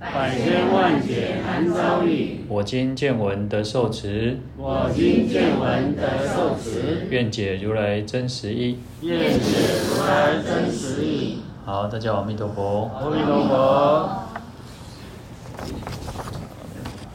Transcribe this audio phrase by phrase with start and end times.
[0.00, 4.38] 百千万劫难遭遇，我今见闻得受持。
[4.56, 7.08] 我今见闻得受持。
[7.10, 8.78] 愿解如来真实意。
[9.02, 9.56] 愿解
[9.88, 11.40] 如来真实意。
[11.64, 12.88] 好，大家好，阿弥陀佛。
[12.94, 13.58] 阿弥陀佛。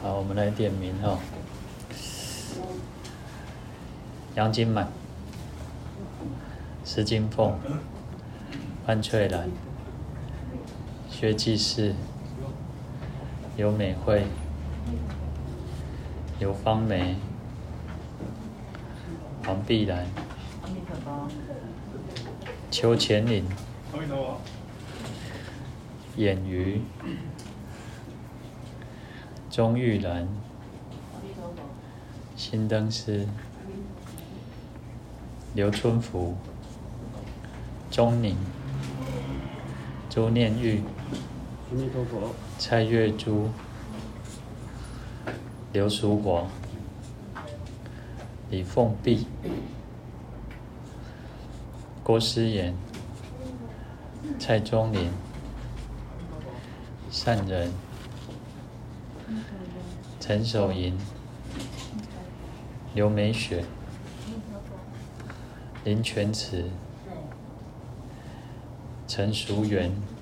[0.02, 1.18] 好，我们来点名哈。
[4.34, 4.88] 杨金满、
[6.84, 7.54] 石金凤、
[8.84, 9.48] 潘翠兰、
[11.08, 11.94] 薛继世。
[13.56, 14.26] 刘美惠、
[16.40, 17.14] 刘芳梅、
[19.44, 20.04] 黄碧兰、
[22.68, 23.46] 邱干岭、
[26.16, 26.82] 演瑜、
[29.48, 30.26] 钟玉兰、
[32.34, 33.28] 辛登斯、
[35.54, 36.34] 刘春福、
[37.88, 38.36] 钟宁、
[40.10, 40.82] 周念玉。
[42.56, 43.50] 蔡月珠、
[45.72, 46.46] 刘淑华、
[48.48, 49.26] 李凤碧、
[52.04, 52.76] 郭思妍、
[54.38, 55.10] 蔡宗林、
[57.10, 57.72] 善人、
[60.20, 60.96] 陈守银、
[62.94, 63.64] 刘美雪、
[65.82, 66.70] 林全慈、
[69.08, 70.13] 陈淑媛。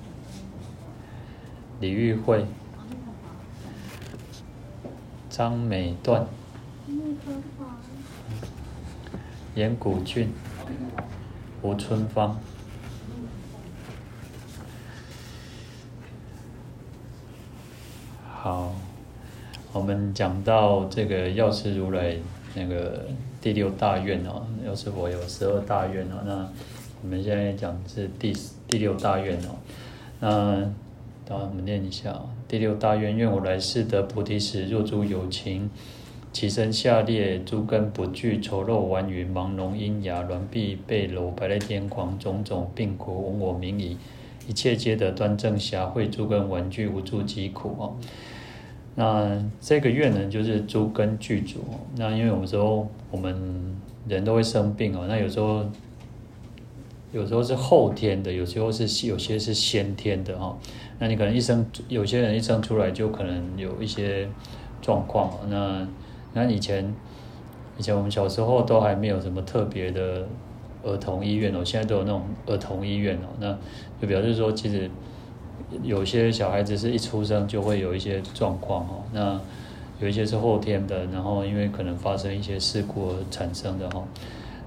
[1.83, 2.47] 李玉慧、
[5.28, 6.24] 张美段、
[9.56, 10.33] 严古俊、
[11.61, 12.39] 吴春芳。
[18.33, 18.73] 好，
[19.73, 22.17] 我们讲到这个药师如来
[22.55, 23.07] 那个
[23.40, 26.48] 第六大愿哦，药师佛有十二大愿哦，那
[27.02, 28.33] 我们现在讲是第
[28.68, 29.57] 第六大愿哦，
[30.20, 30.73] 那。
[31.28, 35.70] 好，我们念一下第六大愿：愿我来世得菩提时，若诸有情，
[36.33, 43.96] 其身下列诸根不具，丑陋顽愚，盲聋喑哑，软闭背僂，白泪颠狂，种种病苦，闻我名已，
[44.48, 47.94] 一切皆得端正暇慧，诸根顽具，无诸疾苦哦。
[48.96, 51.60] 那这个愿呢，就是诸根具足。
[51.96, 55.64] 那因为有时候我们人都会生病哦，那有时候
[57.12, 60.58] 有时候是后天的，有时候是有些是先天的哈。
[61.02, 64.29] 那你可能一生，有些人一生出来就可能有一些
[64.80, 65.33] 状况。
[65.48, 65.85] 那
[66.33, 66.95] 那以前
[67.77, 70.24] 以前我们小时候都还没有什么特别的
[70.85, 73.35] 儿童医院哦，现在都有那种儿童医院哦。
[73.40, 73.58] 那
[74.01, 74.89] 就表示说，其实
[75.83, 79.02] 有些小孩子是一出生就会有一些状况哦。
[79.13, 79.40] 那
[79.98, 84.05] 有一些是后天的，然后因为可能发生一些事故而产生的哈。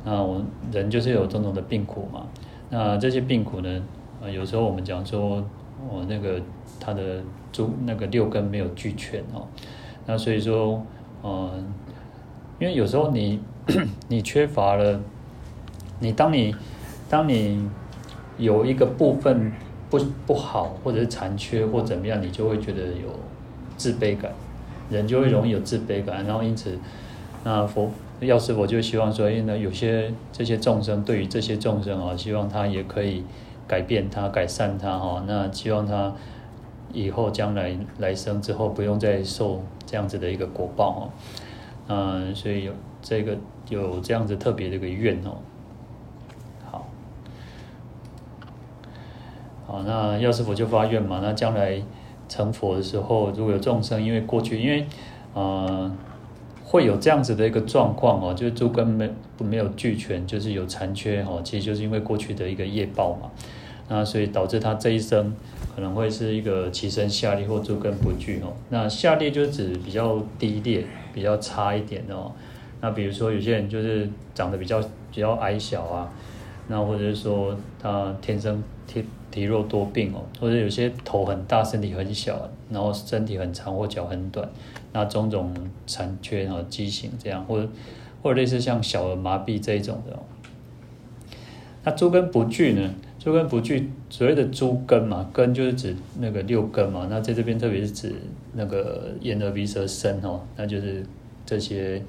[0.03, 2.28] 那我们人就是有种种的病苦嘛。
[2.69, 3.81] 那这些病苦呢，
[4.22, 5.41] 呃，有时候我们讲说。
[5.80, 6.41] 哦，那个
[6.80, 7.22] 他的
[7.52, 9.46] 诸那个六根没有俱全哦，
[10.06, 10.81] 那所以说，
[11.24, 11.66] 嗯，
[12.59, 13.40] 因为有时候你
[14.08, 15.00] 你缺乏了，
[16.00, 16.56] 你当你
[17.09, 17.69] 当你
[18.38, 19.52] 有一个部分
[19.90, 23.09] 不不好，或者是残缺或怎么样，你就会觉得有
[23.78, 24.31] 自卑感，
[24.90, 26.78] 人就会容易有自卑感，然后因此，
[27.44, 27.91] 那佛
[28.22, 33.24] 药师佛就希望说，因为呢，有些这些众生对于这些众生啊，希望他也可以。
[33.68, 36.14] 改变他，改善他，哈，那希望他
[36.94, 41.09] 以后将来来生之后，不用再受这样子的一个果报，哦，
[41.88, 43.38] 嗯，所以有这个
[43.70, 45.38] 有这样子特别的一个愿哦，
[46.70, 46.88] 好，
[49.68, 51.82] 好，那药师佛就发愿嘛，那将来
[52.30, 54.88] 成佛的时候，如果有众生，因为过去因为，
[55.36, 55.97] 嗯。
[56.75, 59.09] 会有这样子的一个状况哦，就是诸根没
[59.40, 63.32] 没有俱全，就是有残缺哦，其实就是因为过去的一个业报嘛，
[63.88, 65.34] 那所以导致他这一生
[65.73, 68.52] 可能会是一个其身下劣或诸根不具哦。
[68.67, 72.29] 那下劣就指比较低劣、比较差一点哦。
[72.82, 74.82] 那比如说有些人就是长得比较
[75.14, 76.11] 比较矮小啊，
[76.67, 79.02] 那或者是说他天生体
[79.32, 84.46] 体弱多病哦，或者有些头很大、身体很小，然后身体很长或脚很短。
[84.96, 85.53] 那种种
[85.86, 87.68] 残缺和畸形这样，或者
[88.24, 90.18] 或者类似像小儿麻痹这一种的。
[91.84, 92.96] 那诸根不具呢？
[93.20, 97.08] 诸根不具，所谓的诸根嘛，根就是指那个六根嘛。
[97.09, 98.14] 那在这边特别是指
[98.53, 101.03] 那个眼耳鼻舌身哦，那就是
[101.46, 102.02] 这些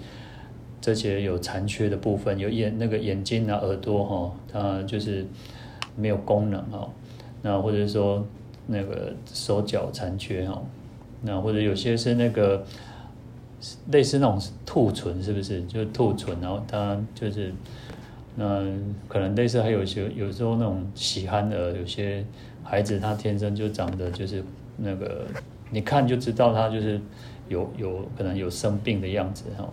[0.81, 5.27] 这些有残缺的部分，有眼那个眼睛啊、耳朵哈，它就是
[5.97, 6.89] 没有功能哈。
[7.43, 8.25] 那或者说
[8.67, 10.63] 那个手脚残缺哈，
[11.27, 12.65] 那或者有些是那个
[13.91, 15.63] 类似那种兔唇，是不是？
[15.65, 17.53] 就是兔唇，然后它就是
[18.37, 18.65] 那
[19.09, 22.25] 可能类似还有些有时候那种喜憨儿，有些
[22.63, 24.43] 孩子他天生就长得就是
[24.77, 25.25] 那个，
[25.71, 27.01] 你看就知道他就是
[27.49, 29.69] 有有可能有生病的样子哈。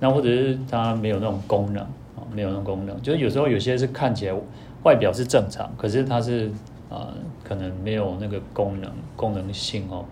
[0.00, 4.34] 那或者是他没有那种功能啊，没有那种功能，就是有时候有些是看起来
[4.82, 6.48] 外表是正常，可是他是
[6.90, 10.04] 啊、呃，可能没有那个功能功能性哦。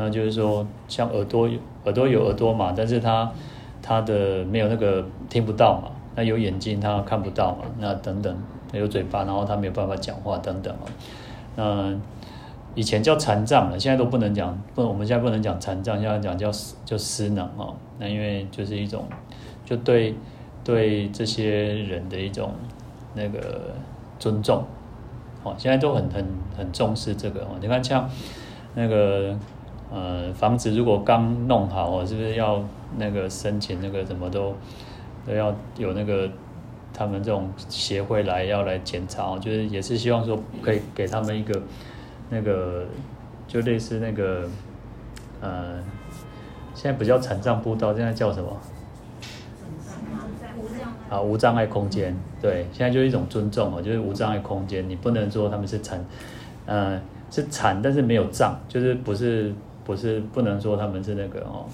[0.00, 1.46] 那就是说，像耳朵
[1.84, 3.30] 耳朵有耳朵嘛，但是它
[3.82, 8.34] 它的没有那个听不到嘛，那有眼睛它看不到嘛，那等等
[8.72, 10.88] 有嘴巴，然后它没有办法讲话等等哦。
[11.54, 11.94] 那
[12.74, 16.50] 以前叫残障了，现在都不能讲，不，我们现在不能讲残障，现在讲叫
[16.86, 17.74] 就失能哦。
[17.98, 19.04] 那因为就是一种，
[19.66, 20.14] 就对
[20.64, 22.52] 对这些人的一种
[23.14, 23.74] 那个
[24.18, 24.64] 尊重，
[25.42, 26.24] 哦，现在都很很
[26.56, 27.48] 很重视这个哦。
[27.60, 28.08] 你看像
[28.74, 29.36] 那个
[29.90, 32.62] 呃房子如果刚弄好我，是不是要
[32.96, 34.54] 那个申请那个什么都
[35.26, 36.28] 都要有那个
[36.92, 41.60] 他们这种协会来要来检查，就是也是希望说可以给他们一个。
[42.32, 42.86] 那个
[43.48, 44.48] 就类似那个，
[45.40, 45.82] 呃，
[46.76, 48.56] 现在不叫残障步道，现在叫什么？
[51.10, 52.16] 啊，无障碍空间。
[52.40, 56.04] 对，现在就是一种尊重哦，就是无障碍空间，你不能说他们是残，
[56.66, 57.02] 呃，
[57.32, 59.52] 是残，但是没有障，就是不是
[59.90, 61.66] 不是不能说他们是那个哦，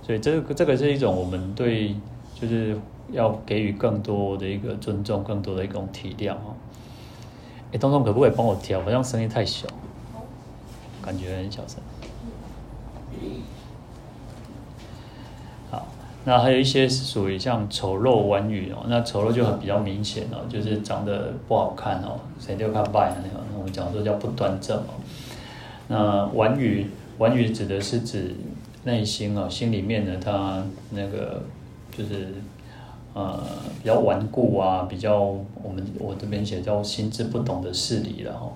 [0.00, 1.96] 所以这个这个是一种我们对，
[2.32, 2.78] 就是
[3.10, 6.54] 要给予更多的一个尊重，更多的一种体谅哦。
[7.72, 8.80] 哎，东东可不可以帮我调？
[8.82, 9.66] 好像声音太小。
[11.02, 11.80] 感觉很小声。
[15.72, 15.88] 好，
[16.24, 24.94] 那还有一些是属于像丑陋婉语哦，那丑陋就很比较明显哦，就是长得不好看哦，谁都看不惯那个，我们讲说叫不端正哦。
[25.88, 28.34] 那婉语，婉语指的是指
[28.84, 31.42] 内心哦，心里面呢，他那个
[31.96, 32.34] 就是
[33.14, 33.42] 呃
[33.82, 38.52] 比较顽固啊，比较我们我这边写叫心智不懂的事理了哈。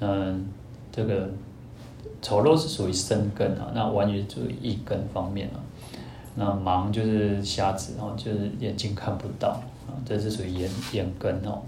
[0.00, 0.46] 嗯，
[0.90, 1.28] 这个。
[2.20, 5.58] 丑陋是属于身根啊，那婉语属于意根方面啊。
[6.36, 11.62] 那盲就是瞎子哦，就是眼睛看不到啊，这是属于眼眼根哦。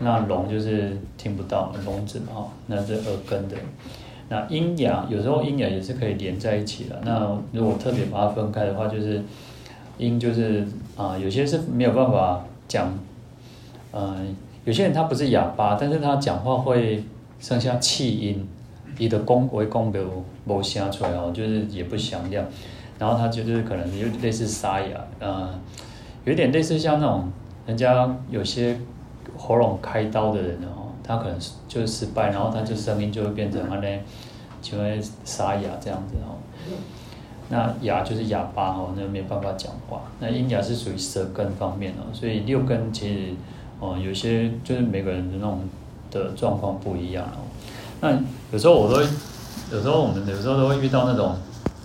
[0.00, 3.56] 那聋就是听不到，聋子嘛，那是耳根的。
[4.28, 7.00] 那瘖哑有时候瘖哑也是可以连在一起的。
[7.04, 9.22] 那如果特别把它分开的话，就是
[9.98, 12.92] 瘖就是啊，有些是没有办法讲，
[13.92, 17.04] 嗯，有些人他不是哑巴，但是他讲话会
[17.38, 18.48] 剩下气音。
[18.98, 20.00] 你的功为功的
[20.46, 22.42] 无声出来哦，就是也不响亮，
[22.98, 25.50] 然后他就是可能有类似沙哑，呃，
[26.24, 27.30] 有点类似像那种
[27.66, 28.80] 人家有些
[29.36, 31.38] 喉咙开刀的人哦，他可能
[31.68, 34.00] 就是失败，然后他就声音就会变成安尼，
[34.60, 36.36] 就会沙哑这样子哦。
[37.48, 40.02] 那哑就是哑巴哦，那没办法讲话。
[40.18, 43.34] 那音哑是属于舌根方面哦，所以六根其实
[43.78, 45.60] 哦，有些就是每个人的那种
[46.10, 47.46] 的状况不一样哦。
[48.00, 48.10] 那
[48.50, 49.06] 有时候我都会，
[49.70, 51.36] 有时候我们有时候都会遇到那种，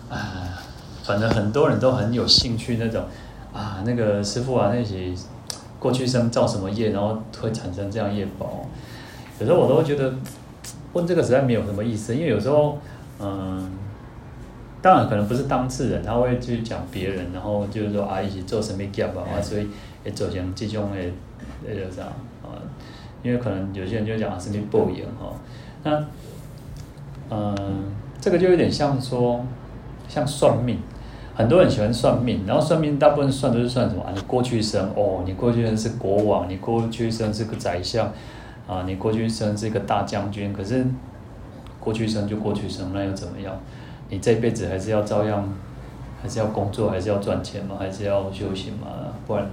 [0.10, 0.60] 啊，
[1.04, 3.04] 反正很多人都很有兴趣那种，
[3.54, 5.14] 啊，那个师傅啊，那些
[5.80, 8.66] 过去生造什么业，然后会产生这样业报。
[9.42, 10.14] 有时候我都会觉得
[10.94, 12.78] 问这个实在没有什么意思，因为有时候，
[13.20, 13.72] 嗯，
[14.84, 19.68] 当然可能不是当事人，他会去讲别人，然后就是说啊，一起做什么业啊，所以
[20.06, 20.98] 也走向这种的
[21.68, 22.04] 那个啥
[22.44, 22.54] 啊，
[23.24, 25.34] 因为可能有些人就讲是你报应哈。
[25.84, 26.06] 那，
[27.32, 27.56] 嗯，
[28.20, 29.44] 这个就有点像说，
[30.08, 30.78] 像算命，
[31.34, 34.12] 很多人喜欢算命，然后算命大部分算都是算什么啊？
[34.14, 38.12] 你过去生哦，你过去生是国王，你过去生是个宰相，
[38.68, 40.54] 啊，你过去生是一个大将军。
[40.54, 40.86] 可是，
[41.80, 43.60] 过去生就过去生，那又怎么样？
[44.10, 45.48] 你这辈子还是要照样，
[46.22, 48.88] 还是要工作，还是要赚钱嘛，还是要修行嘛？
[49.26, 49.46] 不然，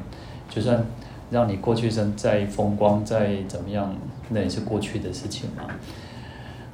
[0.51, 0.85] 就算
[1.31, 3.95] 让你过去生再风光，再怎么样，
[4.31, 5.65] 那也是过去的事情嘛。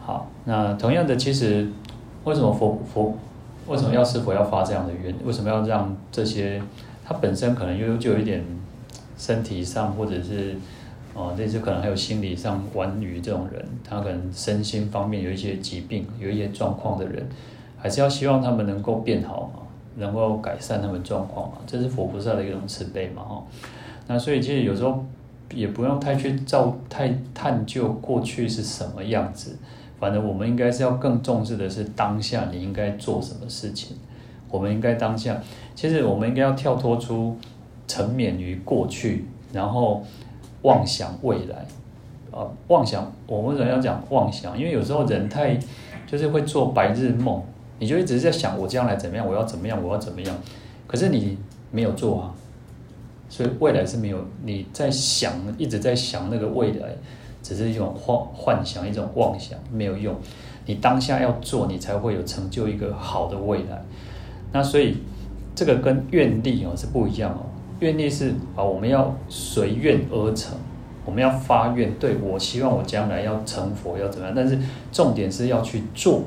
[0.01, 1.69] 好，那同样的，其实
[2.25, 3.17] 为什么佛佛
[3.67, 5.15] 为什么要是否要发这样的愿？
[5.25, 6.61] 为什么要让这些
[7.07, 8.45] 他本身可能又就有一点
[9.17, 10.57] 身体上或者是
[11.15, 17.25] 哦，这些可能还有心理上顽愚这种人，他可能身心方面有一些疾病、有一些状况的人，
[17.79, 19.63] 还是要希望他们能够变好嘛，
[19.97, 23.43] 能够改善他们状况嘛，这是佛菩萨的一种慈悲嘛，哈。
[24.09, 25.05] 那所以其实有时候
[25.55, 29.57] 也不用太去照太探究过去是什么样子。
[30.01, 33.97] 反正我们应该是要更重视的是当下，你应该做什么事情。
[34.51, 35.41] 我们应该当下，
[35.75, 37.37] 其实我们应该要跳脱出
[37.87, 40.05] 沉湎于过去，然后
[40.65, 41.65] 妄想未来。
[42.37, 44.59] 啊，妄想，我为什么要讲妄想？
[44.59, 45.57] 因为有时候人太
[46.05, 47.41] 就是会做白日梦，
[47.79, 50.37] 你就一直在想我将来怎么样，我要怎么样，我要怎么样，
[50.89, 51.39] 可是你
[51.71, 52.35] 没有做啊，
[53.29, 54.19] 所以未来是没有。
[54.43, 56.89] 你在想，一直在想那个未来，
[57.41, 60.13] 只是一种幻幻想，一种妄想，没有用。
[60.67, 63.81] 你当下要做，你才会有成就一个好的未来。
[64.51, 64.97] 那所以
[65.55, 67.47] 这个跟愿力哦是不一样哦，
[67.85, 70.57] 愿力是啊，我们要随愿而成。
[71.07, 74.35] 我们要发愿，对，我希望我将来要成佛，要怎么样？
[74.35, 74.59] 但是
[74.91, 76.23] 重点是要去做，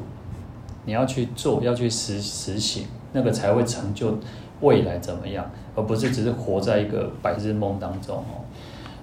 [0.86, 4.20] 你要去做，要去实实行，那个才会成就
[4.62, 8.46] 未来怎么样，而不是只是活在一个白日梦当中哦。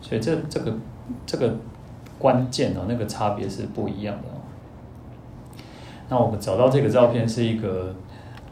[0.00, 0.73] 所以这这个
[1.26, 1.52] 这个
[2.20, 4.38] 关键哦，那个差别是不一样的哦。
[6.08, 7.92] 那我们找到这个照片是一个，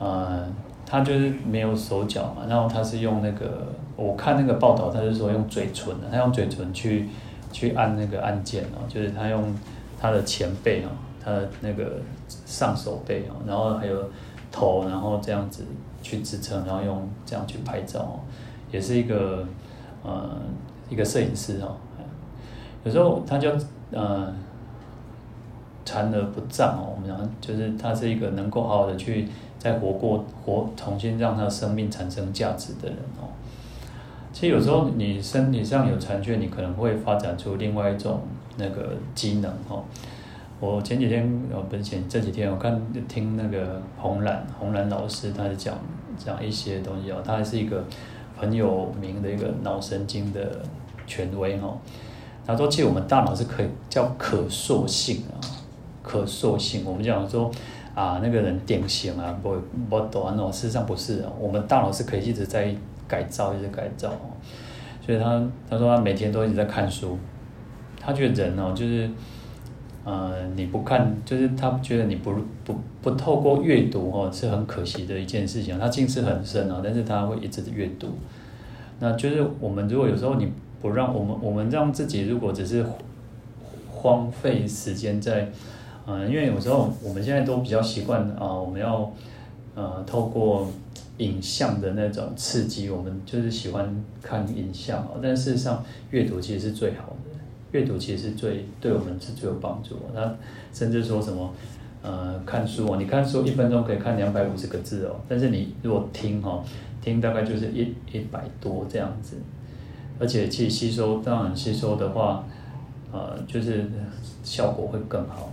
[0.00, 0.44] 呃，
[0.84, 3.68] 他就是没有手脚嘛，然后他是用那个。
[3.96, 7.08] 我看那个报道，他是说用嘴唇，他用嘴唇去
[7.52, 9.54] 去按那个按键哦，就是他用
[10.00, 10.90] 他的前背啊，
[11.22, 12.00] 他的那个
[12.46, 14.10] 上手背啊，然后还有
[14.50, 15.64] 头，然后这样子
[16.02, 18.20] 去支撑，然后用这样去拍照哦，
[18.70, 19.46] 也是一个
[20.02, 20.30] 呃
[20.88, 21.76] 一个摄影师哦，
[22.84, 23.50] 有时候他就
[23.90, 24.34] 呃
[25.84, 33.28] 残而不葬哦，我们讲就是他是一个能够好好的去再活过活，重新让他生命产生价值的人哦。
[34.32, 38.22] 其实有时候你身体上有残缺，你可能会发展出另外一种
[38.56, 39.84] 那个机能哦。
[40.58, 41.22] 我前几天
[41.52, 45.76] 哦，不是前这几天，我看听那个洪兰洪兰老师，他是讲
[46.16, 47.22] 讲一些东西哦。
[47.22, 47.84] 他还是一个
[48.36, 50.62] 很有名的一个脑神经的
[51.06, 51.76] 权威哦。
[52.46, 55.36] 他说，其实我们大脑是可以叫可塑性啊，
[56.02, 56.84] 可塑性。
[56.86, 57.50] 我们讲说
[57.94, 59.56] 啊，那个人典型啊，不
[59.90, 61.32] 不短哦，事实上不是哦。
[61.38, 62.74] 我们大脑是可以一直在。
[63.12, 64.32] 改造一直改造哦，
[65.04, 67.18] 所以他他说他每天都一直在看书，
[68.00, 69.10] 他觉得人哦就是，
[70.02, 72.32] 呃你不看就是他觉得你不
[72.64, 75.78] 不不透过阅读哦是很可惜的一件事情。
[75.78, 78.08] 他近视很深哦，但是他会一直阅读。
[78.98, 80.50] 那就是我们如果有时候你
[80.80, 82.82] 不让我们我们让自己如果只是
[83.90, 85.46] 荒废时间在，
[86.06, 89.12] 嗯，因为有时候我们现在都比较习惯啊，我们要
[89.74, 90.66] 呃透过。
[91.18, 95.20] 影像的那种刺激，我们就是喜欢看影像哦。
[95.22, 97.38] 但事实上，阅读其实是最好的，
[97.72, 99.96] 阅读其实是最对我们是最有帮助。
[100.14, 100.34] 那
[100.72, 101.52] 甚至说什么，
[102.02, 106.64] 呃，看书哦，你看书一分钟可以看两百五十个字哦，但是你如果听哦，
[107.02, 109.36] 听大概就是一一百多这样子，
[110.18, 112.44] 而且去吸收，当然吸收的话，
[113.12, 113.84] 呃，就是
[114.42, 115.50] 效果会更好。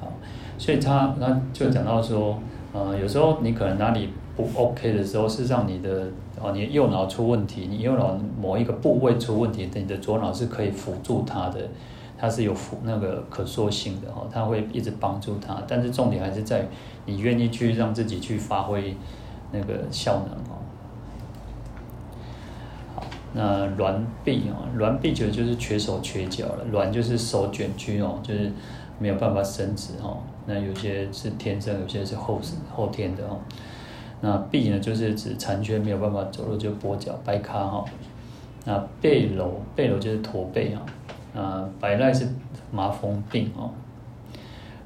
[0.00, 0.12] 好，
[0.56, 2.42] 所以他他就讲到说，
[2.72, 4.08] 呃，有时候你可能哪里。
[4.40, 6.06] 不 OK 的时候，事实上你的
[6.40, 11.60] 哦，你右脑出问题，你右脑某一个部位出问题，你的左脑是可以辅助它的，
[12.18, 15.62] 它是有辅那个可塑性的哦，它会一直帮助它。
[15.66, 16.66] 但是重点还是在
[17.06, 18.96] 你愿意去让自己去发挥
[19.52, 20.58] 那个效能哦。
[23.32, 23.94] 那挛
[24.24, 28.50] 臂哦，挛臂其实就是缺手缺脚了，挛就是手卷曲哦，就是
[28.98, 30.18] 没有办法伸直哦。
[30.46, 32.40] 那有些是天生，有些是后
[32.74, 33.38] 后天的哦。
[34.20, 37.84] 那臂呢，就是指残缺没有办法走路，就跛脚、掰卡哈。
[38.64, 40.82] 那背瘘，背瘘就是驼背啊。
[41.34, 42.28] 啊，摆赖是
[42.70, 43.70] 麻风病哦。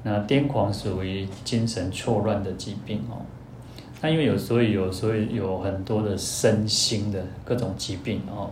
[0.03, 3.17] 那癫狂属于精神错乱的疾病哦。
[4.01, 8.51] 那因为有，所以有，所以有很多的身心的各种疾病哦。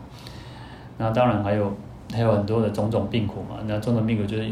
[0.98, 1.72] 那当然还有
[2.12, 3.60] 还有很多的种种病苦嘛。
[3.68, 4.50] 那种种病苦就是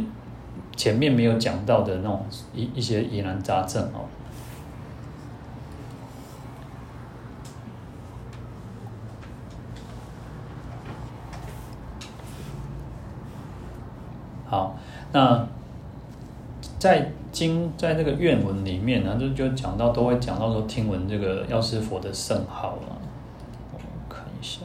[0.76, 2.24] 前面没有讲到的那种
[2.54, 4.06] 一一些疑难杂症哦。
[14.46, 14.78] 好，
[15.12, 15.48] 那
[16.80, 22.98] 在经在那个愿文里面呢，就就讲到都会讲到说听闻这个药师佛的圣号了。
[23.74, 24.62] 我看一下，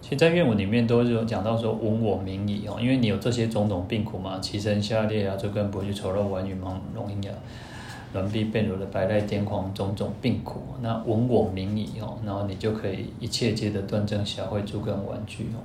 [0.00, 7.32] 其实，在愿文里面都是有讲到说闻我名已哦，因为你有这些种种病苦嘛，脐身下裂啊，椎根薄去丑陋顽愚盲聋喑哑，
[8.14, 15.58] 攣臂背瘘的摆赖癫狂种种病苦，那闻我名已哦，然后你就可以一切皆得断证晓慧诸根玩具哦。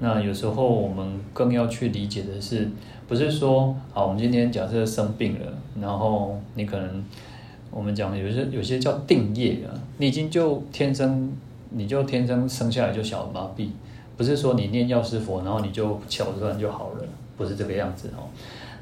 [0.00, 2.68] 那有时候我们更要去理解的是，
[3.08, 5.46] 不是说，好，我们今天假设生病了，
[5.80, 7.04] 然后你可能，
[7.70, 11.32] 我们讲有些有些叫定业啊，你已经就天生，
[11.70, 13.68] 你就天生生下来就小儿麻痹，
[14.16, 17.04] 不是说你念药师佛，然后你就巧断就好了，
[17.36, 18.28] 不是这个样子哦。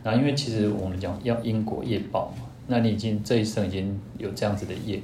[0.03, 5.01] 那因为其实我们讲要因果业报嘛，那你已经这一生已经有这样子的业，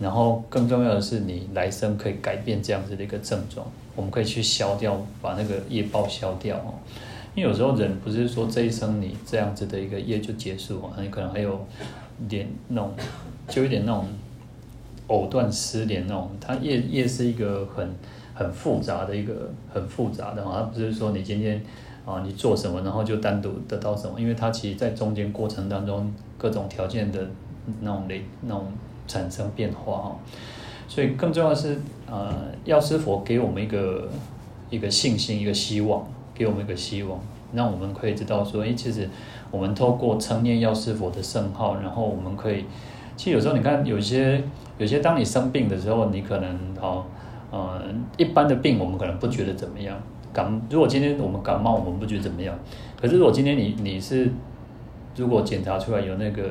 [0.00, 6.74] 然后更重要的是，你来生可以改变这样子的一个症状，我们可以去消掉，把那个业报消掉哦。
[7.34, 11.66] 因为有时候人不是说这一生你这样子的一个业就结束哦，你可能还有
[12.28, 12.94] 点那种，
[13.48, 14.06] 就一点那种
[15.08, 16.30] 藕断丝连那种。
[16.40, 17.94] 它业业是一个很
[18.34, 21.62] 很复杂的一个很复杂的，它不是说你今天
[22.06, 27.28] 啊你做什么，然后就单独得到什么，因为它其实在中间过程当中各种条件的
[27.82, 28.66] 那种累那种
[29.06, 30.16] 产生变化哦。
[30.88, 31.78] 所以更重要的是，
[32.10, 34.08] 呃，药师佛给我们一个
[34.70, 36.06] 一个信心，一个希望。
[36.38, 37.18] 给我们一个希望，
[37.54, 39.08] 让我们可以知道说，诶，其实
[39.50, 42.66] 我们透过称念药师佛的圣号，然后我们可以，
[43.16, 44.44] 其实有时候你看，有些
[44.76, 47.06] 有些当你生病的时候，你可能哦，
[47.50, 47.82] 呃，
[48.18, 49.98] 一般的病我们可能不觉得怎么样。
[50.30, 52.54] 感如果今天我们感冒，我们不觉得怎么样。
[53.00, 54.30] 可是如果今天你你是
[55.16, 56.42] 如果检查出来有那个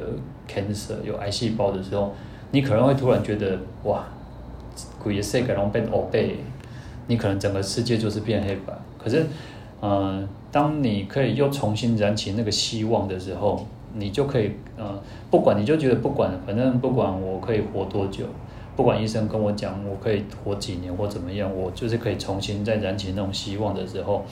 [0.49, 2.11] cancer 有癌细胞的时候，
[2.49, 4.03] 你可能会突然觉得哇，
[5.05, 6.35] 鬼世界拢变黑白，
[7.07, 8.73] 你可能整个世界就是变黑白。
[9.01, 9.25] 可是。
[9.81, 18.25] 呃，当你可以又重新燃起那个希望的时候，你就可以呃，不管你就觉得不管，反正不管我可以活多久，
[18.75, 24.23] 不管医生跟我讲我可以活几年或怎么样，我就是可以重新再燃起那种希望的时候，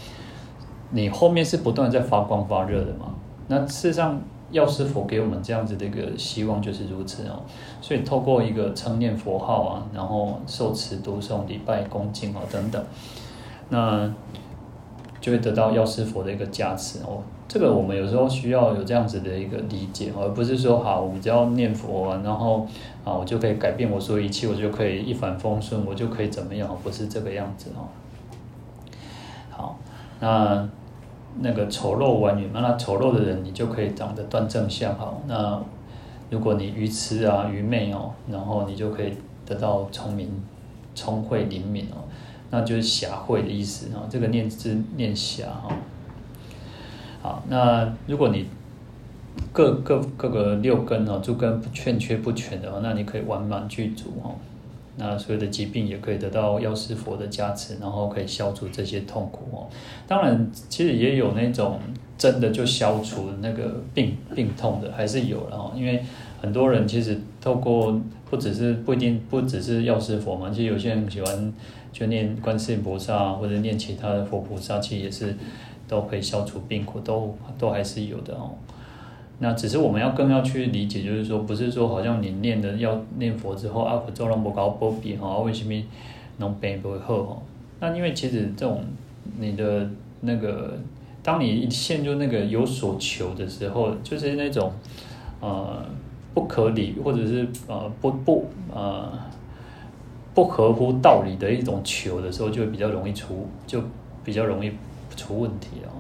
[0.90, 3.14] 你后面是不断在发光发热的嘛。
[3.48, 4.20] 那事实上，
[4.54, 7.42] 药师佛给我们这样子的一个希望就是如此哦。
[7.82, 12.82] 所以透过一个称念佛号啊，然后受持读诵礼拜恭敬啊等等，
[13.68, 14.14] 那。
[15.24, 17.24] 就会得到药师佛的一个加持哦。
[17.48, 22.68] 这个我们有时候需要有这样子的一个理解，而不是说好，我们只要念佛，然后
[23.06, 26.78] 啊，我就可以改变我所有一切，我就可以一帆风顺，我就可以怎么样？
[26.84, 27.88] 不是这个样子哦。
[29.50, 29.80] 好，
[30.20, 30.68] 那
[31.42, 35.22] 那个丑陋顽愚嘛，那丑陋的人，你就可以长得端正相好。
[35.28, 35.62] 那
[36.30, 39.14] 如果你愚痴啊、愚昧哦，然后你就可以
[39.46, 40.30] 得到聪明、
[40.96, 42.04] 聪慧、灵敏哦。
[42.50, 45.76] 那就是侠慧的意思啊，这个念字念侠哈。
[47.22, 48.48] 好，那如果你
[49.52, 54.36] 各各各个六根哦，诸根欠缺不全的话，那你可以完满具足哦。
[54.96, 59.68] 那所有的疾病也可以得到药师佛的加持，然后可以消除这些痛苦哦。
[60.08, 61.80] 当然，其实也有那种
[62.18, 65.72] 真的就消除那个病病痛的，还是有了。
[65.76, 66.04] 因为
[66.42, 71.54] 很多人其实透过不只是不一定不只是药师佛嘛，其实有些人喜欢。
[71.94, 75.38] 就念观世音菩萨，或者念其他的佛菩萨，其实也是
[75.88, 78.50] 都可以消除病苦，都都还是有的哦。
[79.40, 85.74] 那只是我们要更要去理解，就是说，不是说好像你念的要念佛之后啊，做那么高波比哈，为什么
[86.38, 87.38] 能病不会好哈？
[87.80, 88.84] 那因为其实这种
[89.40, 89.90] 你的
[90.22, 90.78] 那个，
[91.22, 94.72] 当你一陷入那个有所求的时候，就是那种
[95.42, 95.86] 呃
[96.34, 99.12] 不可理，或者是呃不不呃。
[100.36, 103.80] 不合乎道理的一种求的时候，就比较容易出，就
[104.24, 104.72] 比较容易
[105.16, 105.94] 出问题哦。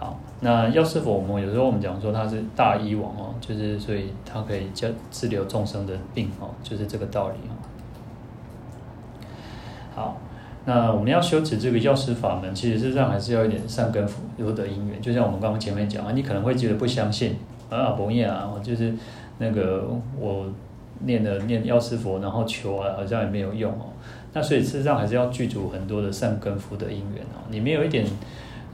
[0.00, 7.54] 好，那药师佛，我们有时候我们讲说他是大医王哦，就是所以他可以治治疗众生的病哦，就是这个道理哦。
[9.94, 10.20] 好，
[10.64, 15.00] 那我们要修持这个药师法门，其实事实上还是要一点善根福有的因缘。
[15.00, 17.36] 就像我们刚刚前面讲啊，你可能会觉得不相信
[17.70, 18.94] 啊，不念啊，就是
[19.38, 20.46] 那个我。
[21.00, 23.92] 念的念药师佛，然后求啊，好像也没有用哦。
[24.32, 27.44] 那所以事实上还是要具足很多的善根福德因缘哦。
[27.50, 28.06] 你没有一点，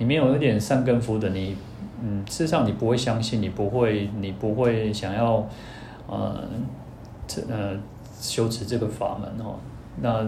[0.03, 1.57] 你没有一点善根福的，你
[2.03, 5.49] 嗯，事实上你不会相信，你不会，你不会想要
[6.09, 6.43] 呃，
[7.29, 7.77] 这呃
[8.21, 9.55] 修持这个法门哦。
[10.01, 10.27] 那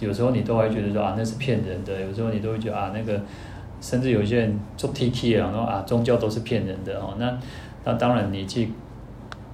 [0.00, 1.98] 有时候你都会觉得说啊，那是骗人的。
[2.02, 3.18] 有时候你都会觉得啊，那个
[3.80, 7.14] 甚至有些人做 T K 啊，然后啊，宗教都是骗人的哦。
[7.16, 7.38] 那
[7.86, 8.70] 那当然你去。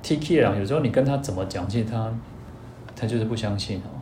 [0.02, 2.12] T K 啊，有时候你跟他怎么讲，其实他
[2.96, 3.94] 他就是不相信哦，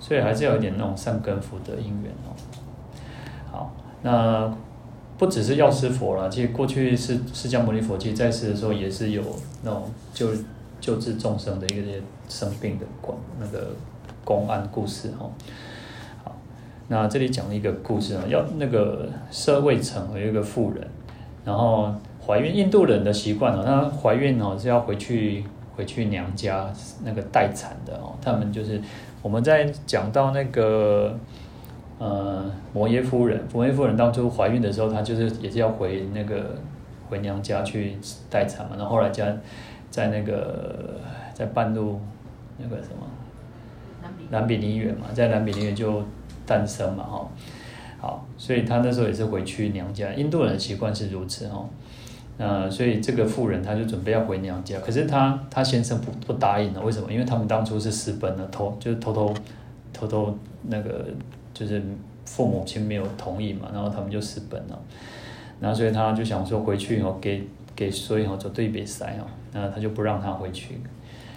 [0.00, 2.34] 所以还是要有一点那种善根福的因缘哦。
[4.04, 4.48] 那
[5.18, 9.22] 不只是药师佛了，其实过去释释迦牟尼佛，其实在世的时候也是有
[9.62, 10.28] 那种救
[10.80, 11.82] 救治众生的一个
[12.28, 13.70] 生病的公那个
[14.24, 15.32] 公案故事哦。
[16.22, 16.36] 好，
[16.86, 20.86] 那这里讲一个故事啊，要那个舍卫城有一个妇人，
[21.44, 21.92] 然后。
[22.26, 25.44] 怀孕，印度人的习惯哦，那怀孕哦是要回去
[25.76, 26.72] 回去娘家
[27.04, 28.14] 那个待产的哦。
[28.22, 28.80] 他们就是
[29.20, 31.14] 我们在讲到那个
[31.98, 36.56] 呃摩耶夫人，摩耶夫人当初怀孕的时候，她就是也是要回那个
[37.08, 37.96] 回娘家去
[38.28, 38.76] 待产嘛。
[38.76, 39.26] 然后后来家
[39.90, 41.00] 在那个
[41.32, 42.00] 在半路
[42.58, 43.06] 那个什么
[44.30, 46.02] 南比尼园嘛，在南比尼园就
[46.44, 47.28] 诞生嘛哈。
[48.00, 50.12] 好，所以她那时候也是回去娘家。
[50.12, 51.68] 印度人的习惯是如此哦。
[52.36, 57.10] 呃，所以这个妇人她就准备要回娘家，可是她她先生不不答应了，为什么？
[57.12, 59.32] 因为他们当初是私奔了，偷就是偷偷
[59.92, 61.06] 偷偷那个
[61.54, 61.82] 就是
[62.26, 64.78] 父母亲没有同意嘛，然后他们就私奔了，
[65.60, 67.42] 然后所以他就想说回去哦，给
[67.74, 70.78] 给所以哦，做对比赛哦，那他就不让他回去。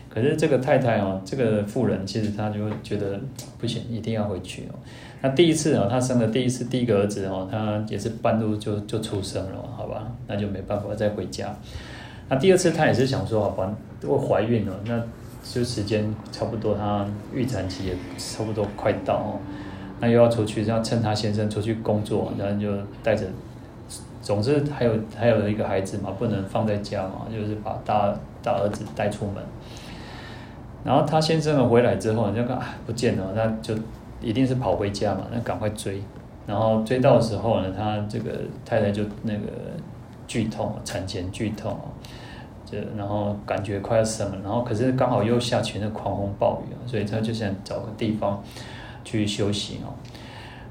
[0.10, 3.20] 可是这个太太哦，这个妇人其实她就觉得
[3.60, 4.74] 不行，一定要回去哦。
[5.22, 11.56] 那第一次哦，她生了第一次第一个儿子哦，她也是半路就就出生了，好吧，那就没办法再回家。
[12.30, 13.72] 那第二次她也是想说，好吧，
[14.08, 15.00] 我怀孕了，那
[15.44, 19.40] 就时间差不多，她预产期也差不多快到哦，
[20.00, 22.72] 那又要出去，要趁她先生出去工作，然后就
[23.04, 23.26] 带着，
[24.22, 29.36] 总之还有还有一个孩子嘛，不能放在家嘛，就是把大大儿子带出门。
[30.84, 33.74] 然后他先生回来之后，就看不见了，那就
[34.22, 36.02] 一定是跑回家嘛，那赶快追。
[36.46, 38.32] 然后追到的时候呢，他这个
[38.64, 39.48] 太太就那个
[40.28, 41.78] 剧痛，产前剧痛，
[42.66, 48.42] 就然后感觉快要生了，然后可是刚好又下起那狂风暴雨，所以他就想找个地方
[49.08, 49.96] 去休息哦。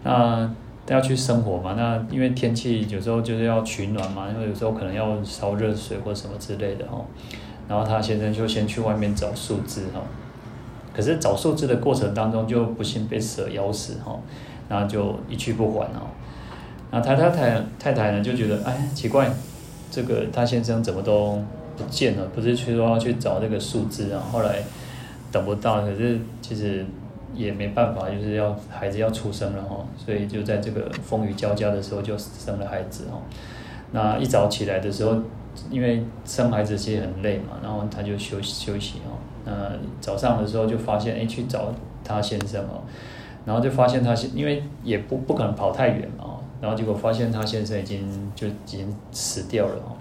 [0.04, 0.50] 那
[0.88, 7.04] 要去生活嘛，那因为天气有时候就是要取暖嘛，因为有时候可能要烧热水或什么之类的哦。
[7.66, 10.00] 然后他先生就先去外面找树枝哈，
[10.94, 14.16] 可是找树枝的过程当中就不幸被蛇咬死哈，
[14.68, 16.06] 然后就一去不还哦。
[16.92, 19.28] 那太太太太太呢就觉得哎奇怪，
[19.90, 21.42] 这个他先生怎么都
[21.76, 22.24] 不见了？
[22.32, 24.22] 不是去说要去找这个树枝啊？
[24.30, 24.62] 后来
[25.32, 26.86] 等不到，可是其实
[27.36, 33.20] 也没办法，就是要孩子要出生了哈，所以就在这个风雨交加的时候就生了孩子哈。
[33.92, 35.16] 那一早起来的时候。
[35.70, 39.16] 因为生孩子其实很累嘛，然后他就休息休息哦。
[39.46, 39.72] 那
[40.02, 41.72] 早上的时候就发现，哎，去找
[42.04, 42.84] 他先生哦，
[43.46, 49.96] 然后就发现他先，因为也不不可能跑太远嘛，然后结果发现他先生已经就已经死掉了哦。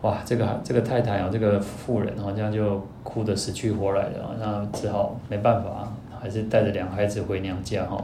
[0.00, 8.02] 哇，这个这个太太啊，这个妇人好像就哭得死去活来的，那只好没办法，还是带着两个孩子回娘家哈。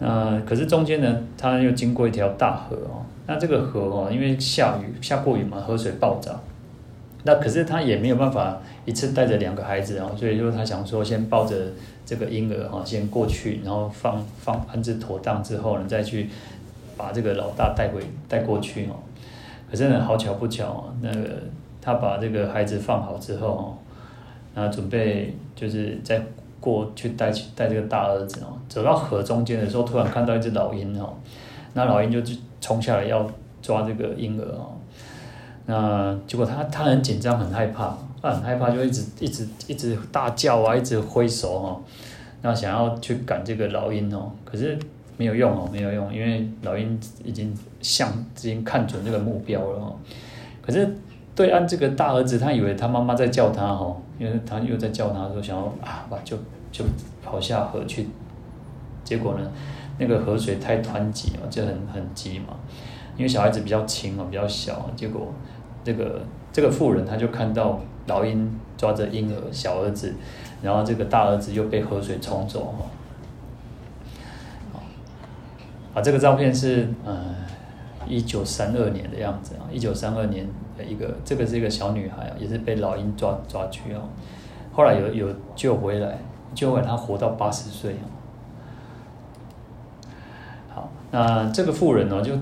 [0.00, 3.06] 那可是中间呢，他又经过一条大河哦。
[3.24, 6.40] 那这个河哦，因为下雨下过雨嘛，河水暴涨。
[7.22, 11.54] 那可是他也没有办法一次带着两个孩子哦，所以说他想说先抱着
[12.04, 16.28] 这个婴儿哈，先过去，然后放放安置妥当之后呢，再去
[16.96, 18.98] 把这个老大带回带过去哦。
[19.70, 21.28] 可是呢，好巧不巧哦，那个
[21.80, 23.78] 他把这个孩子放好之后哦，
[24.56, 26.20] 那准备就是在。
[26.62, 31.12] 过去带去带这个大儿子哦，走到河中间的时候，突然看到一只老鹰哦，
[31.74, 33.28] 那老鹰就去冲下来要
[33.60, 34.78] 抓这个婴儿哦，
[35.66, 41.82] 那结果他他很紧张很害怕，他很害怕就一直一直一直大叫啊，一直挥手哦，
[42.42, 44.78] 那想要去赶这个老鹰哦，可是
[45.16, 49.96] 没有用哦，没有用，因为老鹰已经向已经看准这个目标了哦，
[50.62, 50.88] 可是。
[51.34, 56.36] 对岸这个大儿子，他以为他妈妈在叫他哈，因为他又在叫他说想要啊，哇，就
[56.70, 56.84] 就
[57.24, 58.06] 跑下河去，
[59.02, 59.50] 结果呢，
[59.98, 62.54] 那个河水太湍急了，就很很急嘛，
[63.16, 65.32] 因为小孩子比较轻嘛，比较小，结果
[65.82, 66.20] 这个
[66.52, 70.14] 这个妇人他就看到老鹰抓着婴儿小儿子，
[70.62, 72.74] 然后这个大儿子又被河水冲走
[74.72, 74.80] 哈，
[75.94, 77.36] 啊，这个照片是嗯。
[78.08, 80.44] 一九三二年的样子啊，一九三二年
[80.84, 84.02] 一个，这个是一个小女孩，也是被老鹰抓抓去哦，
[84.72, 86.18] 后来有有救回来，
[86.54, 88.06] 救回来她活到八十岁哦。
[90.74, 92.32] 好，那这个妇人呢就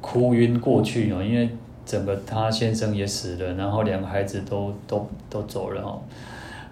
[0.00, 1.48] 哭晕过去哦，因为
[1.86, 6.00] 整个她先生也死了，然后两个孩子都都都走了哦，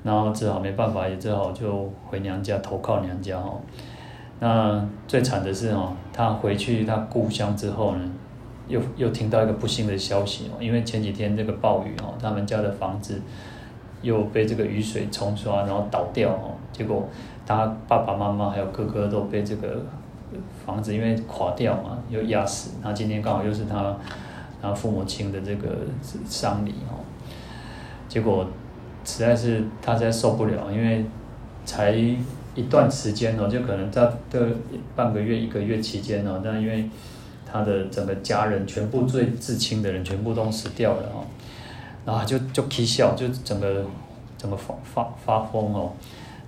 [0.02, 3.60] 然后只好没办法，也只好就回娘家投靠娘家哦。
[4.40, 8.12] 那最惨的是哦，她回去她故乡之后呢，
[8.72, 13.20] 又又听到一个不幸的消息哦，因为前几天这个暴雨哦，他们家的房子
[14.00, 17.08] 又被这个雨水冲刷，然后倒掉哦，结果
[17.46, 19.84] 他爸爸妈妈还有哥哥都被这个
[20.64, 22.72] 房子因为垮掉嘛，又压死。
[22.82, 23.94] 那今天刚好又是他
[24.60, 25.68] 他父母亲的这个
[26.24, 27.04] 丧礼哦，
[28.08, 28.46] 结果
[29.04, 31.04] 实在是他实在受不了，因为
[31.64, 31.94] 才。
[32.54, 34.46] 一段时间哦，就可能在这
[34.94, 36.86] 半个月、一个月期间哦，但因为
[37.52, 41.22] 他的整个家人全部最至亲的人全部都死掉了哦，
[42.06, 43.84] 然后就就起笑，就整个
[44.38, 45.92] 整个发发发疯哦，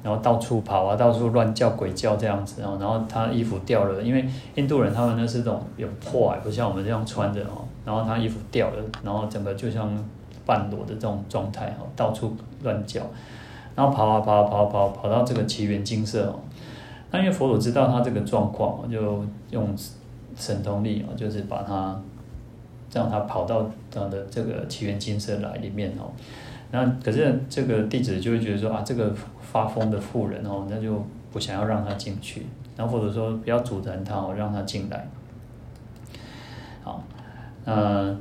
[0.03, 9.95] 然后到处跑啊，到处乱叫鬼叫这样子哦，然后他衣服掉了，因为印度人他们那是这种有破啊，不像我们这样穿着哦，然后他衣服掉了，然后整个就像
[10.47, 13.03] 半裸的这种状态哦，到处乱叫。
[13.77, 16.39] 然后跑啊跑啊跑跑，跑到这个奇园精舍哦。
[17.11, 19.77] 那因为佛祖知道他这个状况，就用
[20.37, 22.01] 神通力哦，就是把它
[22.93, 26.11] 让它跑到他的这个奇缘金色来里面哦。
[26.71, 35.09] 那可是这个弟子就会觉得说啊，这个发疯的妇人哦，那就不想要让他进去，然后或者说不要阻拦他哦，让他进来。
[36.83, 37.03] 好，
[37.65, 38.17] 那。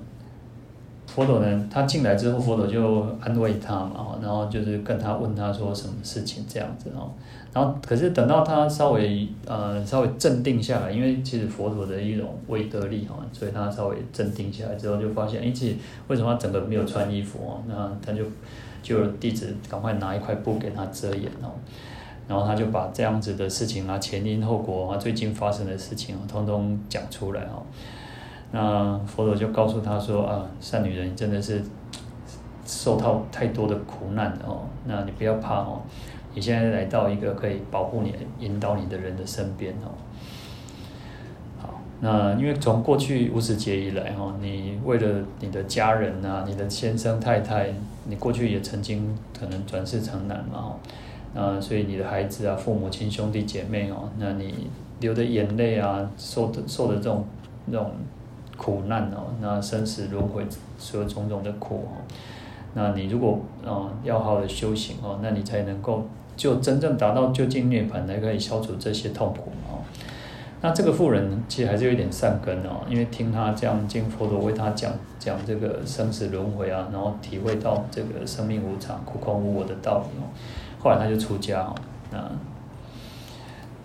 [1.14, 7.12] 佛陀呢，他进来之后，佛陀就安慰他嘛，然后就是跟他问他说什么事情这样子哦，
[7.54, 15.76] 然后可是等到他稍微呃稍微镇定下来，因为其实佛陀的一种威德力哈，所以他稍微镇定下来之后，就发现，哎，其实
[16.08, 17.62] 为什么他整个没有穿衣服哦？
[17.68, 18.24] 那他就
[18.82, 21.54] 就弟子赶快拿一块布给他遮掩哦，
[22.28, 27.62] 然后他就把这样子的事情啊，前因后果啊，最近发生的事情啊，通通讲出来哦。
[28.56, 31.60] 那佛陀就告诉他说：“啊，善女人，真的是
[32.64, 34.62] 受到太多的苦难哦。
[34.86, 35.82] 那你不要怕哦，
[36.36, 39.90] 你现在来到一个可以保护你、引导你的人的身边哦。
[41.64, 47.74] 好，那因为从过去无始劫以来哈，你为了你的家人呐、你的先生太太，
[48.06, 50.76] 你过去也曾经可能转世成男嘛哦。
[51.34, 57.26] 那所以你的孩子啊、父母亲、兄弟姐妹哦，那你流的眼泪啊，受的受的这种
[57.66, 57.90] 那种。”
[58.64, 60.46] 苦难哦，那生死轮回，
[60.78, 62.00] 所有种种的苦哦，
[62.74, 69.84] 那你如果哦要好好的修行哦，那你才能够就真正达到究竟涅槃，才可以消除这些痛苦哦。
[70.62, 80.32] 那这个妇人其实还是有一点善根哦，因为听他这样经佛陀为他讲讲这个生死轮回啊，然后体会到这个生命无常、苦空无我的道理哦，
[80.82, 81.76] 后来他就出家哦，
[82.12, 82.32] 那。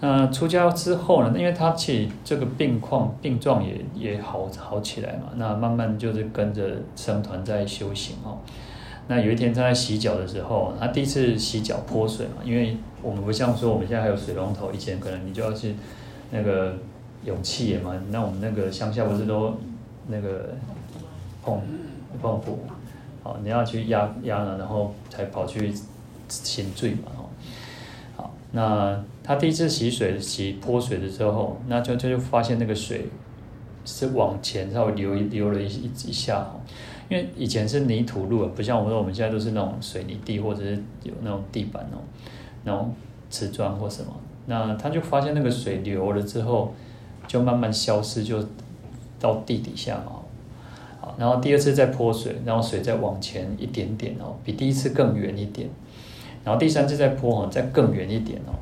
[0.01, 1.35] 那出家之后呢？
[1.37, 5.31] 因为他其实这个病况病状也也好好起来嘛。
[5.35, 8.39] 那慢慢就是跟着僧团在修行哦。
[9.09, 12.35] 那有一天他在洗脚的时候，他第一次洗脚泼水嘛。
[12.45, 15.75] 因为我们不像说我们现在还有水龙头，以前可能你就要去
[16.31, 16.77] 那个
[17.25, 17.93] 涌气也嘛。
[18.13, 19.59] 那我们那个乡下不是都
[20.07, 20.51] 那个
[21.43, 21.61] 碰
[22.23, 22.61] 碰壶，
[23.25, 25.75] 哦，你要去压压了，然后才跑去
[26.29, 27.11] 醒罪嘛。
[27.17, 27.27] 哦，
[28.17, 29.03] 好，那。
[29.29, 33.11] 他第一次洗水洗泼水的时候，那就就就发现那个水
[33.85, 36.51] 是往前稍微流一流了一一一下，
[37.11, 42.01] 因为以前是泥土路，不像我们说我们现在都是那种水泥地或者是有那种地板哦，
[42.65, 42.91] 那种
[43.29, 44.11] 瓷砖或什么。
[44.47, 46.73] 那他就发现那个水流了之后，
[47.27, 48.43] 就慢慢消失，就
[49.21, 50.13] 到地底下嘛。
[51.03, 55.69] 好，然后第二次再泼水，然后水再往前一点点哦，比第一次更远一点。
[56.45, 58.57] 然后第三次再泼哦，再更远一点哦。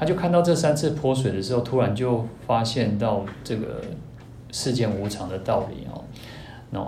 [0.00, 3.82] 他就看到这三次泼水的时候，突然就发现到这个
[4.50, 6.02] 世间无常的道理哦，
[6.70, 6.80] 那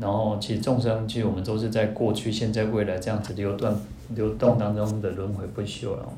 [0.00, 3.74] 然后其实众生其实我们都是在过去、现在、未来这样子流动、
[4.10, 6.08] 流动当中的轮回不休了，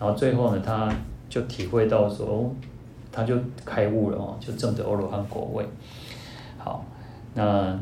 [0.00, 0.90] 然后最后呢，他
[1.28, 2.50] 就体会到说，
[3.12, 5.66] 他就开悟了哦，就证得阿罗汉果位。
[6.56, 6.82] 好，
[7.34, 7.78] 那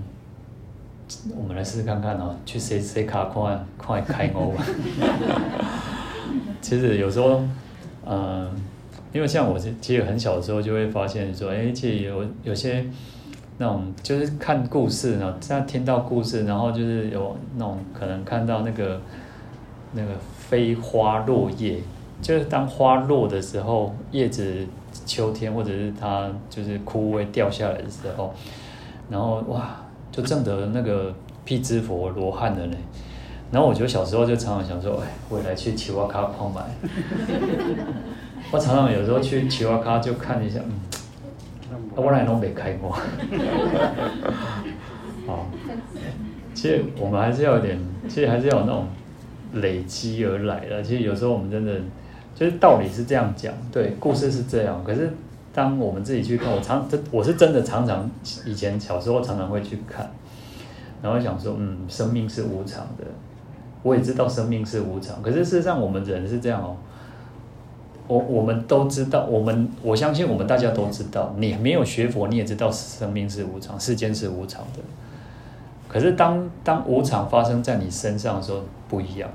[1.36, 4.54] 我们来试试看看哦，去谁谁卡快快开悟。
[6.60, 7.40] 其实有时候。
[8.06, 8.50] 嗯，
[9.12, 12.84] 因为像我其实很小的时候就会发现说，哎，其实有有些
[13.58, 19.00] 那种就是看故事呢，这样听到故事，然后就是有那种可能看到那个
[19.92, 21.78] 那个飞花落叶，
[22.20, 24.66] 就是当花落的时候，叶子
[25.06, 28.34] 秋天或者是它就是枯萎掉下来的时候，
[29.08, 29.76] 然后哇，
[30.10, 32.76] 就证得那个辟支佛罗汉的呢。
[33.52, 36.62] 然后我就小时候就常常想说，哎，未来去奇瓦卡矿买。
[38.50, 40.58] 我常常有时候去奇瓦卡就看一下，
[41.70, 42.90] 嗯，我来都没开过。
[45.26, 45.46] 好，
[46.54, 48.86] 其实我们还是要有点，其实还是要有那种
[49.52, 50.82] 累积而来的。
[50.82, 51.78] 其实有时候我们真的
[52.34, 54.82] 就是道理是这样讲，对，故事是这样。
[54.82, 55.12] 可是
[55.52, 58.10] 当我们自己去看，我常真我是真的常常
[58.46, 60.10] 以前小时候常常会去看，
[61.02, 63.04] 然后想说，嗯，生命是无常的。
[63.82, 66.76] 我也知道生命是无常，可是事实上我们人是这样哦。
[68.08, 74.80] 我我们都知道，我们我相信我们大家都知道，你没有学佛你也知道生命是无常，世间是无常的。
[75.88, 79.30] 可是当当无常发生在你身上的时候，不一样，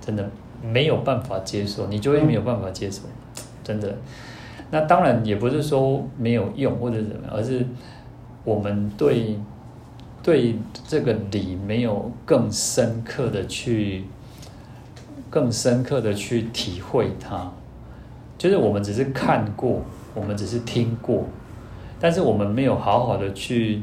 [0.00, 0.28] 真的
[0.62, 3.02] 没有办法接受，你就会没有办法接受，
[3.62, 3.94] 真的。
[4.70, 7.66] 那当然也不是说没有用或者怎么样，而是
[8.44, 9.38] 我们对。
[10.24, 10.56] 对
[10.88, 14.04] 这个理没有更深刻的去，
[15.28, 17.52] 更深刻的去体会它，
[18.38, 19.82] 就是我们只是看过，
[20.14, 21.24] 我们只是听过，
[22.00, 23.82] 但是我们没有好好的去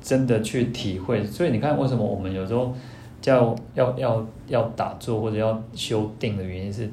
[0.00, 1.26] 真的去体会。
[1.26, 2.72] 所以你看，为什么我们有时候
[3.20, 6.84] 叫要要要打坐或者要修定的原因是，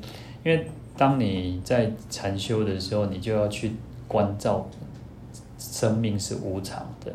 [0.43, 0.65] 因为
[0.97, 3.73] 当你在禅修的时候，你就要去
[4.07, 4.67] 关照
[5.59, 7.13] 生命是无常的。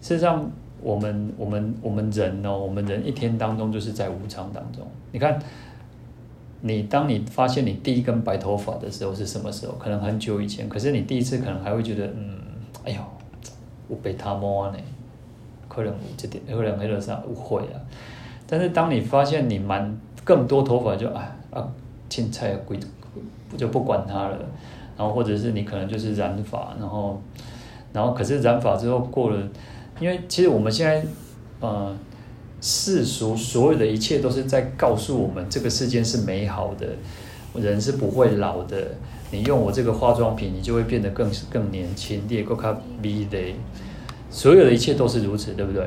[0.00, 0.48] 事实上，
[0.80, 4.86] 我们我们我们人呢，我们人一天当中就是在无常当中。
[5.10, 5.36] 你看，
[6.60, 9.72] 你当你发现你第一根白头发的时候是什么时候？
[9.74, 10.68] 可能很久以前。
[10.68, 12.38] 可是你第一次可能还会觉得，嗯，
[12.84, 13.00] 哎呦，
[13.88, 14.78] 我被他摸呢，
[15.68, 17.80] 可能这点可能黑了上误会啊。
[18.46, 21.68] 但是当你发现你满更多头发就，就啊啊，
[22.08, 22.78] 青菜鬼
[23.56, 24.38] 就不管它了。
[24.96, 27.20] 然后或者是你可能就是染发，然后
[27.92, 29.48] 然后可是染发之后过了。
[30.00, 31.04] 因为其实我们现在，
[31.60, 31.96] 呃，
[32.60, 36.86] 世俗所有的一切都是在告诉我们，这个世间是美好的，
[37.54, 38.76] 人是不会老的。
[39.30, 42.22] 你用我这个化妆品，你就会变得更更年轻。
[42.28, 43.38] 你也够卡美的，
[44.30, 45.86] 所有的一切都是如此，对不对？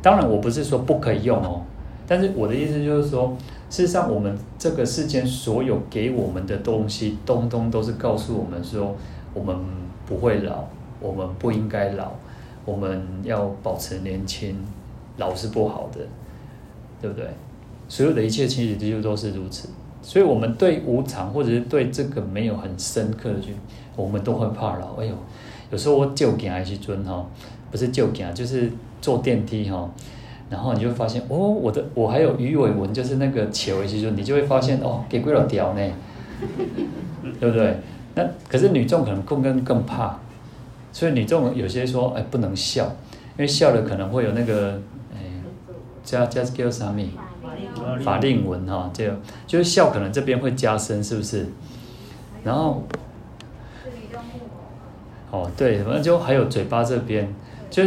[0.00, 1.62] 当然，我不是说不可以用哦，
[2.06, 3.36] 但是我的意思就是说，
[3.68, 8.96] 事实上，我们这个世间所有给我们的东西，通通都是告诉我们说，
[9.34, 9.56] 我们
[10.06, 10.64] 不会老，
[11.00, 12.12] 我们不应该老。
[12.64, 14.56] 我们要保持年轻，
[15.16, 16.00] 老是不好的，
[17.00, 17.26] 对不对？
[17.88, 19.68] 所有的一切其实就都是如此。
[20.02, 23.54] 所以，我们对无常或者是对这个没有很深刻的去，
[23.96, 24.94] 我们都会怕老。
[24.94, 25.14] 哎呦，
[25.70, 27.26] 有时候我就行还是尊哈，
[27.70, 28.70] 不是就行，就是
[29.02, 29.90] 坐电梯哈，
[30.48, 35.92] 然后你就会发现哦，我的我还有鱼尾纹，就是那个球，其实你就会发现哦，给鬼了屌呢，
[37.38, 37.76] 对不对？
[38.14, 40.18] 那可是女众可能更更更怕。
[40.92, 42.84] 所以你这种有些说，哎，不能笑，
[43.36, 44.80] 因为笑了可能会有那个，
[45.14, 45.20] 哎，
[46.02, 47.02] 加加叫什么？
[48.04, 51.46] 法令纹哈，这个就是笑，可能这边会加深，是不是？
[52.42, 52.82] 然后，
[55.30, 57.32] 哦，对，反正就还有嘴巴这边，
[57.70, 57.84] 就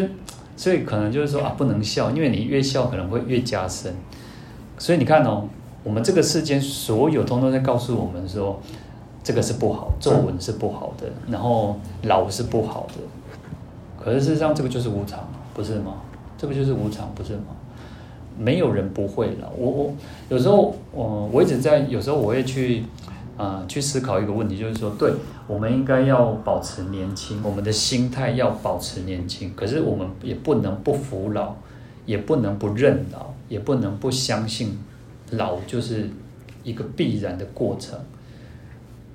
[0.55, 3.93] 所以可能就是说啊，不能笑，因为你越笑可能会越加深。
[4.77, 5.47] 所以你看哦，
[5.83, 8.61] 我们这个世间所有通通在告诉我们说。
[9.23, 12.95] 这个是不好，皱纹是不好的，然后老是不好的。
[14.03, 16.01] 可是事实上，这个就是无常，不是吗？
[16.37, 17.55] 这个就是无常，不是吗？
[18.37, 19.49] 没有人不会老。
[19.55, 19.93] 我我
[20.27, 22.83] 有时候我我一直在，有时候我会去
[23.37, 25.11] 啊、去思考一个问题，就是说，对，
[25.47, 29.53] 我们应该要保持年轻，我们的心态要保持年轻。
[29.55, 31.55] 可是我们也不能不服老，
[32.05, 34.77] 也不能不认老，也不能不相信
[35.31, 36.09] 老就是
[36.63, 37.97] 一个必然的过程。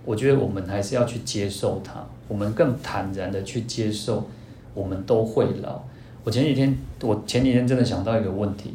[0.09, 4.27] 我觉得我们还是要去接受它，我们更坦然的去接受，
[4.73, 5.83] 我们都会老。
[6.25, 8.73] 我前几天，我前几天真的想到一个问题，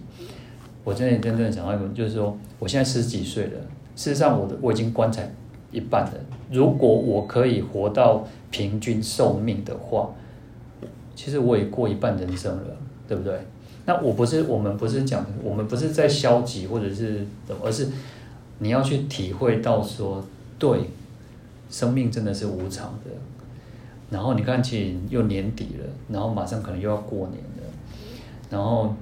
[0.83, 3.59] 我真的真的想到一个，就是说，我现在十几岁了，
[3.95, 5.27] 事实上，我的我已经棺材
[5.71, 6.13] 一半了。
[6.51, 10.11] 如果我可以活到平均寿命的话，
[11.15, 13.33] 其实我也过一半人生了，对不对？
[13.87, 17.87] 那我不是，我们不是讲，我们不是在消极或者是怎么，而是
[18.59, 20.23] 你要去体会到说，
[20.59, 20.79] 对。
[21.73, 23.09] 生命真的是无常的，
[24.11, 27.63] 然后你看，其实又年底了，然后马上可能又要过年了，
[28.51, 28.93] 然后，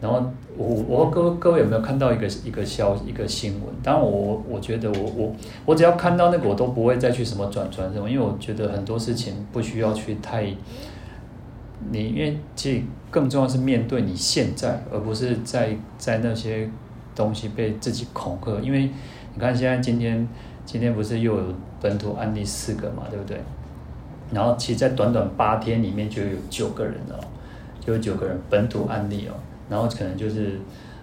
[0.00, 0.24] 然后
[0.56, 3.62] 我我各各位有没有看到一个一个消一个新闻？
[3.82, 5.34] 当然我我觉得我我
[5.66, 10.44] 我只要看到那个我都不会再去什么转传什么，因为我觉得很多事情不需要去太
[11.90, 16.70] 你，因为其实更重要是面对你现在，而不是在在那些
[17.16, 18.60] 东西被自己恐吓。
[18.60, 18.88] 因为
[19.34, 20.28] 你看现在今天。
[20.70, 21.44] 今天不是又有
[21.80, 23.40] 本土案例四个嘛，对不对？
[24.32, 27.18] 然后其实，在短短八天里面就有九个人哦，
[27.80, 29.34] 就有九个人本土案例哦。
[29.68, 30.60] 然后可能就是，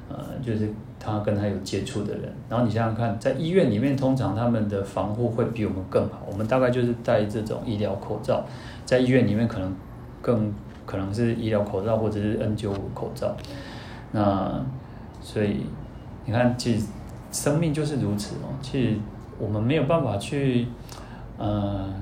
[0.08, 2.34] 呃，就是他跟他有接触的人。
[2.48, 6.26] 然后你想想看，在医院里面，通常他们的防护会比我们更好。
[6.32, 8.46] 我们大概就是戴这种医疗口罩，
[8.86, 9.76] 在医院里面可能
[10.22, 10.54] 更
[10.86, 13.36] 可能是医疗口罩或者是 N95 口罩。
[14.14, 14.66] 那
[15.20, 15.66] 所以
[16.24, 16.86] 你看，其实
[17.34, 18.96] 生命就是如此哦，其实。
[19.40, 20.66] 我们没有办法去，
[21.38, 21.94] 呃，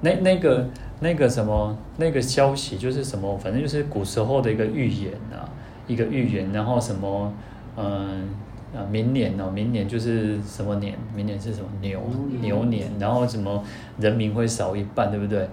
[0.00, 0.66] 那那个
[0.98, 5.48] 那个什么那个消息就是什么，反正就是古时候的一个预言啊，
[5.86, 7.32] 一个预言，然后什么，
[7.76, 8.28] 嗯、
[8.74, 10.98] 呃，明年哦，明年就是什么年？
[11.14, 12.00] 明年是什么牛
[12.40, 12.90] 牛年？
[12.98, 13.62] 然后什么
[13.98, 15.48] 人民会少一半，对不对？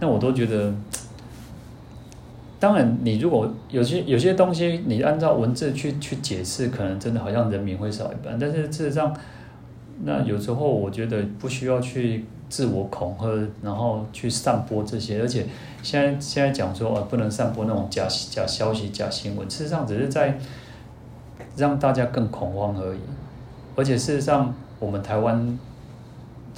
[0.00, 0.74] 那我都觉得，
[2.58, 9.14] 当然，你如果有些有些东西，你按照文字去去解释，可能真的好像人民会少一半，但是事实上。
[10.04, 15.46] 那有时候我觉得不需要去自我恐吓，然后去散播这些，而且
[15.82, 20.38] 现在现在讲说啊，不能散播那种假假消息、假新闻，事实上只是在
[21.56, 22.98] 让大家更恐慌而已。
[23.74, 25.58] 而且事实上，我们台湾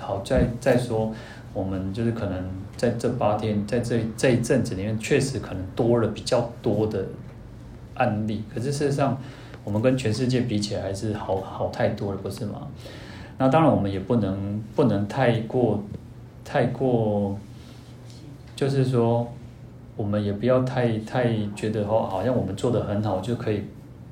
[0.00, 1.12] 好在再说，
[1.54, 2.44] 我们就是可能
[2.76, 7.06] 在这八天，在这这一阵子里面，确实可能多了比较多的
[7.94, 8.44] 案例。
[8.52, 9.16] 可是事实上，
[9.64, 12.68] 我们跟全世界比起来，还是好好太多了，不是吗？
[13.38, 15.80] 那当然，我们也不能不能太过，
[16.44, 17.38] 太过，
[18.56, 19.32] 就是说，
[19.96, 23.62] 我们也不要太太觉得哦，好像我们做的很好就可以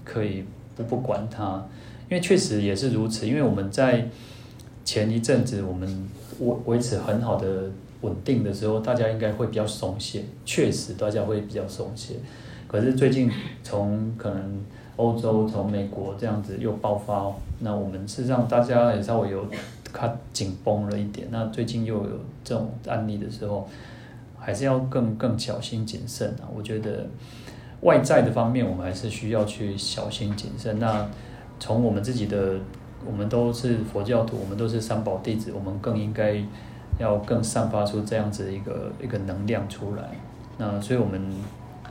[0.04, 0.44] 可以
[0.76, 1.66] 不不管它，
[2.08, 3.26] 因为确实也是如此。
[3.26, 4.08] 因为我们在
[4.84, 6.08] 前一阵子我们
[6.38, 7.64] 维维持很好的
[8.02, 12.14] 稳定的时候，大家应该会比较松懈，确实大家会比较松懈。
[12.68, 13.28] 可是最近
[13.64, 14.64] 从可能
[14.96, 17.30] 欧洲、从美国这样子又爆发，
[17.60, 19.46] 那我们事实上大家也稍微有
[19.92, 21.28] 卡紧绷了一点。
[21.30, 22.10] 那最近又有
[22.42, 23.68] 这种案例的时候，
[24.38, 26.48] 还是要更更小心谨慎啊。
[26.56, 27.06] 我觉得
[27.82, 30.78] 外在的方面，我们还是需要去小心谨慎。
[30.78, 31.06] 那
[31.60, 32.54] 从我们自己的，
[33.06, 36.42] 我们都是佛教徒，我们都是三宝弟子，我们更应该
[36.98, 40.04] 要更散发出这样子一个一个能量出来。
[40.58, 41.20] 那所以我们。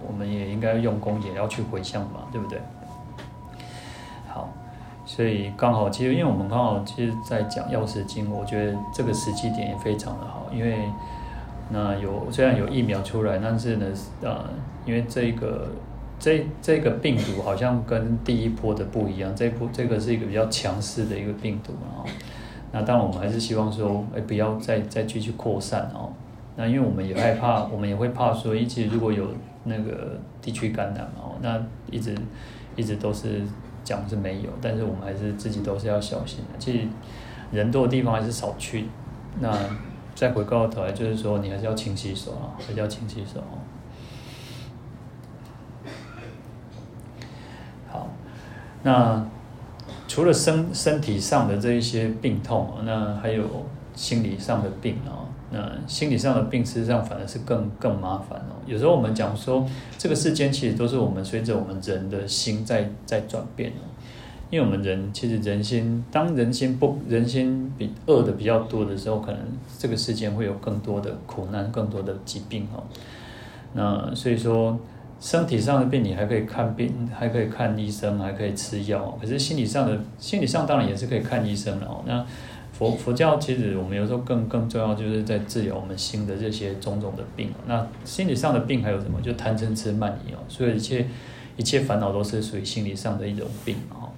[0.06, 2.60] 我们也应该用功，也要去回向嘛，对不对？
[5.06, 10.90] 好，所以刚好，其实因为我们刚好其实，在讲药师经，我觉得这个时机点也非常的好，因为
[11.70, 13.86] 那有虽然有疫苗出来，但是呢，
[14.22, 14.44] 呃，
[14.86, 15.68] 因为这个
[16.20, 22.04] 这这个病毒好像跟第一波的不一样，这波这个是一个比较强势的一个病毒啊。
[22.72, 26.12] 那当然，我们还是希望说，哎，不要再再继续扩散哦。
[26.56, 29.28] 那因为我们也害怕， 我们也会怕说，一直如果有。
[29.68, 32.16] 那个地区感染嘛，那一直
[32.76, 33.42] 一直都是
[33.86, 36.60] 讲是没有，但是我们还是自己都是要小心的。
[36.60, 36.88] 其实
[37.52, 38.88] 人多的地方还是少去。
[39.40, 39.52] 那
[40.16, 43.44] 再回过头来，就是说你还是要勤洗手啊，还是要勤洗手。
[47.92, 48.08] 好，
[48.84, 49.26] 那
[50.08, 53.44] 除了身身体上的这一些病痛，那还有
[53.94, 55.25] 心理上的病啊。
[55.56, 58.60] 那心理上的病，事实上反而是更更麻烦哦。
[58.66, 59.66] 有时候我们讲说，
[59.98, 63.88] 这个世间其实都是我们随着我们人的心在在转变哦。
[64.52, 69.40] 因为我们人其实人心，当人心不人心比恶的比较多的时候，可能
[69.80, 72.84] 这个世间会有更多的苦难，更多的疾病哦。
[73.74, 74.78] 那所以说，
[75.20, 79.18] 身体上的病你还可以看病，还可以看医生，还可以吃药。
[79.20, 82.04] 可是心理上的，心理上当然也是可以看医生了哦。
[82.06, 82.24] 那
[82.78, 87.54] 佛佛教其实我们有时候更更重要，就是在治疗我们心的这些种种的病。
[87.68, 89.22] 那心理上的病还有什么？
[89.22, 90.40] 就贪嗔痴慢疑哦。
[90.50, 91.08] 所以一切
[91.56, 94.12] 一切烦恼都是属于心理上的一种病哦。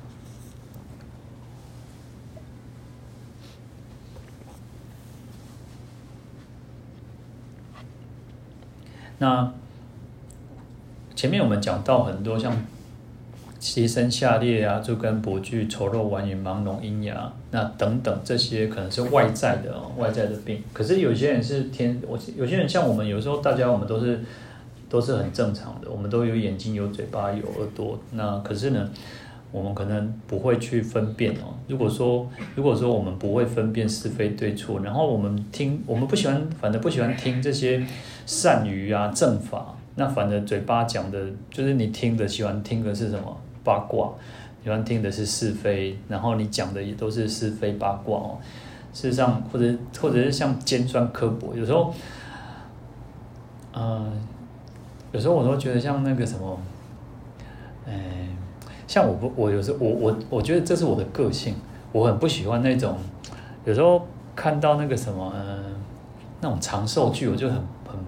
[9.20, 9.54] 那
[11.16, 12.52] 前面我们讲到很多像。
[13.60, 20.62] 牺牲下列啊，就跟跛具、丑陋、顽愚、盲聋、阴哑，那等等这些可能是外在的哦，外在的病。
[20.74, 24.20] 可是有些人是天，我有些人像我们，有时候大家我们都是
[24.88, 28.00] 都是很正常的，我们都有眼睛、有嘴巴、有耳朵。
[28.12, 28.90] 那可是呢，
[29.52, 31.58] 我们可能不会去分辨哦。
[31.68, 37.84] 如果说如果说我们不会分辨是非对错，然后我们听，我们不喜欢，反正不喜欢听这些
[38.28, 43.36] 善语啊、正法，那反正嘴巴讲的，就是你听的喜欢听的是什么？
[43.68, 44.14] 八卦，
[44.64, 48.38] 喜欢听的是是非，然后你讲的也都是是非八卦哦。
[48.94, 51.94] 事实上，或者或者是像尖酸刻薄，有时候，
[53.74, 54.12] 嗯、呃，
[55.12, 56.58] 有时候我都觉得像那个什么，
[57.86, 57.94] 哎，
[58.88, 61.56] 像我不，我有时候我我我觉得这是我的个性，
[61.92, 62.98] 我很不喜欢那种，
[63.66, 65.76] 有时候看到那个什么，嗯、
[66.40, 68.00] 那种长寿剧，我就很很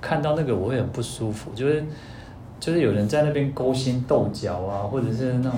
[0.00, 1.84] 看到那个我会很不舒服，就是。
[2.64, 5.52] 就是有人在那边勾心斗角啊，或者是那种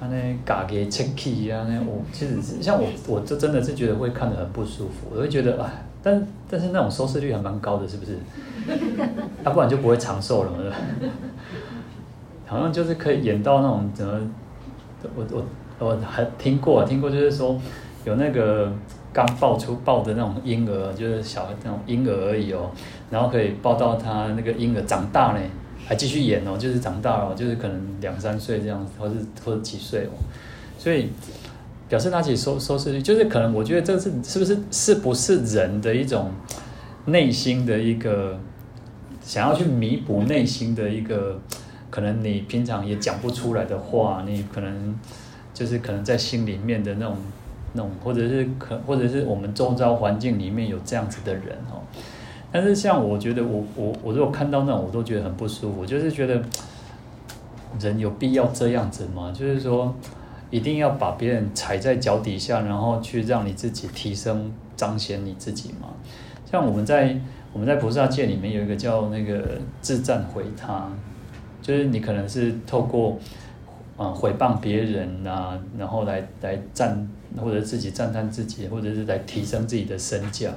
[0.00, 8.18] 啊那嘎给切气啊，那我其实是像我，我就真的是觉得会看得很不舒服，我会觉得啊，但但是那种收视率还蛮高的，是不是？
[9.44, 10.58] 要、啊、不然就不会长寿了嘛，
[12.48, 14.20] 好像就是可以演到那种怎么，
[15.14, 17.56] 我我我还听过，听过就是说
[18.04, 18.72] 有那个
[19.12, 22.72] 刚抱出抱的那种婴儿，就是小那种婴儿而已哦，
[23.08, 25.40] 然后可以抱到他那个婴儿长大呢。
[25.88, 30.12] 还继续演哦，就是长大了，就是可能两三岁这样子，或者或者几岁哦，
[30.78, 31.08] 所以
[31.88, 36.30] 表示他其实收收视率，就是可能我觉得这是是不是是不是人的一种
[37.06, 38.38] 内心的一个
[39.22, 41.40] 想要去弥补内心的一个
[41.88, 44.94] 可能你平常也讲不出来的话，你可能
[45.54, 47.16] 就是可能在心里面的那种
[47.72, 51.80] 那种，或者是可或者是我们周遭环境里面有这样子的人哦。
[52.50, 56.42] 但是像我觉得我我我如果看到那种我都觉得很不舒服，就是觉得
[57.78, 59.30] 人有必要这样子吗？
[59.36, 59.94] 就是说
[60.50, 65.88] 一定要把别人踩在脚底下，然后去让你自己提升彰显你自己吗？
[66.50, 67.14] 像我们在
[67.52, 70.90] 我们在菩萨界里面有一个叫那个自赞毁他，
[71.60, 73.18] 就是你可能是透过
[73.98, 80.50] 啊毁谤别人啊，然后来来赞或者自己赞叹自己，或者是来提升自己的身价。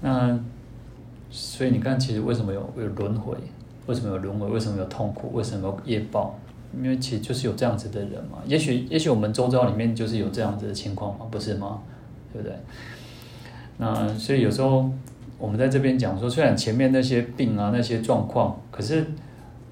[0.00, 0.38] 那
[1.30, 3.36] 所以你看，其实为什么有有轮回？
[3.86, 4.46] 为什么有轮回？
[4.48, 5.32] 为什么有痛苦？
[5.32, 6.38] 为什么有业报？
[6.76, 8.38] 因为其实就是有这样子的人嘛。
[8.46, 11.80] 也许也许我们周遭里面就是有这样子的情况嘛，不是吗？
[12.32, 12.56] 对不对？
[13.78, 14.90] 那所以有时候
[15.38, 19.04] 我们在这边讲说，虽然前面那些病啊、那些状况，可是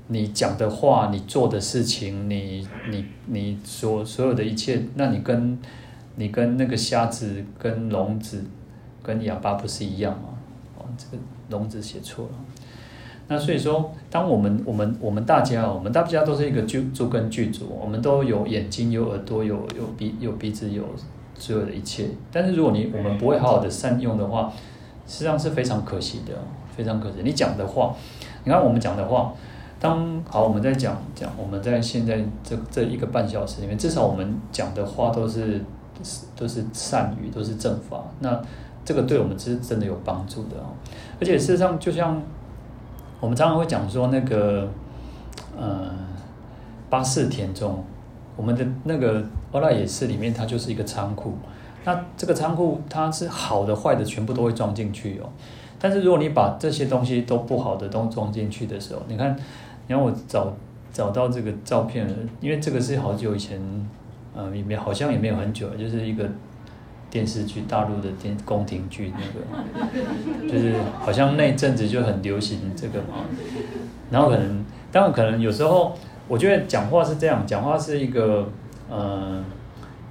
[0.08, 5.58] 你讲的话、你做的事情、你你你所所有的一切，那你跟
[6.16, 8.42] 你跟那个瞎子、跟聋子、
[9.04, 10.30] 跟哑巴不是一样吗？
[10.76, 12.30] 哦，这个聋子写错了。
[13.28, 20.84] 那所以说，当我们我们我们大家，我们大家都是一个具足跟剧组，我们都有眼睛、有耳朵、有有鼻、有鼻子、有
[21.38, 22.08] 所有的一切。
[22.30, 24.52] 但是如果你我们不会好好的善用的话，
[25.06, 26.34] 实际上是非常可惜的，
[26.76, 27.16] 非常可惜。
[27.22, 27.94] 你讲的话，
[28.44, 29.32] 你看我们讲的话，
[29.80, 35.62] 当好我们在讲讲，我们在现在这这一个半小时里面，至少我们讲的话都是
[36.36, 38.04] 都是善语，都是正法。
[38.20, 38.38] 那
[38.84, 40.74] 这个对我们是真的有帮助的哦！
[41.20, 42.22] 而且事实上，就像。
[43.20, 44.68] 我们常常会讲说那个，
[45.58, 45.90] 呃，
[46.90, 47.82] 八识田中，
[48.36, 51.32] 我们的那个阿赖耶识里面，它就是一个仓库。
[51.86, 55.30] 那这个仓库它是好的坏的全部都会装进去哦。
[55.78, 59.34] 但是如果你把这些东西都不好的都装进去的时候，你看，
[59.86, 60.52] 你看我找
[60.92, 62.06] 找到这个照片，
[62.42, 63.58] 因为这个是好久以前，
[64.34, 66.28] 呃，里面好像也没有很久，就是一个。
[67.14, 73.24] 电视剧，大陆的电宫廷剧那个，就是好像那阵子就很流行这个嘛。
[74.10, 75.96] 然后可能，当然可能有时候，
[76.26, 78.44] 我觉得讲话是这样，讲话是一个，
[78.90, 79.40] 呃，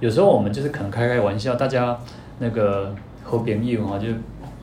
[0.00, 1.94] 有时候我们就是可能开开玩笑，大家
[2.38, 4.08] 那个好朋友哈，就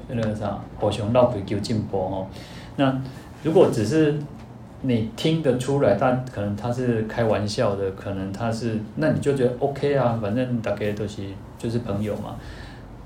[0.08, 2.26] 那个啥，互相闹鬼求进步哦。
[2.76, 3.00] 那
[3.44, 4.18] 如果只是
[4.82, 11.22] 你听得出来，但可能他是开玩笑的，可能他是，那你就觉得 OK 啊，反正大概都是。
[11.62, 12.36] 就是朋友嘛，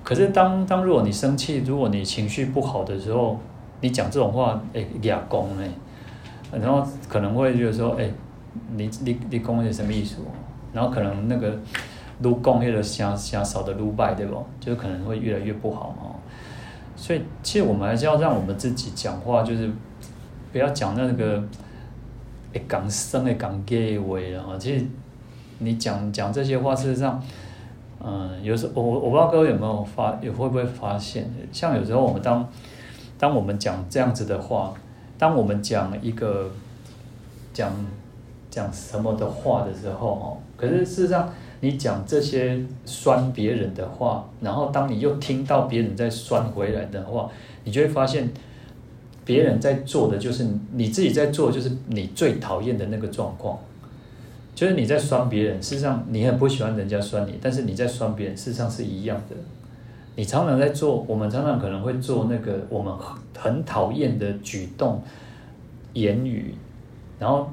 [0.01, 3.37] 可是当当如果你生气，如果你情绪不好的时候，
[3.81, 5.69] 你讲这种话，哎，哑公哎，
[6.53, 8.09] 然后可能会觉得说，哎，
[8.77, 10.15] 你你你讲的是什么意思？
[10.71, 11.59] 然后可能那个
[12.21, 14.41] 撸讲那个声声少的撸败，对不？
[14.61, 16.15] 就可能会越来越不好嘛。
[16.95, 19.69] 所以其实我们还是要让我们自己讲话，就是
[20.53, 21.43] 不要讲那个
[22.53, 24.17] 哎讲生的讲假话
[24.53, 24.57] 啊。
[24.57, 24.85] 其实
[25.59, 27.21] 你讲讲这些话，事实上。
[28.07, 32.47] 嗯，有时候我我不知道各位有没有发，也会不会发现，像有时候我们当
[33.17, 34.75] 当我们讲这样子的话，
[35.17, 36.51] 当我们讲一个
[37.51, 37.73] 讲
[38.51, 47.27] 讲什么的话的时候哦，可是事实上你讲这些酸别人的话，然后当你又听到别人在酸回来的话，
[47.63, 48.29] 你就会发现
[49.25, 53.57] 别人在做的就是你自己在做，就是你最讨厌的那个状况。
[54.55, 59.35] 就是你在酸别人，事实上你很不喜欢人家酸你，但是你在酸别人，事实上是一样的。
[60.15, 62.93] 你常常在做，我们常常可能会做那个我们
[63.37, 65.03] 很讨厌的举动、
[65.91, 66.55] 言语，
[67.19, 67.51] 然后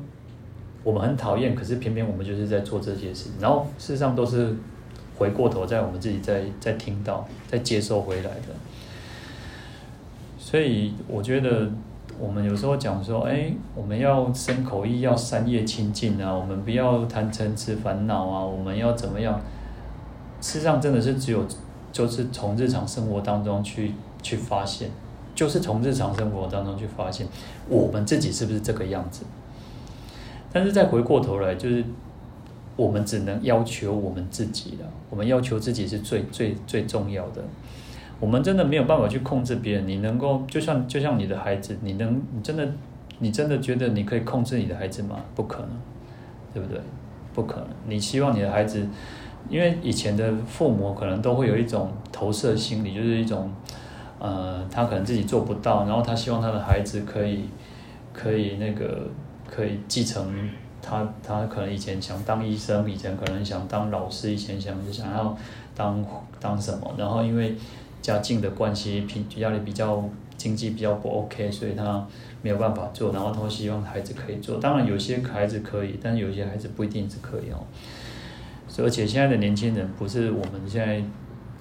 [0.84, 4.54] 我们很讨厌，可是偏偏我们就是在做这些事，然后事实上都是
[5.18, 8.54] 回过头在我们自己在在听到、在接收回来的。
[10.38, 11.68] 所以我觉得。
[12.18, 19.40] 我们有时候讲说，哎，我们要身口意要三业清净啊，我们不要贪嗔痴烦恼啊，我们要怎么样？
[20.40, 21.44] 事实上，真的是只有
[21.90, 23.92] 就是从日常生活当中去
[24.22, 24.90] 去发现，
[25.34, 27.26] 就是从日常生活当中去发现
[27.68, 29.24] 我们自己是不是这个样子。
[30.52, 31.84] 但是再回过头来，就是
[32.76, 37.42] 我们只能要求我们自己了，我们要求自己是最最最重要的。
[38.22, 39.88] 我们真的没有办法去控制别人。
[39.88, 42.64] 你能够就像就像你的孩子，你能你真的
[43.18, 45.16] 你真的觉得你可以控制你的孩子吗？
[45.34, 45.70] 不可能，
[46.54, 46.80] 对不对？
[47.34, 47.66] 不可能。
[47.88, 48.86] 你希望你的孩子，
[49.50, 53.50] 因为以前的父母可能都会有一种投射心理，就是一种
[54.20, 57.46] 呃，他可能自己做不到，然后他希望他的孩子可以
[58.12, 59.08] 可以那个
[59.50, 60.48] 可以继承
[60.80, 65.36] 他他可能以前想当医生，以前可能想当老师，以前想想要
[65.74, 66.04] 当
[66.38, 67.56] 当什么，然后因为。
[68.02, 70.04] 家境的关系，平家里比较
[70.36, 72.04] 经济比较不 OK，所以他
[72.42, 74.58] 没有办法做，然后他希望孩子可以做。
[74.58, 77.64] 当然有些孩子可以，但是有些孩子不一定是可以哦。
[78.66, 81.00] 所以而且现在的年轻人不是我们现在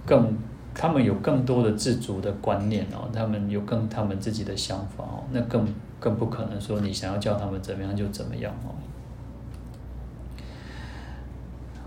[0.06, 0.36] 更，
[0.74, 5.68] 他们有更多的自主的观念哦，他们有更他们自己的想法哦，那更
[6.00, 8.74] 更不可能说你想要叫他们怎么样就怎么样哦。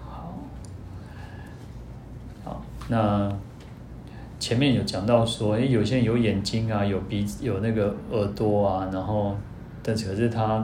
[0.08, 0.34] 好，
[2.44, 3.36] 好，那。
[4.44, 9.34] 前面有讲到说，诶，有些人有眼睛啊，有鼻子，有那个耳朵啊，然后，
[9.82, 10.62] 但是可是他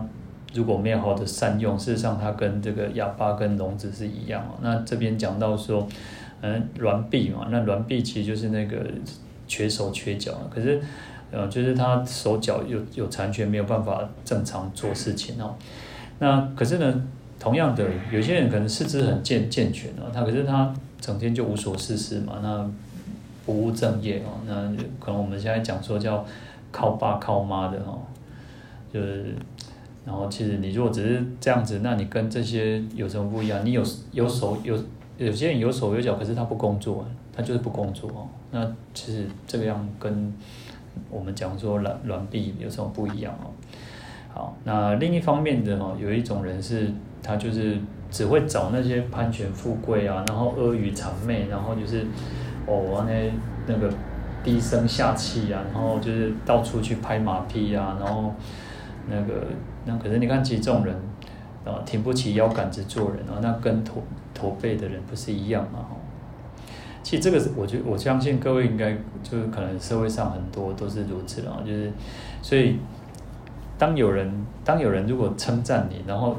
[0.53, 4.59] 如果没有好的善用，事实上他跟这个哑巴跟聋子是一样哦。
[4.61, 5.89] 那这边讲到说，
[6.43, 8.85] 嗯，鸾臂嘛，那鸾臂其实就是那个
[9.49, 10.39] 缺手缺脚。
[10.55, 10.78] 可是，
[11.31, 15.55] 呃，就是他手脚有有残缺，没有办法正常做事情哦。
[16.18, 17.03] 那可是呢，
[17.39, 20.70] 同样的，有些人可能四肢很健健全哦，他可是他
[21.01, 22.70] 整天就无所事事嘛，那
[23.51, 24.55] 不务正业哦，那
[25.05, 26.24] 可能我们现在讲说叫
[26.70, 27.98] 靠爸靠妈的哦，
[28.94, 29.34] 就是，
[30.05, 33.66] 然后其实你如果只是这样子，那你跟这些有什么不一样？
[33.66, 33.82] 你有
[34.12, 34.78] 有手有
[35.18, 37.05] 有些人有手有脚，可是他不工作，
[37.36, 38.28] 他就是不工作哦。
[38.53, 40.32] 那其实这个样跟
[41.11, 43.51] 我们讲说软软币有什么不一样哦？
[44.32, 46.88] 好，那另一方面的哦，有一种人是，
[47.20, 47.76] 他就是
[48.12, 52.07] 只会找那些攀权富贵啊，然后阿谀谄媚，然后就是
[52.74, 53.32] 哦那
[53.66, 53.92] 那个
[54.42, 58.32] 低声下气啊，然后就是到处去拍马屁啊，然后
[59.08, 59.46] 那个
[59.84, 60.94] 那可是你看，其实这种人
[61.64, 64.02] 啊，挺不起腰杆子做人啊，那跟驼
[64.32, 65.86] 驼背的人不是一样吗？
[67.02, 68.92] 其实这个是，我觉我相信各位应该
[69.22, 71.90] 就是可能社会上很多都是如此啊，就是
[72.42, 72.76] 所以
[73.78, 74.30] 当有人
[74.64, 76.36] 当有人如果称赞你，然后，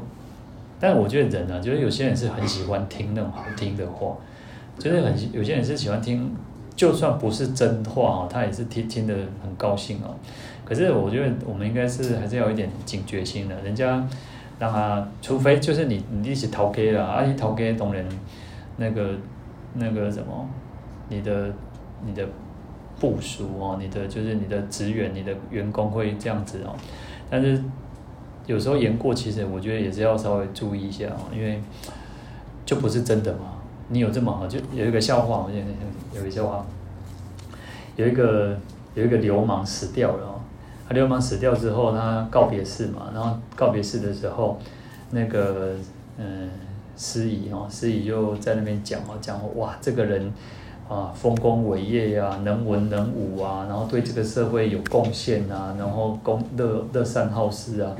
[0.78, 4.16] 但我觉得人啊，就是有些人是很喜欢听那种好听的话，
[4.78, 6.30] 就是很有些人是喜欢听，
[6.74, 10.14] 就算不是真话哦，他也是听听得很高兴哦。
[10.64, 14.06] 可是我觉得我们应该是还是要有一点警觉心的，人家
[14.58, 18.06] 让他，除非就是你你一起逃 K 了，而且逃 K 懂人
[18.76, 19.10] 那个。
[19.74, 20.46] 那个什么，
[21.08, 21.50] 你的
[22.04, 22.28] 你的
[23.00, 26.76] 部署哦，你的就是你的职员、你的员工会这样子哦，
[27.30, 27.58] 但是
[28.44, 31.58] 有时候言过其实，我觉得也是要稍微注意一下哦，因为
[32.66, 33.54] 就不是真的嘛。
[33.88, 35.72] 你有这么好，就有一个笑话，我现在
[36.18, 36.64] 有一个笑话，
[37.96, 38.56] 有一个
[38.94, 40.40] 有一个流氓死掉了哦，
[40.88, 44.58] 他流氓死掉之后，他告别式嘛，然后告别式的时候，
[45.10, 45.74] 那个
[46.18, 46.50] 嗯。
[46.94, 50.30] 司仪哦，司仪就在那边讲哦，讲哇，这个人
[50.88, 57.96] 啊，丰功伟业呀，能文能武啊，然后对这个社会有贡献啊，然后公乐乐善好施啊，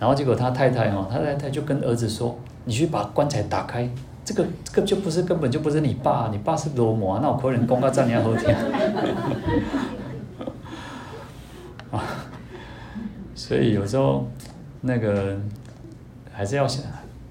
[0.00, 3.88] 然后结果他太太哦，他太太就跟儿子说，你去把棺材打开，
[4.24, 8.56] 这个这个就不是根本就不是你爸，你爸是罗摩，那我可能公到这样后天
[11.90, 12.02] 啊，
[13.34, 14.26] 所以有时候
[14.80, 15.38] 那个
[16.32, 16.82] 还是要想。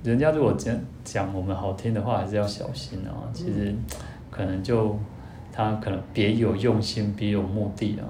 [0.03, 3.23] 人家如果讲讲我们好听的话，还是要小心哦。
[3.33, 3.73] 其实
[4.29, 4.99] 可能就
[5.49, 8.03] 他可能别有用心，别有目的啊。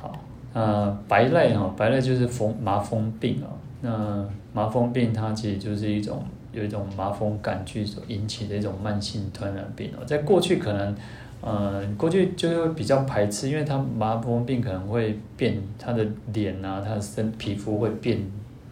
[0.00, 0.12] 好，
[0.52, 3.50] 呃，白赖哈，白赖就是风麻风病啊。
[3.84, 10.04] 那麻风病它其实就是一种有一种麻风杆菌所引起的一种慢性传染病哦。
[10.04, 10.96] 在过去可能，
[11.40, 18.18] 呃，过去就会比较排斥，因为它麻风病可能会变，他的脸啊，他的身皮肤会变。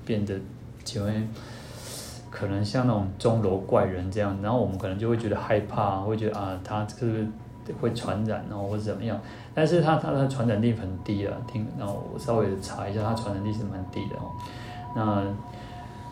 [0.04, 0.34] 变得
[0.82, 1.12] 就会
[2.28, 7.24] 可能像那种钟楼怪人这样，然后我们可能就会觉得害怕，会觉得啊，他是不是
[7.80, 9.16] 会传染哦，或者怎么样？
[9.54, 14.32] 但是他他的传染力很低啊，听，然后我稍微查一下，他传染力是蛮低的哦。
[14.94, 15.24] 那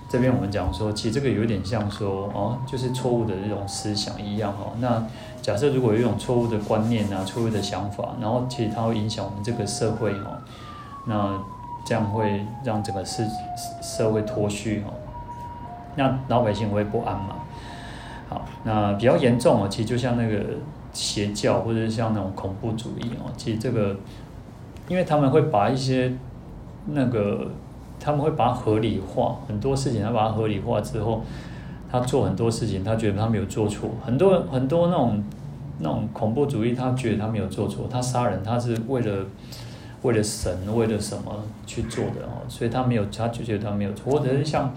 [0.08, 4.72] 这边我们讲说，其实这个有点像说哦，就是错误的这种思想一样哦。
[4.80, 5.04] 那
[5.40, 10.38] 假设如果有一种错误的观念啊，错误的想法，然后其实它会影响我们这个社会哦，
[11.06, 11.38] 那。
[11.82, 13.24] 这样会让整个社
[13.80, 14.92] 社会脱序哦，
[15.96, 17.36] 那老百姓会不安嘛？
[18.28, 20.44] 好，那比较严重哦，其实就像那个
[20.92, 23.96] 邪教或者是像那种恐怖主义哦，其实这个，
[24.88, 26.12] 因为他们会把一些
[26.84, 27.50] 那个，
[28.00, 31.22] 他们会把它合理化，很多事情他把它合理化之后，
[31.92, 35.22] 他做很多事情，他觉得他没有做错，很多很多那种
[35.78, 39.26] 那种恐怖主义，他觉得他没有做错，他杀人他是为了。
[40.02, 42.40] 为了神，为了什么去做的哦？
[42.48, 44.72] 所以他没有，他就觉得他没有错，或者是像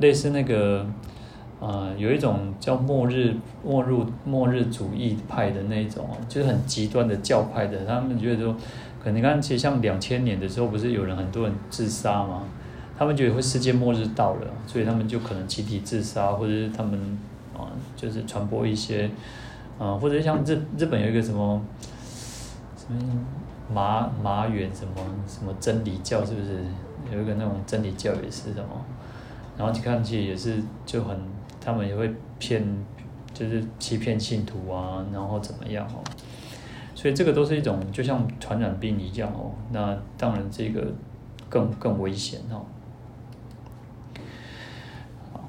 [0.00, 0.84] 类似那个，
[1.60, 3.94] 呃，有一种叫末日末日
[4.24, 8.52] 末日主义派的那一种，就是很极端的教派的，他们觉得说，
[9.00, 12.42] 可能你看，其实像两千年的时候，不是有人很多人自杀吗？
[12.98, 17.18] 他们觉得会世界末日到了，所以他们就可能集体自杀，或者是他们
[17.56, 19.10] 啊，就是传播一些，
[19.78, 21.60] 啊，或者像日日本有一个什么
[22.76, 23.00] 什么。
[23.72, 24.92] 麻麻原什么
[25.26, 26.62] 什么真理教是不是
[27.10, 28.84] 有一个那种真理教也是什么？
[29.56, 31.18] 然后你看起也是就很，
[31.62, 32.62] 他们也会骗，
[33.32, 36.04] 就是欺骗信徒啊，然后怎么样哦？
[36.94, 39.50] 所以这个都是一种就像传染病一样哦。
[39.72, 40.86] 那当然这个
[41.48, 42.66] 更更危险哦。
[45.32, 45.48] 好，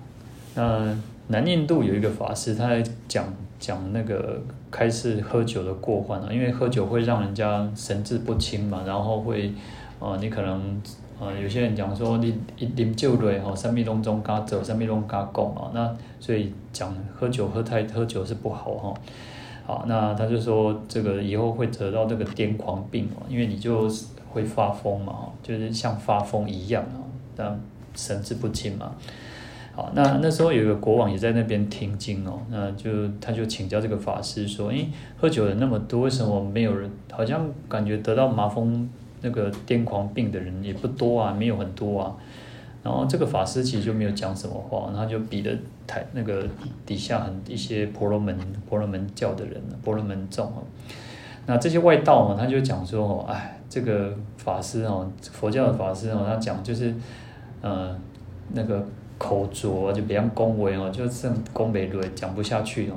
[0.55, 0.97] 那
[1.27, 3.25] 南印度有一个法师，他在讲。
[3.57, 4.39] 讲那个
[4.69, 9.51] 开始喝酒的过患啊，因为喝酒会让人家神志不清嘛，然后会，
[9.97, 10.81] 呃，你可能，
[11.19, 18.93] 呃，有些人讲说你一啉酒类吼，三米龙中嘎走，三米龙加拱啊，那所以讲喝酒喝太喝酒是不好哈，
[19.65, 23.89] 好，那他就说这个以后会得到这个癫狂病哦，因为你就
[24.29, 26.99] 会发疯嘛，就是像发疯一样啊，
[27.35, 27.59] 但
[27.95, 28.93] 神志不清嘛。
[29.75, 36.89] 好，那那时候有一个国王也在那边听经哦，那就他就请教这个法师说，诶，喝酒的那么多，为什么没有人？
[37.11, 38.89] 好像感觉得到麻风
[39.21, 42.15] 那个癫狂病的人也不多啊，没有很多啊。
[42.83, 45.51] 然后这个法师其实就没有讲什么话，他就比的
[45.85, 46.47] 台那个
[46.85, 48.37] 底下很一些婆罗门
[48.69, 50.63] 婆罗门教的人，婆罗门众哦。
[51.47, 56.93] 那这些外道嘛，他就讲说哦，哎，这个法师哦，佛教的法师哦，他讲就是，
[57.61, 57.93] 呃，
[58.53, 58.85] 那个
[59.17, 62.95] 口拙就比较恭维哦，就剩恭维对讲不下去哦。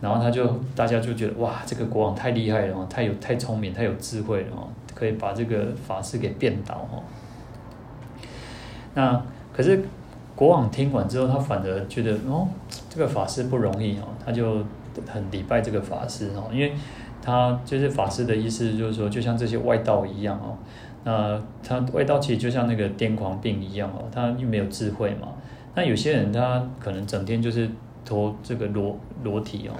[0.00, 7.02] 然后他就大家就觉得哇，这个国王太厉害了哦，太有太聪明，太有智慧了哦，可以把这个法师给变倒哦。
[8.94, 9.22] 那
[9.52, 9.82] 可是
[10.36, 12.46] 国王听完之后，他反而觉得哦，
[12.90, 14.62] 这个法师不容易哦，他就
[15.06, 16.72] 很礼拜这个法师哦，因为
[17.22, 20.58] 他就是法师的意思，就是说就像这些外道一样哦，
[21.04, 25.28] 那他外道其实就像那个癫狂病一样哦，他又没有智慧嘛。
[25.74, 27.68] 那有些人他可能整天就是
[28.04, 29.72] 脱这个裸裸体哦，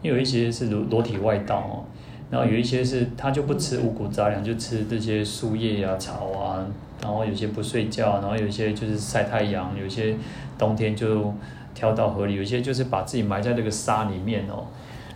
[0.00, 1.84] 因为有一些是裸裸体外道哦，
[2.30, 6.66] 然后有一些是他就不吃五谷杂粮，就吃这些树叶呀、草啊。
[7.02, 10.14] 然后有些不睡觉，然后有些就是晒太阳，有些
[10.58, 11.32] 冬天就
[11.74, 14.66] 跳到河里，有些就是把自己埋在那个沙里面哦。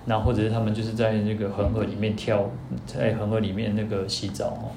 [0.07, 2.50] 那或者是他们就是在那个恒河里面跳，
[2.86, 4.72] 在恒河里面那个洗澡哦。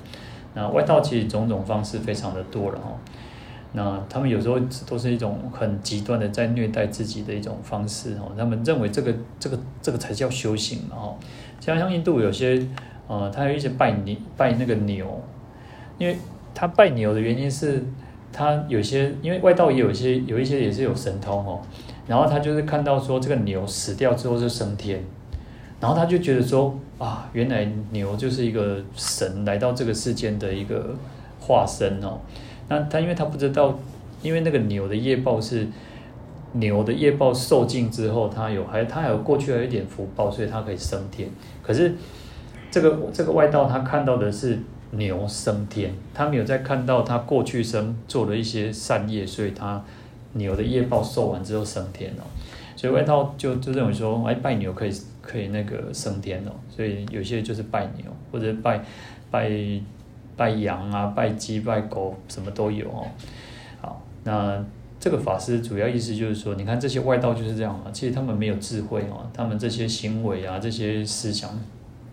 [0.58, 2.98] 那外道其实种种方式非常的多了哦。
[3.74, 8.32] 那他们有时候都是一种很极端的在虐待自己的一种方式哦。
[8.38, 11.16] 他们认为这个这个这个才叫修行哦。
[11.60, 12.68] 像像印度有些
[13.08, 15.22] 呃，他有一些拜牛拜那个牛，
[16.00, 16.18] 因为。
[16.60, 17.84] 他拜牛的原因是，
[18.34, 21.62] 他有些因为外道也有一些有一些也是有神通哦，
[22.08, 25.04] 然后他就是看到说这个牛死掉之后就升天，
[25.80, 30.96] 然后他就觉得说啊，原来牛就是一个神来到这个世间的一个
[31.40, 32.20] 化身哦。
[32.70, 33.78] 那他因为他不知道，
[34.22, 35.68] 因为那个牛的业报是
[36.54, 41.30] 牛的业报受尽之后，他有还他还有过去还有一点福报，所以他可以升天。
[41.62, 41.96] 可是
[42.72, 44.60] 这个这个外道他看到的是。
[44.92, 49.84] 牛升天，他没有在看到他过去生做了一些善业，所以他
[50.32, 52.24] 牛的业报受完之后升天了。
[52.78, 54.92] 所以外道就就认为说，哎，拜牛可以
[55.28, 56.52] 可以那个升天哦。
[56.70, 58.82] 所以有些就是拜牛，或者拜
[59.30, 59.52] 拜
[60.38, 63.06] 拜羊啊，拜鸡拜狗，什么都有哦。
[63.82, 64.66] 好，那
[65.00, 71.52] 这个法师主要意思就是说，你看这些外道就是这样嘛，其实他们没有智慧哦，他们这些行为啊，这些思想，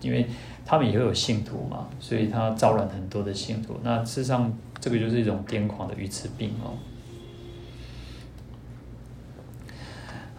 [0.00, 0.26] 因为。
[0.66, 3.78] 他们也会有信徒嘛，所以他招揽很多的信徒。
[3.82, 4.50] 那事实上，
[4.80, 6.72] 这个就是一种癫狂的愚痴病哦。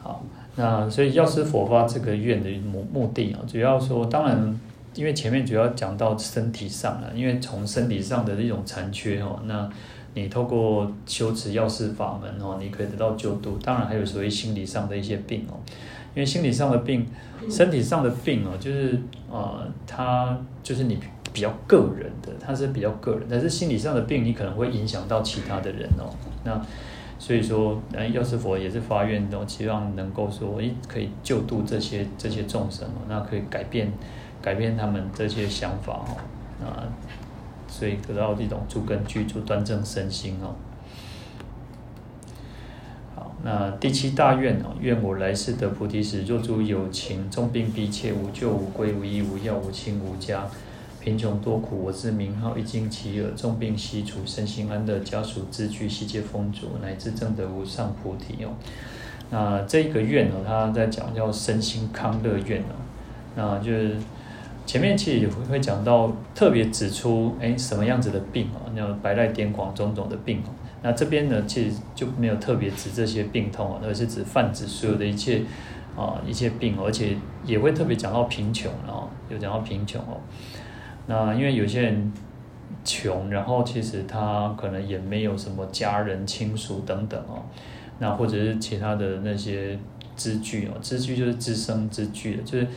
[0.01, 0.25] 好，
[0.55, 4.59] 那所以药师佛发这个愿的目目的啊，主要说，当然，
[4.93, 9.69] 因为前面主要讲到身体上了，因为从身体上的一种残缺哦，那
[10.13, 13.57] 你透过修持药师法门哦，你可以得到救度。
[13.61, 15.59] 当然还有所谓心理上的一些病哦。
[16.15, 17.05] 因为心理上的病，
[17.49, 18.97] 身体上的病哦，就是
[19.29, 20.97] 呃，他就是你
[21.33, 26.07] 比较个人的，他是比较个人，但是心理上的病，你可能会影响到其他的人哦。
[26.45, 26.53] 那
[27.25, 33.91] 所以说，呃，药师佛也是发愿的，希望能够说，诶，可以救度这些这些众生哦，那可以改变
[34.43, 36.21] 改变他们这些想法哦，
[36.63, 36.85] 啊，
[37.67, 40.53] 所以得到这种诸根具足端正身心哦。
[43.15, 50.47] 好那第七大愿哦，愿我来世得菩提时，若诸有情重病逼切，无救无归无依无药无亲无家，
[51.05, 58.49] 贫穷多苦，我知名号一经其耳，重病悉除，身心安乐，家属资具悉皆丰足，乃至证得无上菩提哦。
[59.29, 62.73] 那这个愿哦，他在讲叫身心康乐愿哦。
[63.35, 63.95] 那就是
[64.65, 70.49] 前面其实也会讲到，特别指出哎什么样子的病哦，那白赖癫狂种种的病哦。
[70.81, 75.43] 那这边呢，其实就没有特别指这些病痛，而是指泛指所有的一切
[75.95, 80.17] 啊一切病，而且也会特别讲到贫穷哦，有讲到贫穷哦。
[81.07, 82.11] 那因为有些人
[82.83, 87.43] 穷，然后其实他可能也没有什么家人亲属等等哦，
[87.99, 89.77] 那或者是其他的那些
[90.15, 92.67] 支具哦，支具就是资生资具的，就是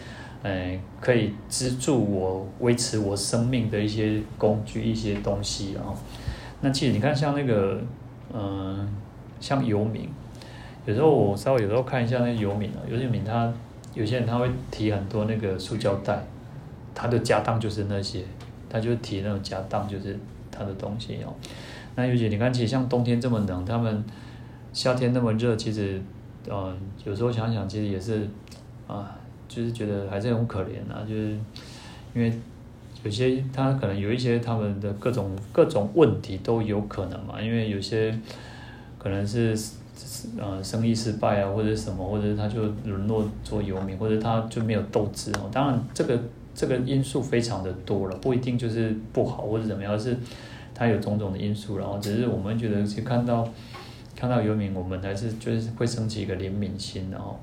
[0.43, 5.95] 哎可以资助我维持我生命的一些工具一些东西啊。
[6.61, 7.81] 那其实你看，像那个，
[8.35, 8.89] 嗯、
[9.41, 10.09] 像游民，
[10.87, 13.53] 有时候我稍微有时候看一下那游民啊，游民他
[13.95, 16.25] 有些人他会提很多那个塑胶袋，
[16.99, 18.25] 他的家当就是那些，
[18.69, 20.19] 他就提那种家当就是
[20.51, 21.33] 他的东西哦。
[21.95, 24.05] 那尤其你看，其实像冬天这么冷，他们
[24.73, 26.03] 夏天那么热，其实，
[26.49, 28.27] 嗯、呃，有时候想想，其实也是
[28.89, 31.39] 啊，就是觉得还是很可怜啊，就是
[32.15, 32.33] 因为
[33.05, 38.13] 有些他可能有一些他们的各种各种问题都有可能嘛，因为有些
[38.99, 39.57] 可能是
[40.37, 45.49] 呃生意失败啊，或者什么，或者他就沦落做游民，或者他就没有斗志哦。
[45.53, 46.21] 当然这个
[46.59, 50.17] 这个因素非常的多了，不一定就是不好或者怎么样，是
[50.75, 53.49] 它有种种的因素，然后只是我们觉得去看到
[54.17, 57.39] 看到游民，我们还是就是会升起一个怜悯心，然后。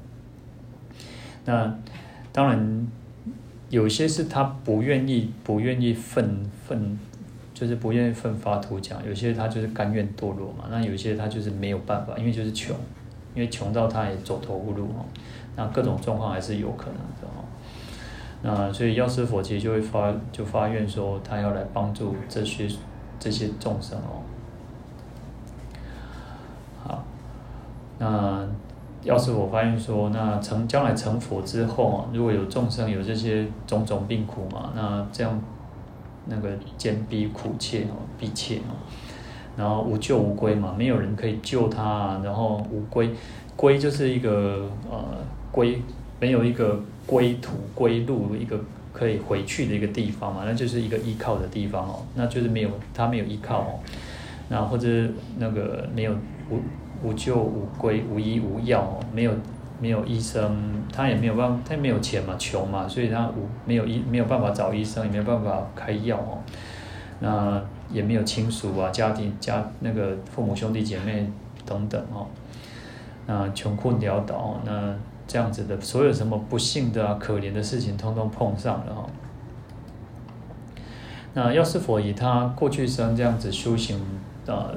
[1.45, 1.74] 那
[2.34, 2.88] 当然，
[3.70, 6.99] 有些是他不愿意、不愿意奋奋，
[7.53, 10.66] 就是不愿意奋发图强；有些他就是甘愿堕落嘛。
[10.70, 12.76] 那有些他就是没有办法，因为就是穷，
[13.34, 15.05] 因为穷到他也走投无路哦。
[15.55, 17.45] 那各种状况还是有可能的哦。
[18.45, 22.69] 那所以药师佛其实就会发就发愿说，他要来帮助这些
[23.19, 24.21] 这些众生哦。
[26.83, 27.03] 好，
[27.97, 28.47] 那。
[29.03, 35.39] 要是我发现说，那成将来成佛之后啊，如果有众生有这些种种病苦嘛，那这样
[36.25, 38.73] 那个坚逼苦切哦，逼切哦，
[39.55, 43.13] 然后无救无归嘛，没有人可以救他，然后无归，
[43.55, 45.05] 归就是一个呃
[45.51, 45.79] 归，
[46.20, 48.59] 没有一个归途归路，一个
[48.93, 53.80] 可以回去的一个地方嘛，那就是一个依靠的地方哦，那就是没有他没有依靠哦，
[54.49, 54.88] 那或者
[55.38, 56.13] 那个没有
[56.49, 56.59] 无。
[57.03, 59.32] 无救无归，无医无药哦，没有
[59.80, 66.39] 没有医生，他也没有办法，他也没有钱嘛，穷嘛，所以他无没有医没有办法找医生，也没有办法开药哦。
[67.20, 67.61] 那
[67.91, 71.30] 也没有亲属啊，家庭家那个父母兄弟姐妹
[71.66, 72.26] 等等哦。
[73.28, 74.95] 那穷困潦倒，那
[75.28, 79.09] 这样子的所有什么不幸的啊、可怜的事情，通通碰上了哦。
[81.34, 83.99] 那药师佛以他过去生这样子修行
[84.47, 84.69] 啊。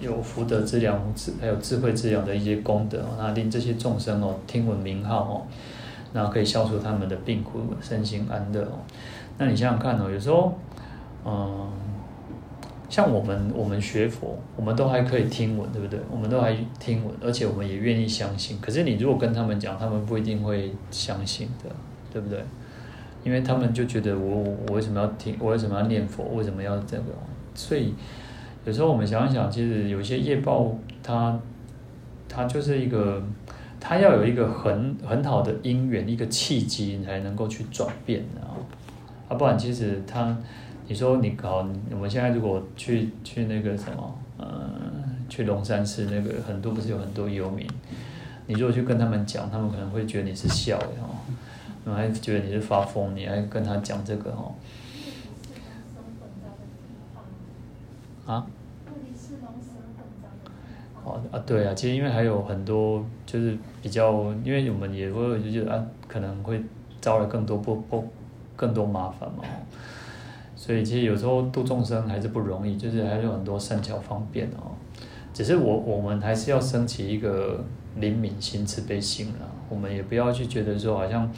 [0.00, 5.46] 有福德资粮智，还有智慧资粮的一些功德，那令这些众生哦听闻名号哦，
[6.12, 8.80] 那可以消除他们的病苦，身心安乐哦。
[9.38, 10.52] 那你想想看哦，有时候，
[11.24, 11.70] 嗯，
[12.88, 15.98] 像我们我们学佛，我们都还可以听闻，对不对？
[16.10, 18.58] 我们都还听闻，而且我们也愿意相信。
[18.60, 21.70] 可是你如果跟他们讲，他们不一定会相信的，
[22.12, 22.42] 对不对？
[23.24, 25.36] 因为他们就觉得我我为什么要听？
[25.40, 26.24] 我为什么要念佛？
[26.34, 27.04] 为什么要这个？
[27.54, 27.94] 所以。
[28.66, 31.38] 有时候我们想一想，其实有些业报它，
[32.30, 33.22] 它它就是一个，
[33.78, 38.56] 它要有一个很很好的因缘，一个契机，你才能够去转变的啊，
[39.28, 40.34] 啊，不然其实它，
[40.86, 44.70] 你说你搞，我们现在如果去去那个什么，呃，
[45.28, 47.66] 去龙山寺那个很多不是有很多游民，
[48.46, 50.88] 你如果去跟他们讲，他们可能会觉得你是笑的
[51.86, 54.54] 哦，还觉得你是发疯，你还跟他讲这个哦。
[58.26, 58.46] 啊？
[61.04, 66.62] 哦啊，对啊，其实因为还有很多，就是比较，因为我们也会就觉得啊，可能会
[67.00, 68.06] 招来更多不不
[68.56, 69.44] 更多麻烦嘛。
[70.64, 74.72] 所以其实有时候度众生还是不容易，就是还是有很多善巧方便哦。
[75.34, 77.62] 只是我我们还是要升起一个
[78.00, 79.44] 怜悯心、慈悲心啊。
[79.68, 81.30] 我们也不要去觉得说好像，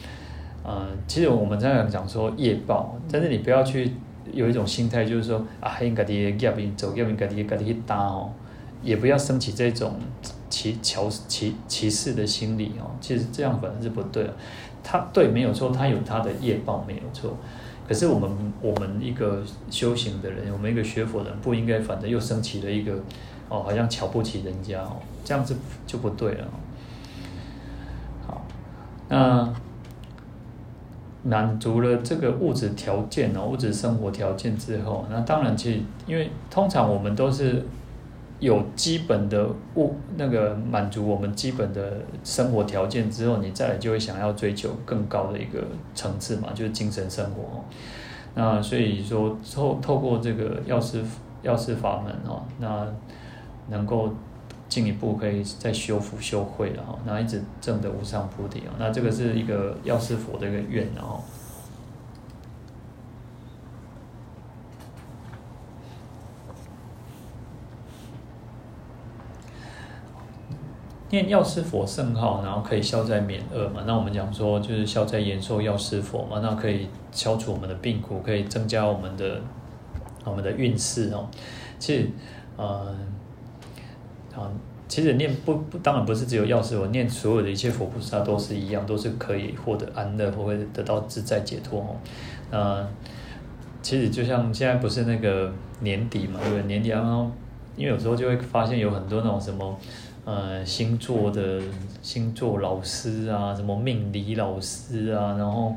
[0.62, 3.91] 呃，其实我们这样讲说业报，但是你不要去。
[4.33, 8.29] 有一种心态，就是说啊，应该的要不走，要应该的该的去搭哦，
[8.83, 9.95] 也不要升起这种
[10.51, 12.91] 歧瞧歧歧视的心理哦。
[13.01, 14.29] 其实这样反而是不对。
[14.83, 17.37] 他对没有错，他有他的业报没有错。
[17.87, 18.30] 可是我们
[18.61, 22.93] 我们一个修行的人，我们一个学佛的人，不应该反正又升起了一个
[23.49, 25.57] 哦，好像瞧不起人家哦，这样子
[25.87, 26.49] 就不对了。
[28.26, 28.45] 好，
[29.09, 29.53] 那。
[31.28, 37.66] 满足了这个物质条件哦，物质生活条件之后，那当然其实因为通常我们都是
[38.39, 45.62] 有基本的物那个满足我们基本的生活条件之后，你再来就会想要追求更高的一个
[45.95, 47.64] 层次嘛，就是精神生活。
[48.34, 51.03] 那所以说透透过这个药师
[51.43, 52.87] 药师法门哦，那
[53.68, 54.12] 能够。
[54.68, 61.20] 进一步可以再修福修慧了哈，那一直证得无上菩提哦，那这个是一个药师佛的一个愿哦。
[71.11, 73.83] 念药师佛圣号，然后可以消灾免厄嘛。
[73.87, 79.41] 那我们讲说就是消灾延寿药师佛嘛，那可以消除我们的病苦，可以增加我们的
[80.25, 81.29] 我们的运势哦。
[81.79, 82.11] 其实，
[82.57, 82.95] 呃。
[84.37, 84.53] 啊，
[84.87, 91.97] 其实念不不，当然不是只有药师佛，念所有的一切佛菩萨都是一样，都是可以获得安乐，或会得到自在解脱哦。
[92.51, 92.87] 呃，
[93.81, 95.51] 其实就像现在不是那个
[95.81, 96.65] 年底嘛，对不对？
[96.65, 97.31] 年底然后，
[97.79, 99.75] 因为有时候就会发现有很多那种什么，
[100.27, 101.62] 呃星座的
[102.03, 105.74] 星座老师啊，什么命理老师啊，然后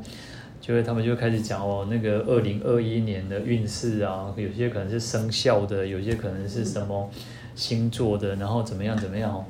[0.60, 7.08] 就会他们就开始讲哦，那个二零二一年的运势啊，有些可能是生肖的，有些可能是什么
[7.54, 9.42] 星座的，然后怎么样怎么样。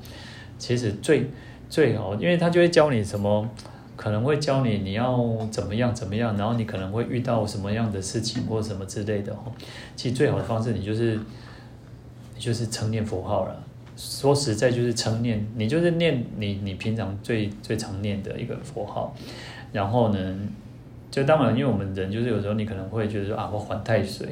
[0.57, 1.29] 其实最
[1.69, 3.51] 最好，因为他就会教你什么。
[3.97, 9.37] 可能会教你你要怎么样怎么样，然后你可能会遇到什么样的事情或什么之类的。
[9.95, 11.21] 其实最好的方式，你就是
[12.35, 13.63] 你就是称念佛号了。
[14.01, 19.15] 说实在，就是称念，你就是念你你平常最最常念的一个佛号。
[19.73, 20.37] 然后呢，
[21.11, 24.27] 就当然，因为我们人就是有时候你可能会觉得说啊，我还太岁。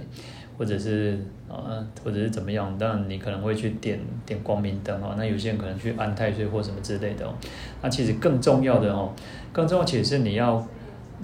[0.58, 1.16] 或者是
[1.48, 2.76] 啊，或者是怎么样？
[2.76, 5.14] 当然，你可能会去点点光明灯哦。
[5.16, 7.32] 那有些人可能去安太岁或什么之类的哦。
[7.80, 9.12] 那其实更重要的哦，
[9.52, 10.66] 更重要其实是你要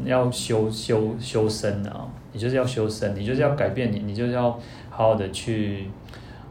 [0.05, 4.53] 要修修修身啊，你就是要修身，你就是要改变你，你就是要
[4.89, 5.89] 好好的去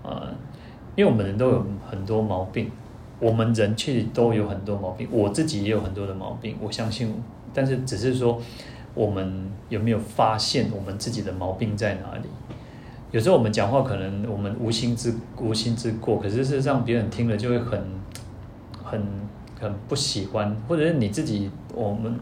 [0.04, 0.28] 呃，
[0.96, 2.70] 因为我们人都有很多毛病，
[3.20, 7.14] 我们人其实都有很多毛病，我自己也有很多的毛病，我相信，
[7.54, 8.40] 但是只是说
[8.94, 12.30] 我们有没有发现我们自己的毛病在哪里？
[13.12, 17.84] 有时候我们讲话可能我们无心之无心之过，可是事实上别人听了就会很
[18.84, 19.02] 很
[19.60, 22.16] 很不喜欢，或者是你自己，我们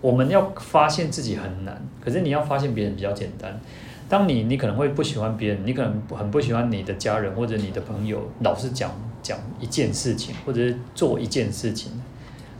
[0.00, 3.60] 我们要发现自己很难，可是你要发现别人比较简单。
[4.08, 8.90] 当你你可能会不喜欢别人，你可能很不喜欢你的家人或者你的朋友老是讲
[9.22, 11.92] 讲一件事情，或者是做一件事情，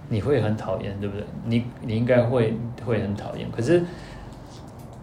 [0.08, 1.24] 你会很讨厌，对不对？
[1.46, 3.82] 你你应该会会很讨厌，可是。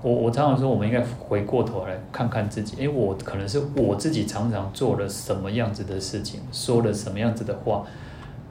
[0.01, 7.83] 我我常常说，我们应该回过头来看看自己，因为我可能是我自己常常做了什么样子的事情，说了什么样子的话，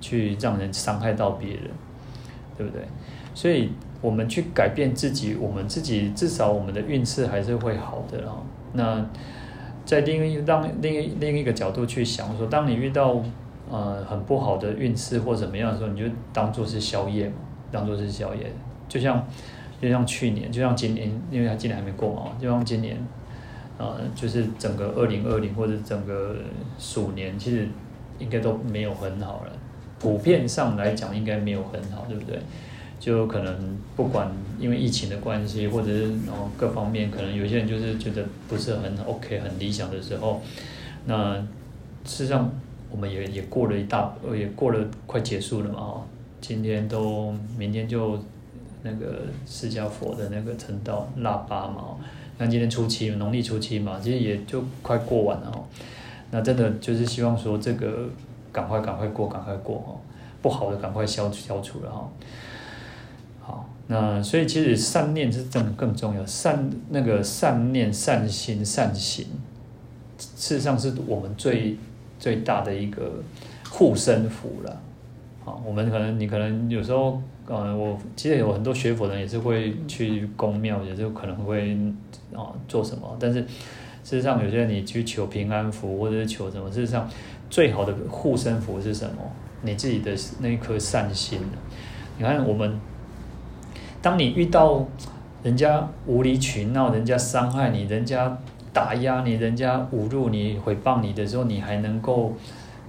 [0.00, 1.70] 去让人伤害到别人，
[2.58, 2.82] 对不对？
[3.34, 8.42] 所以，我们去改变自己，我们自己至少我们的运势还是会好的哦。
[8.72, 9.04] 那
[9.84, 13.20] 在另一当另一另一个角度去想说，当你遇到
[13.70, 17.34] 呃很不好的运势或怎么样的时候，你就当做是宵夜嘛，
[17.70, 18.50] 当做是宵夜，
[18.88, 19.26] 就像。
[19.82, 22.96] 就像去年，就像今年，因为他今年还没过嘛，就像今年，
[23.76, 26.36] 呃，就是整个二零二零或者整个
[26.78, 27.68] 鼠年，其实
[28.18, 29.52] 应该都没有很好了。
[29.98, 32.38] 普遍上来讲，应该没有很好，对不对？
[32.98, 40.40] 就可能不管因为疫情的关系，或者是然后各方面，可能有些人就是觉得不是很 OK、很理想的时候，
[41.06, 41.36] 那
[42.04, 42.50] 事实上
[42.90, 46.02] 我们也也过了一大，也过了快结束了嘛，哦，
[46.40, 48.18] 今天都明天就。
[48.86, 51.96] 那个释迦佛的那个成道腊八嘛，
[52.36, 55.64] 那今天初七，农历初七嘛，其实也就快过完了哦。
[56.30, 58.06] 那真的就是希望说这个
[58.52, 59.96] 赶快赶快过，赶快过哦，
[60.42, 62.06] 不好的赶快消消除了哈。
[63.86, 69.26] 那所以其实善念是真的更重要，善那个善念、善心、善行，
[70.18, 71.76] 事实上是我们最
[72.18, 73.12] 最大的一个
[73.70, 74.80] 护身符了。
[75.44, 77.20] 好，我们可能你可能有时候。
[77.46, 81.76] 呃，我其实有很多学佛人也是会去宫庙，也是可能会
[82.34, 83.14] 啊做什么。
[83.20, 83.46] 但是事
[84.02, 87.06] 实上，有些人你去求平安符，或者是求什么，事实上
[87.50, 89.16] 最好的护身符是什么？
[89.60, 91.38] 你自己的那一颗善心。
[92.16, 92.80] 你看，我们
[94.04, 94.86] 当你遇到
[95.42, 98.36] 人家无理取闹，人家伤害你，人家
[98.70, 102.34] 打压你，人家侮辱你、诽谤你的时候，你还能够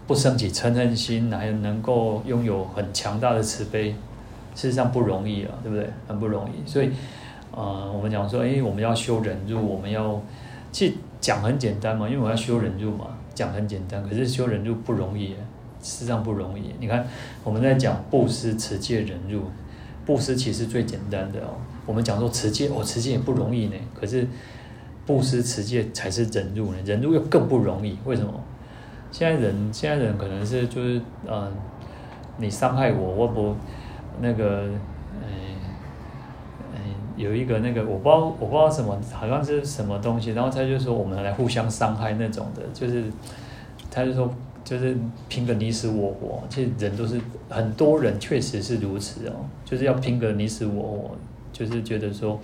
[0.05, 3.95] 不升起嗔恨心，还能够拥有很强大的慈悲。
[4.55, 5.89] 事实上不容易啊，对不对？
[6.05, 6.91] 很不容易，所以，
[7.51, 10.21] 呃，我们讲说，哎，我们要修忍辱，我们要，
[10.73, 15.29] 去讲很简单嘛，因为我要修忍辱嘛，讲很简单，可是修忍辱不容易，
[15.81, 16.75] 事实上不容易。
[16.81, 17.07] 你看，
[17.45, 19.43] 我们在讲布施、持戒、忍辱，
[20.05, 21.55] 布施其实最简单的哦。
[21.85, 24.27] 我们讲说持戒，哦，持戒也不容易呢，可是
[25.05, 27.97] 布施、持戒才是忍辱呢，忍辱又更不容易。
[28.05, 28.33] 为什么？
[29.11, 31.51] 现在人，现在人可能是就是，嗯、呃，
[32.37, 33.55] 你伤害我，我不。
[34.21, 34.61] 那个，
[35.11, 35.27] 嗯
[36.73, 36.79] 嗯，
[37.17, 43.03] 有一个那个，我不知道，我不知道什么，好像是什么东西，然后他就说我们来互相伤害那种的，就是，
[43.91, 44.33] 他就说
[44.65, 44.97] 就是
[45.29, 51.11] 拼个你死我活，其实人都是很多人确实是如此哦，就是要拼个你死我活，
[51.53, 52.39] 就是觉得说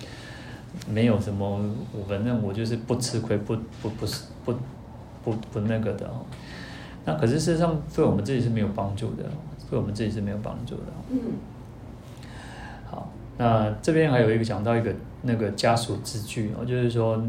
[0.87, 1.59] 没有什么，
[1.91, 4.53] 我反正我就是不吃亏，不不不是不
[5.23, 6.21] 不不那个的哦，
[7.05, 9.23] 那可是事实上对我们自己是没有帮助的，
[9.67, 10.83] 对我们自己是没有帮助的。
[11.09, 11.17] 嗯。
[12.85, 14.93] 好，那这边还有一个讲到一个
[15.23, 17.19] 那个家属之具哦，就是说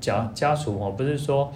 [0.00, 1.52] 家家属哦，不是说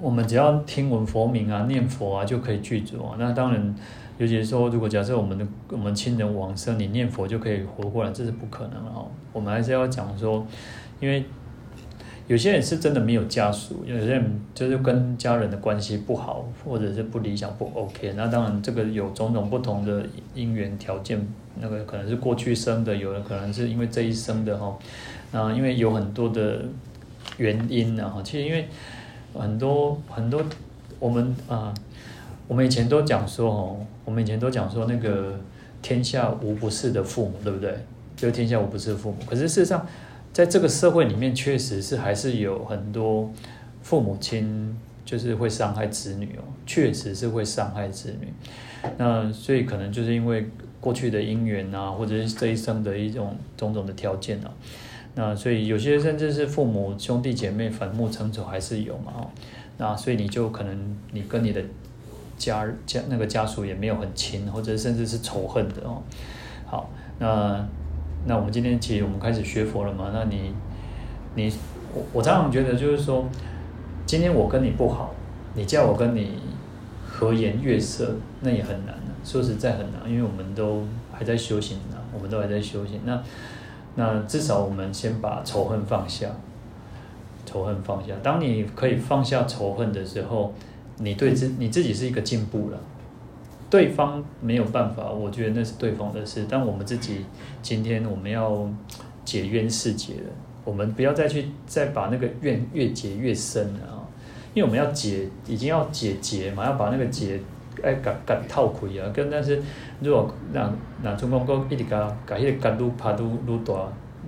[0.00, 3.16] 我们只要听闻佛名啊、念佛啊就可以具足啊。
[3.18, 3.74] 那当然，
[4.18, 9.08] 尤其是说，如果假设我们的我们亲人往生，你念佛就可以活过来，这是不可能的哦。
[9.32, 10.46] 我们还是要讲说，
[11.00, 11.24] 因为
[12.26, 18.12] 有些人是真的没有家属，有些人就是跟家人的关系不好，或者是不理想不 OK。
[18.16, 21.24] 那当然这个有种种不同的因缘条件，
[21.60, 24.76] 那个可能是过去生的，有的可能是因为这一生的哈。
[25.32, 26.64] 啊，因为有很多的
[27.36, 28.66] 原因呢啊，其实因为
[29.38, 30.42] 很多很多
[30.98, 31.72] 我们啊，
[32.48, 35.38] 我们以前都讲说哦，我们以前都讲说那个
[35.82, 37.76] 天下无不是的父母，对不对？
[38.16, 39.86] 就天下无不是父母，可是事实上。
[40.32, 43.32] 在这个社会里面，确实是还是有很多
[43.80, 48.28] 父母亲就是会伤害子女哦，确实是会伤害子女。
[48.98, 50.46] 那所以可能就是因为
[50.78, 54.52] 过去的因缘啊，或者是这一生的一种种种的条件啊，
[55.16, 59.28] 那所以有些甚至是父母兄弟姐妹反目成仇还是有嘛哦。
[59.78, 61.60] 那所以你就可能你跟你的
[62.38, 66.00] 家家那个家属也没有很亲，或者甚至是仇恨的哦。
[66.64, 66.88] 好，
[67.18, 67.66] 那。
[68.28, 70.10] 那我们今天其实我们开始学佛了嘛？
[70.12, 70.52] 那你，
[71.36, 71.52] 你
[71.94, 73.24] 我我常常觉得就是说，
[74.04, 75.14] 今天我跟你不好，
[75.54, 76.32] 你叫我跟你
[77.06, 78.96] 和颜悦色，那也很难。
[79.22, 82.98] 说实在很难，因为我们都还在修行呢，我们都还在修行。
[83.04, 83.22] 那
[83.96, 86.28] 那至少我们先把仇恨放下，
[87.44, 88.14] 仇恨放下。
[88.22, 90.54] 当你可以放下仇恨的时候，
[90.98, 92.78] 你对自你自己是一个进步了。
[93.68, 96.46] 对方没有办法，我觉得那是对方的事。
[96.48, 97.26] 但我们自己
[97.62, 98.68] 今天我们要
[99.24, 100.30] 解冤释结了，
[100.64, 104.06] 我们不要再去再把那个怨越结越深了啊！
[104.54, 107.40] 因为我们要解，已经要解结嘛，要把那个结
[107.82, 109.08] 哎搞搞套亏啊。
[109.14, 109.62] 跟但是
[110.00, 113.74] 如果让让中公公一直搞搞一直搞愈怕愈愈大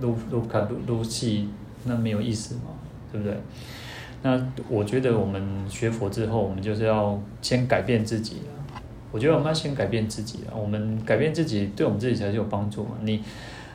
[0.01, 1.47] 愈愈搞愈愈细，
[1.85, 2.61] 那没有意思嘛，
[3.11, 3.37] 对不对？
[4.21, 8.37] 那我觉得我们学佛之后，我们就是要先改变自己。
[9.11, 10.53] 我觉得我们要先改变自己啊！
[10.55, 12.91] 我们改变自己，对我们自己才是有帮助嘛。
[13.01, 13.19] 你，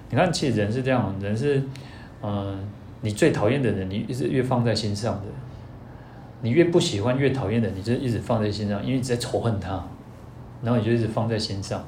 [0.09, 1.59] 你看，其实人是这样，人是，
[2.23, 2.59] 嗯、呃，
[3.01, 5.27] 你最讨厌的人，你一直越放在心上的；
[6.45, 9.85] 你越不喜欢、越讨厌的，你就一直放在心上，因为你在仇恨他，
[10.63, 11.85] 然后你就一直放在心上。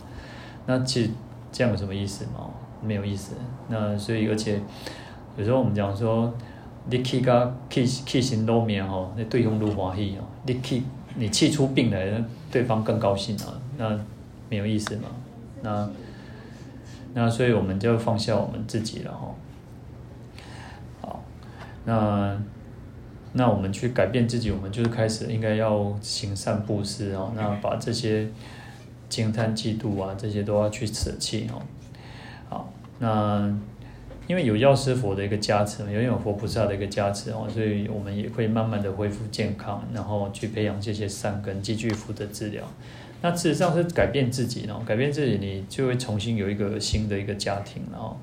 [0.66, 1.10] 那其实
[1.52, 2.50] 这样有什么意思吗？
[2.82, 3.34] 没有意思。
[3.68, 4.60] 那所以，而且
[5.36, 6.34] 有时候我们讲说，
[6.90, 10.82] 你气个气气心都灭吼，那对方都欢喜哦，你气。
[11.18, 13.48] 你气出病来，对方更高兴啊，
[13.78, 13.98] 那
[14.50, 15.08] 没有意思嘛？
[15.62, 15.88] 那
[17.14, 19.34] 那所以我们就放下我们自己了哈。
[21.00, 21.24] 好，
[21.86, 22.38] 那
[23.36, 27.32] 那我们去改变自己，我们就是开始应该要行善布施哦。
[27.36, 28.26] 那把这些
[29.08, 31.62] 惊叹嫉妒啊，这些都要去舍弃哦。
[32.48, 33.56] 好，那。
[34.28, 42.64] 因为有药师佛的一个加持，有有佛菩萨的一个加持哦，所以我们也会慢慢的恢复健康，然后去培养这些善根，继续福德治疗。
[43.22, 48.18] 那事实上是改变自己，哦改变自己，你就会重新有一个新的一个家庭，然后，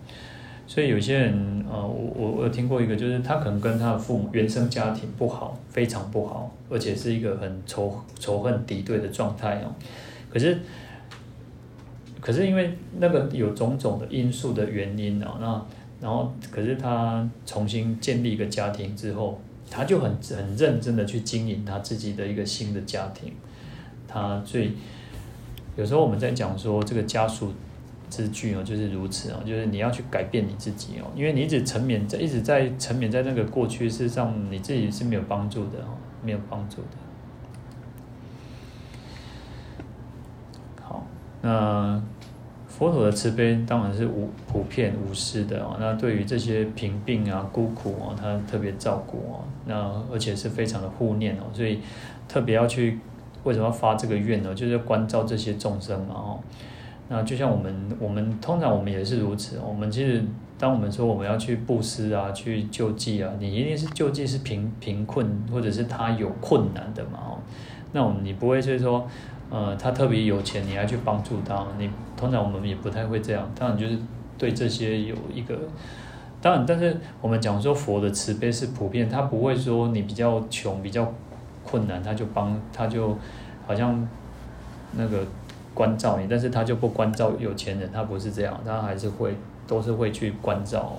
[0.67, 9.73] 所以有些人，呃，我我我听过一个，就是他可能跟他的父母原生家庭不好，非常不好，而且是一个很仇仇恨敌对的状态哦，
[10.29, 10.59] 可是。
[12.25, 15.65] 可是因为那个有种种的因素的原因啊，那
[15.99, 23.33] 然后可是他重新建立一个家庭之后，他就很很认真的去经营他自己的一个新的家庭。
[24.07, 24.71] 他最
[25.75, 27.51] 有时候我们在讲说这个家属
[28.15, 36.97] 之句哦，就是如此哦，就是你要去改变你自己哦，因为你一直沉湎在一直在沉湎在那个过去，事实上你自己是没有帮助的哦，没有帮助的。
[40.81, 41.07] 好，
[41.41, 42.03] 那。
[42.75, 49.75] 佛陀的慈悲当然是无普遍无私的哦，那对于这些贫病啊、孤苦哦，他特别照顾哦，那
[50.11, 51.79] 而且是非常的护念哦，所以
[52.27, 52.99] 特别要去
[53.43, 54.55] 为什么要发这个愿呢？
[54.55, 56.39] 就是关照这些众生嘛哦。
[57.09, 59.59] 那就像我们，我们通常我们也是如此。
[59.59, 60.23] 我们其实
[60.57, 67.39] 当我们说我们要去布施啊、去救济啊，你一定是救济是贫贫困或者是他有困难的嘛哦。
[67.91, 69.07] 那我们你不会就是说。
[69.49, 71.63] 呃，他特别有钱，你还去帮助他？
[71.77, 73.47] 你通常我们也不太会这样。
[73.53, 73.95] 当然就是
[74.35, 75.55] 对这些有一个，
[76.41, 81.13] 当然，但是我们讲说佛的慈悲是普遍，他不会说你比较穷、比较
[81.63, 83.15] 困难，他就帮，他就
[83.67, 84.07] 好像
[84.93, 85.23] 那个
[85.73, 89.35] 关照你，但是他就不关照有钱人，他不是这样，他还是会
[89.67, 90.93] 都是会去关照，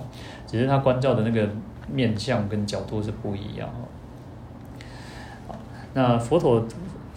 [0.47, 1.49] 只是他关照的那个
[1.91, 3.69] 面向跟角度是不一样。
[5.93, 6.65] 那佛陀。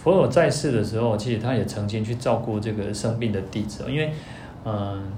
[0.01, 4.13] 佛陀在世的时候，其实他也曾经去照顾这个生病的弟子，因为，
[4.65, 5.13] 嗯，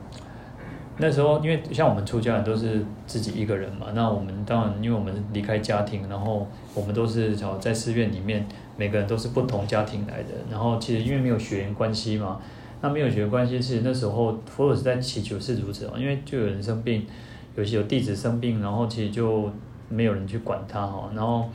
[0.97, 8.47] 那时候因为像我们出家人都是自己一个人嘛，那我们当然因为我们离开家庭，然后我们都是在寺院里面，
[8.81, 12.41] 每个人都是不同家庭来的，然后其实因为没有血缘关系嘛，
[12.81, 17.07] 那没有血缘关系，其实那时候佛陀是在祈求是如此哦，因为就有人生病，
[17.55, 19.51] 有些有弟子生病，然后其实就
[19.91, 21.47] 没有人去管他哈，然后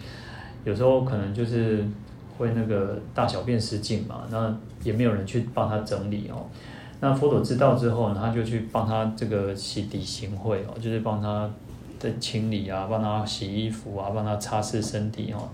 [0.64, 1.84] 有时候可能就是
[2.38, 6.46] 会那个大小便失禁嘛，那也没有人去帮他整理哦。
[7.00, 11.50] 那佛陀知道之后呢，他就去帮他这个洗涤行秽哦，就是帮他
[12.00, 15.50] 的清理啊，帮他洗衣服啊，帮他擦拭身体哦，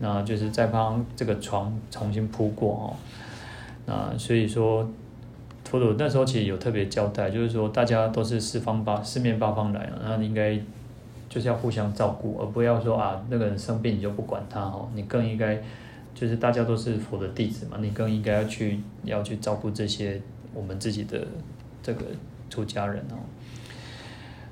[0.00, 2.84] 那就是再帮这个床重新铺过哦。
[3.86, 4.90] 那所以说。
[5.62, 10.58] 佛陀那时候其实有特别交代，就是说大家都是四方八四面八方来了，那你应该
[11.28, 15.62] 就是要互相照顾，而不要说啊那个人生病你就不管他哦，你更应该
[16.12, 20.20] 就是大家都是佛的弟子嘛，你更应该要去要去照顾这些
[20.52, 21.24] 我们自己的
[21.80, 22.06] 这个
[22.48, 23.14] 出家人哦。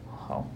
[0.08, 0.46] 好。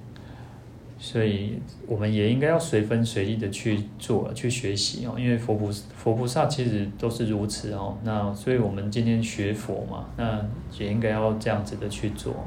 [1.05, 1.59] 所以
[1.89, 5.16] 我们也应该要随分随力的去做，去学习哦。
[5.19, 7.99] 因为佛菩佛菩萨其实都是如此哦。
[8.05, 10.41] 那所以我们今天学佛嘛，那
[10.79, 12.47] 也应该要这样子的去做。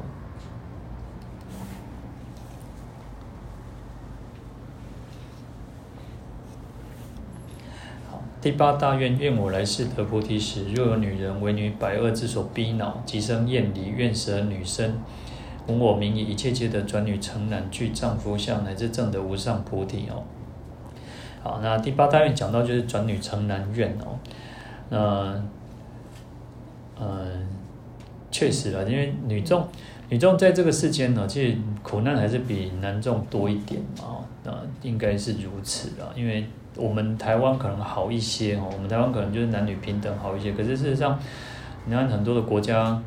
[8.42, 14.94] 第八大愿，愿我来世得菩提时，若有女人为女百恶之所逼恼，即生厌离，愿舍女身。
[15.68, 20.24] 闻我名义，一切皆得转女成男，具丈夫相，乃至正得无上菩提哦。
[21.42, 24.20] 好，那第八大愿讲到就是转女成男愿哦。
[24.90, 25.44] 那，
[27.00, 27.48] 嗯，
[28.30, 29.68] 确实了，因为女众
[30.10, 34.20] 女众在这个世间呢，其实苦难还是比男众多一点嘛。
[34.44, 34.52] 那
[34.84, 40.52] 应该是如此的，因为我们台湾可能好一些哦，我们台湾可能就是男女平等好一些。
[40.52, 41.20] 可是事实上，
[41.86, 43.02] 你看很多的国家，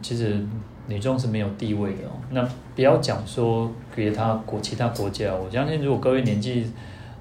[0.00, 0.42] 其实。
[0.86, 2.12] 女众是没有地位的哦。
[2.30, 6.70] 那不要讲说别他国其他国家，我相信如果各位年纪，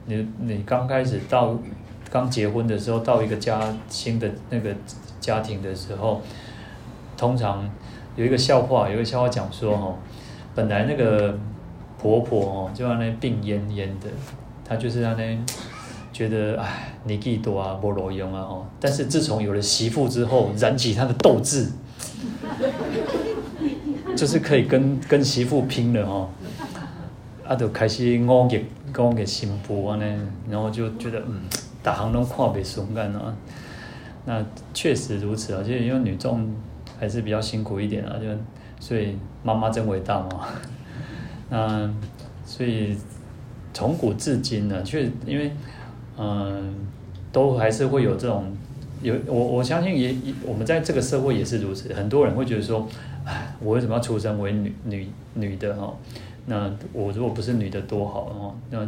[0.05, 1.57] 你你刚开始到
[2.09, 4.75] 刚结婚的时候，到一个家新的那个
[5.19, 6.21] 家庭的时候，
[7.15, 7.69] 通常
[8.15, 9.95] 有一个笑话，有一个笑话讲说哦，
[10.55, 11.37] 本来那个
[11.97, 14.09] 婆婆哦，就在那病恹恹的，
[14.67, 15.37] 她就是在那
[16.11, 18.65] 觉得哎，年纪多啊，没路用啊哦。
[18.79, 21.69] 但是自从有了媳妇之后，燃起她的斗志。
[24.21, 26.29] 就是可以跟跟媳妇拼了哦，
[27.43, 28.63] 啊，就开始我给
[28.95, 30.05] 我给媳妇啊呢，
[30.47, 31.41] 然后就觉得嗯，
[31.81, 33.35] 大行都看不顺眼啊。
[34.25, 34.45] 那
[34.75, 36.47] 确实如此啊，就因为女众
[36.99, 38.27] 还是比较辛苦一点啊，就
[38.79, 40.49] 所以妈妈真伟大嘛。
[41.49, 41.91] 那
[42.45, 42.95] 所以
[43.73, 45.51] 从古至今呢，确因为
[46.15, 46.75] 嗯，
[47.31, 48.55] 都还是会有这种
[49.01, 52.87] 有我我相信也也我们在这个社会也是如此，很多人会觉得说。
[53.59, 55.93] 我为什么要出生为女女女的哈？
[56.47, 58.55] 那我如果不是女的多好哦。
[58.69, 58.87] 那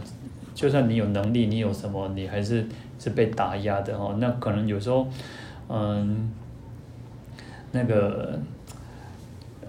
[0.56, 2.66] 就算你有能力，你有什么，你还是
[3.00, 4.16] 是被打压的哦。
[4.20, 5.08] 那可能有时候，
[5.70, 6.32] 嗯，
[7.72, 8.40] 那个，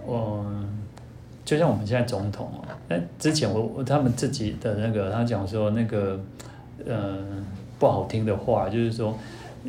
[0.07, 0.67] 嗯，
[1.43, 2.65] 就像我们现在总统哦。
[2.87, 6.19] 那之前我我他们自己的那个，他讲说那个，
[6.85, 7.45] 嗯，
[7.77, 9.15] 不好听的话，就是说，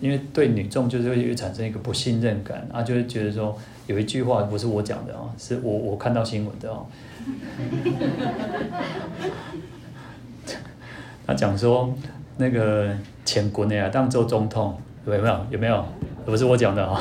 [0.01, 3.57] 因为对女众就是会产生一个不信任感啊，就会觉得说。
[3.87, 6.87] 有一句话不是我讲的哦，是我我看到新闻的哦。
[11.27, 11.93] 他讲说
[12.37, 12.95] 那个
[13.25, 15.85] 前国内啊当做总统有没有有没有？
[16.25, 17.01] 不是我讲的哦。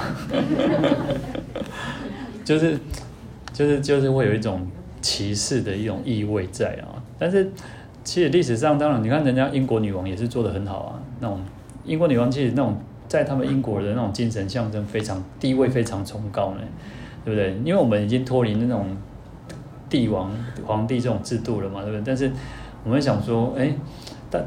[2.46, 2.78] 就是
[3.52, 4.68] 就是就是会有一种
[5.02, 7.02] 歧视的一种意味在啊。
[7.18, 7.52] 但是
[8.04, 11.00] 其实历史上当然你看人家英国女王也是做得很好啊。
[11.20, 11.40] 那种
[11.84, 12.78] 英国女王其实那种。
[13.16, 16.62] 在他们英国的那种精神象征非常地位非常崇高呢，
[17.24, 17.58] 对不对？
[17.64, 18.86] 因为我们已经脱离那种
[19.90, 20.30] 帝王
[20.66, 22.04] 皇帝这种制度了嘛，对不对？
[22.06, 22.30] 但是
[22.84, 23.74] 我们想说，哎，
[24.30, 24.46] 但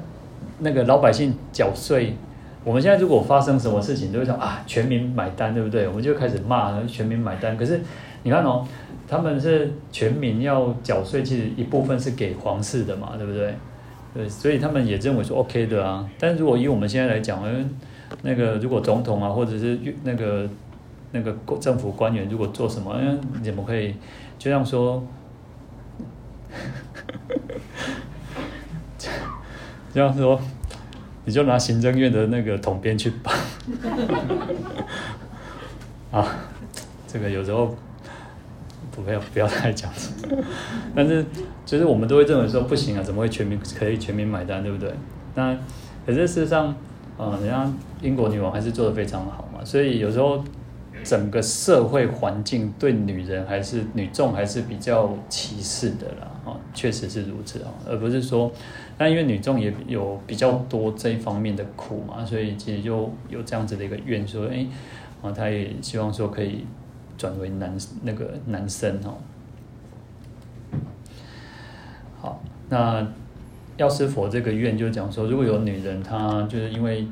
[0.58, 2.14] 那个老百姓缴税，
[2.62, 5.88] 我们现在如果发生什么事情，都会想啊，全民买单，对不对？
[5.88, 7.56] 我们就开始骂全民买单。
[7.56, 7.80] 可是
[8.24, 8.66] 你看哦，
[9.08, 13.54] 他们是全民要缴税，其实一部分是给皇室的嘛，对不对？
[14.14, 16.08] 对，所以他们也认为说 OK 的啊。
[16.18, 17.42] 但如果以我们现在来讲，
[18.22, 20.48] 那个如果总统啊，或者是那个
[21.12, 23.92] 那个政府官员，如果做什么，嗯，你怎么可以
[24.38, 25.06] 就这样说？
[29.92, 30.40] 这样说，
[31.24, 33.34] 你就拿行政院的那个统编去办
[36.10, 36.26] 啊？
[37.06, 37.74] 这个有时候
[38.90, 39.90] 不要不要太讲，
[40.94, 41.24] 但是
[41.64, 44.92] 就是我们都会认为说不行啊，怎么会全民可以全民买单，对不对？
[45.36, 45.56] 那
[46.04, 46.74] 可是事实上。
[47.18, 47.70] 嗯，人家
[48.00, 50.42] 英国女王还是做的非常好嘛，所以有时候
[51.02, 58.50] 整个社会环境对女人还是女众还是比较歧视的啦，啊，确实是如此啊，而不是说，
[58.98, 64.66] 那因为女众也有比较多这一方面的苦嘛，所以其实就有这样子的一个愿说，哎，
[65.22, 66.64] 啊，他也希望说可以
[67.16, 69.18] 转为男那个男生哦。
[72.20, 73.06] 好，那
[73.78, 77.06] 药师佛这个愿就是讲说，如果有女人她就是因为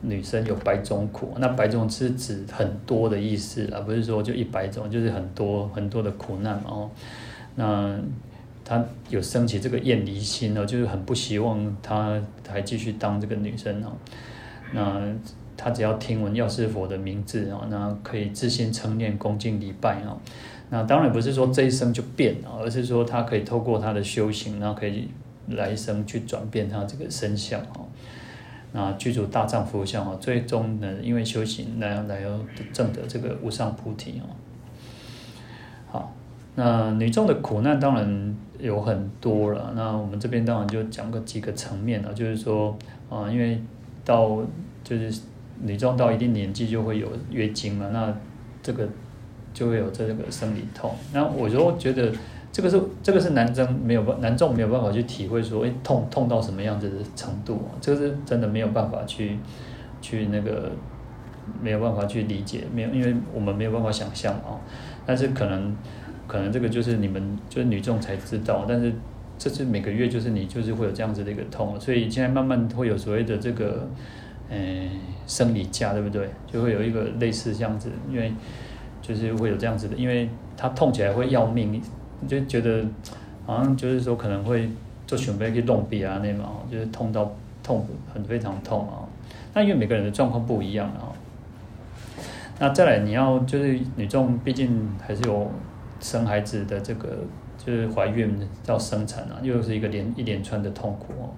[0.00, 6.90] 女生有百种苦，那百种是指很多的意思啊，不是说就一百种，就是很多很多的苦难哦。
[7.54, 7.96] 那
[8.64, 13.92] 她有升起这个厌离心哦，就是很不希望她还继续当这个女生哦。
[14.72, 15.00] 那
[15.56, 20.18] 她只要听闻药师佛的名字哦，那可以自心称念、恭敬礼拜哦。
[20.70, 25.08] 那当然不是说这一生就变了，而是说她可以透过她的修行，然后可以
[25.48, 27.86] 来生去转变他这个身相哦。
[28.72, 32.38] 那具足大丈夫相哦，最终呢，因为修行来来要
[32.72, 34.24] 证得这个无上菩提哦。
[35.90, 36.14] 好，
[36.54, 39.72] 那女众的苦难当然有很多了。
[39.76, 42.76] 那我们这边当然就讲个几个层面了，就是说
[43.10, 43.60] 啊，因为
[44.04, 44.42] 到
[44.82, 45.20] 就是
[45.60, 48.14] 女众到一定年纪就会有月经嘛，那
[48.62, 48.88] 这个。
[49.54, 52.10] 就会有这个生理痛，那我就觉得
[52.52, 59.38] 这个是这个是男生没有办男众没有办法去体会说，哎，痛痛到什么样子的程度，这个是真的没有办法去
[60.02, 60.70] 去那个
[61.62, 64.60] 没有办法去理解，没有，因为我们没有办法想象啊。
[65.06, 65.74] 但是可能
[66.28, 68.92] 可能这个就是你们就是女众才知道，但是
[69.38, 73.88] 这是每个月就是你就是会有这样子的一个痛，所以现在慢慢会有所谓的这个
[74.50, 74.90] 嗯
[75.26, 76.28] 生理假，对不对？
[76.46, 78.30] 就会有一个类似这样子，因为。
[79.04, 81.82] 就是会有这样子的，因为他痛起来会要命，
[82.28, 82.84] 就觉得
[83.46, 84.68] 好像就是说可能会
[85.06, 87.32] 做准备去弄鼻啊那嘛，就是痛到
[87.62, 89.04] 痛很非常痛啊。
[89.54, 91.12] 那因为每个人的状况不一样啊。
[92.58, 95.50] 那再来你要就是女众毕竟还是有
[96.00, 97.18] 生孩子的这个
[97.58, 101.30] 就是怀孕到生产啊，又是一个连一连串的痛苦哦。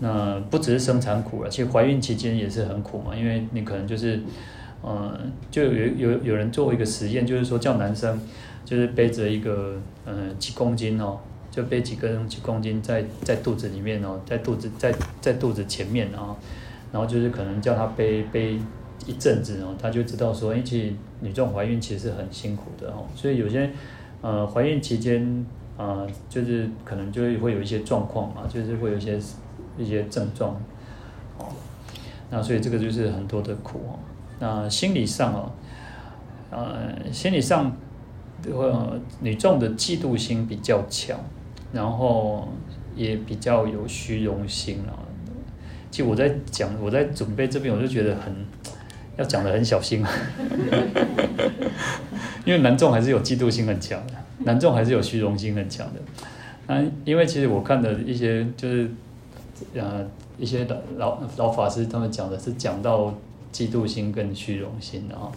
[0.00, 4.20] 那不只是生产苦了，其实怀孕期间也是很苦嘛，因为你可能就是。
[4.84, 5.16] 嗯，
[5.48, 8.20] 就有有有人做一个实验，就是说叫男生，
[8.64, 9.76] 就是背着一个
[10.06, 11.18] 嗯几公斤哦，
[11.50, 16.36] 就背几根几公斤在在肚子里面哦，在肚子在在肚子前面啊，
[16.92, 18.58] 然后就是可能叫他背背
[19.06, 23.70] 一阵子哦，他就知道说，因为女众怀孕其实是很辛苦的哦，所以有些
[24.20, 25.44] 呃怀孕期间
[25.76, 29.18] 啊，就是可能就会有一些状况嘛，就是会有一些
[29.76, 30.54] 一些症状
[31.38, 31.46] 哦，
[32.30, 33.98] 那所以这个就是很多的苦哦。
[34.38, 35.52] 那心理上哦，
[36.50, 37.74] 呃，心理上，
[38.50, 41.18] 呃，女众的嫉妒心比较强，
[41.72, 42.48] 然后
[42.96, 44.98] 也比较有虚荣心啊。
[45.90, 48.34] 其实我在讲，我在准备这边，我就觉得很
[49.16, 50.10] 要讲得很小心啊，
[52.44, 54.14] 因为男众还是有嫉妒心很强的，
[54.44, 56.00] 男众还是有虚荣心很强的。
[56.66, 58.90] 那因为其实我看的一些就是
[59.74, 60.06] 呃
[60.38, 63.14] 一些老老老法师他们讲的是讲到。
[63.52, 65.30] 嫉妒心跟虚荣心的哈，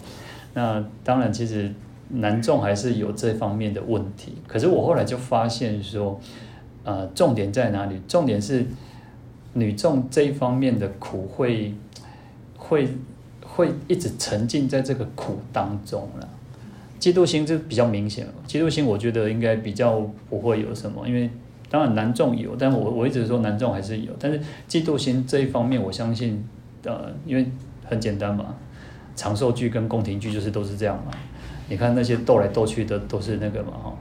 [0.54, 1.70] 那当然其实
[2.08, 4.34] 男众还是有这方面的问题。
[4.46, 6.20] 可是我后来就发现说，
[6.84, 8.00] 呃，重点在哪里？
[8.06, 8.66] 重点是
[9.54, 11.74] 女众这一方面的苦会
[12.56, 12.88] 会
[13.44, 16.28] 会一直沉浸在这个苦当中了。
[16.98, 21.30] 嫉妒心就比较明显了，嫉妒心我觉得应该比较不会有什么，因为
[21.70, 26.44] 当然男众有，但我我一直说男众还是有，但是嫉妒心这一方面，我相信
[26.84, 27.46] 呃，因为。
[27.88, 28.52] 很简单嘛，
[29.14, 31.12] 长寿剧跟宫廷剧就是都是这样嘛。
[31.68, 33.92] 你看那些斗来斗去的都是那个嘛哈。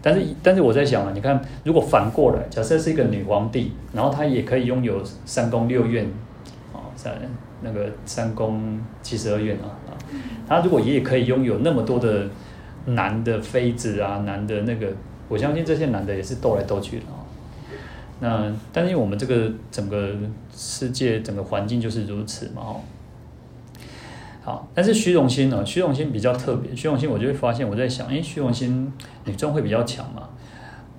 [0.00, 6.06] 但是但是我在想啊，你看如果反过来，假设是一个女皇帝，然后她也可以拥有三宫六院，
[6.72, 7.12] 啊，三
[7.62, 9.90] 那个三宫七十二院啊啊，
[10.48, 12.28] 她如果也可以拥有那么多的
[12.86, 14.86] 男的妃子啊，男的那个，
[15.28, 17.18] 我相信这些男的也是斗来斗去的啊。
[18.20, 20.12] 那但是因为我们这个整个
[20.54, 22.80] 世界整个环境就是如此嘛哈。
[24.48, 25.62] 好，但是虚荣心呢？
[25.66, 26.74] 虚荣心比较特别。
[26.74, 28.90] 虚荣心，我就会发现，我在想，诶，虚荣心
[29.26, 30.22] 女生会比较强嘛？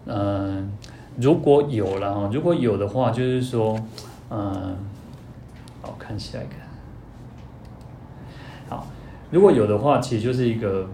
[0.06, 0.72] 嗯，
[1.18, 3.76] 如果有了，如果有的话，就是说，
[4.30, 4.76] 嗯，
[5.82, 6.54] 好，看下一个。
[8.70, 8.86] 好，
[9.32, 10.88] 如果有的话，其实就是一个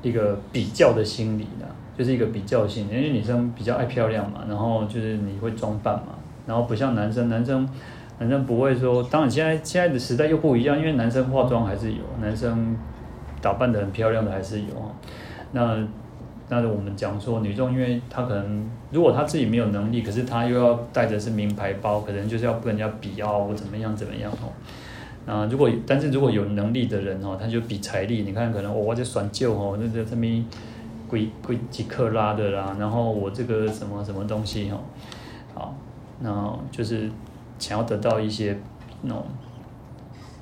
[0.00, 1.66] 一个比较的心理的，
[1.98, 6.14] 就是一个比较性，因为女生比较爱漂亮嘛，然后就是你会装扮嘛，
[6.46, 7.68] 然后不像男生，男生。
[8.18, 12.76] 男生不会说，当然现在现在的时代又不一样，因为男生化妆还是有，男生
[13.40, 14.66] 打扮的很漂亮的还是有。
[15.50, 15.76] 那
[16.48, 24.52] 那我们讲说女众，因为她可能如果她自己没有能力，可是她又要带着是名牌包，可能就是要跟人家比啊，或怎么样怎么样哦。
[25.26, 30.26] 那如果但是如果有能力的人哦，他就比财力，你看可能我这选旧哦，那这这么
[31.08, 34.78] 贵贵几克拉的啦，然后我这个什么什么东西哦，
[35.54, 35.74] 好，
[36.20, 37.10] 那就是。
[37.62, 38.58] 想要得到一些
[39.02, 39.24] 那种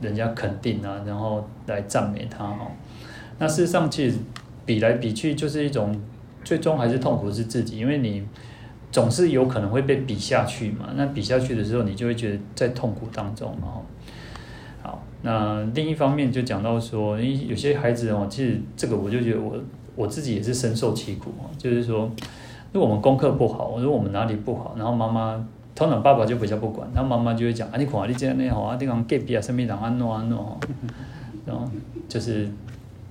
[0.01, 2.69] 人家肯定啊，然后来赞美他哦。
[3.39, 4.17] 那事实上，其实
[4.65, 5.95] 比来比去就是一种，
[6.43, 8.27] 最终还是痛苦是自己，因为你
[8.91, 10.89] 总是有可能会被比下去嘛。
[10.95, 13.69] 那比下去的时候，你就会觉得在痛苦当中嘛。
[14.83, 19.55] 好，那另一方面就讲到说，因为有些孩子哦，其实这个我就觉得我
[19.95, 21.45] 我自己也是深受其苦哦。
[21.59, 22.11] 就是说，
[22.73, 25.47] 如果我们功课不好，如果我们哪里不好，然后妈妈
[25.81, 30.61] 通常爸爸就比较不管，他妈妈就会讲啊，你看你这样那样啊，你讲隔壁啊，什么人安诺安诺，
[31.47, 31.66] 然后
[32.07, 32.47] 就是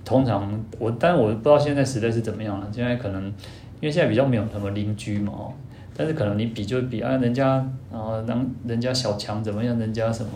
[0.05, 0.47] 通常
[0.77, 2.67] 我，但我不知道现在时代是怎么样了。
[2.71, 3.25] 现在可能
[3.81, 5.33] 因为现在比较没有什么邻居嘛，
[5.97, 10.29] 但是可能你比就比啊，人家然后让人家小强怎么样，人家什么。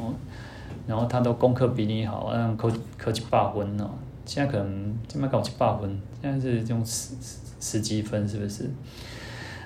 [0.88, 3.91] 然后他都功课比你好，啊，考考七八分哦。
[4.26, 7.14] 现在可能现在考七八分，现在是这种十
[7.60, 8.72] 十几分，是不是？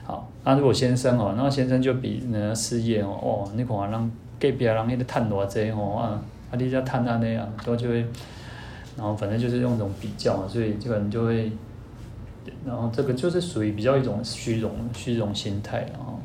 [0.08, 6.16] 好，那如果先生哦，那先生就比人家事业哦，哦，你看人隔壁人那个赚多少哦啊，
[6.50, 7.98] 啊，你家赚那那样，都就会，
[8.96, 11.52] 然后反正就是用一种比较，所以基本就会，
[12.66, 16.16] 然后这个就是属于比较一种虚荣虚荣心态了啊。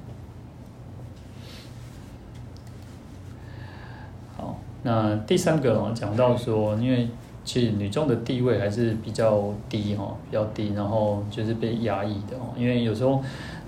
[4.84, 7.08] 那第三个哦，讲到说，因为
[7.44, 12.52] 其实女众的地位还是比较低哈，比较低，然后就是被压抑的哦。
[12.56, 13.22] 因为有时候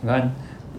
[0.04, 0.30] 你看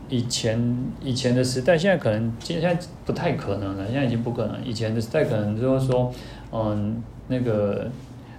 [0.07, 4.63] 以前以前的时代，现在可能现在不太可能了，现在已经不可能。
[4.63, 6.13] 以前的时代可能就是说，
[6.51, 7.89] 嗯，那个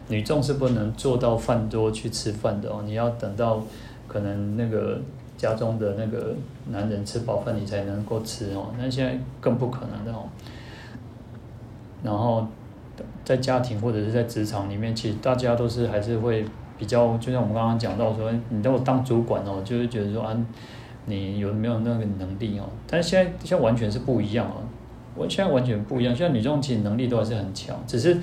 [0.06, 3.60] 女众是不能坐到饭桌去吃饭的哦，你要等到
[4.06, 5.00] 可能那个
[5.36, 6.32] 家中的那个
[6.70, 8.72] 男人吃饱饭，你才能够吃哦。
[8.78, 10.28] 那现在更不可能的哦。
[12.04, 12.46] 然后，
[13.24, 16.44] 在家庭或者是在职场里面，其实大家都是还是会
[16.78, 20.36] 比较，就像我们刚刚讲到说，你如果当主管哦，就是觉得说啊，
[21.06, 22.68] 你有没有那个能力哦？
[22.86, 24.62] 但是现在现在完全是不一样哦，
[25.14, 26.14] 我现在完全不一样。
[26.14, 28.18] 现在女众其实能力都还是很强，只是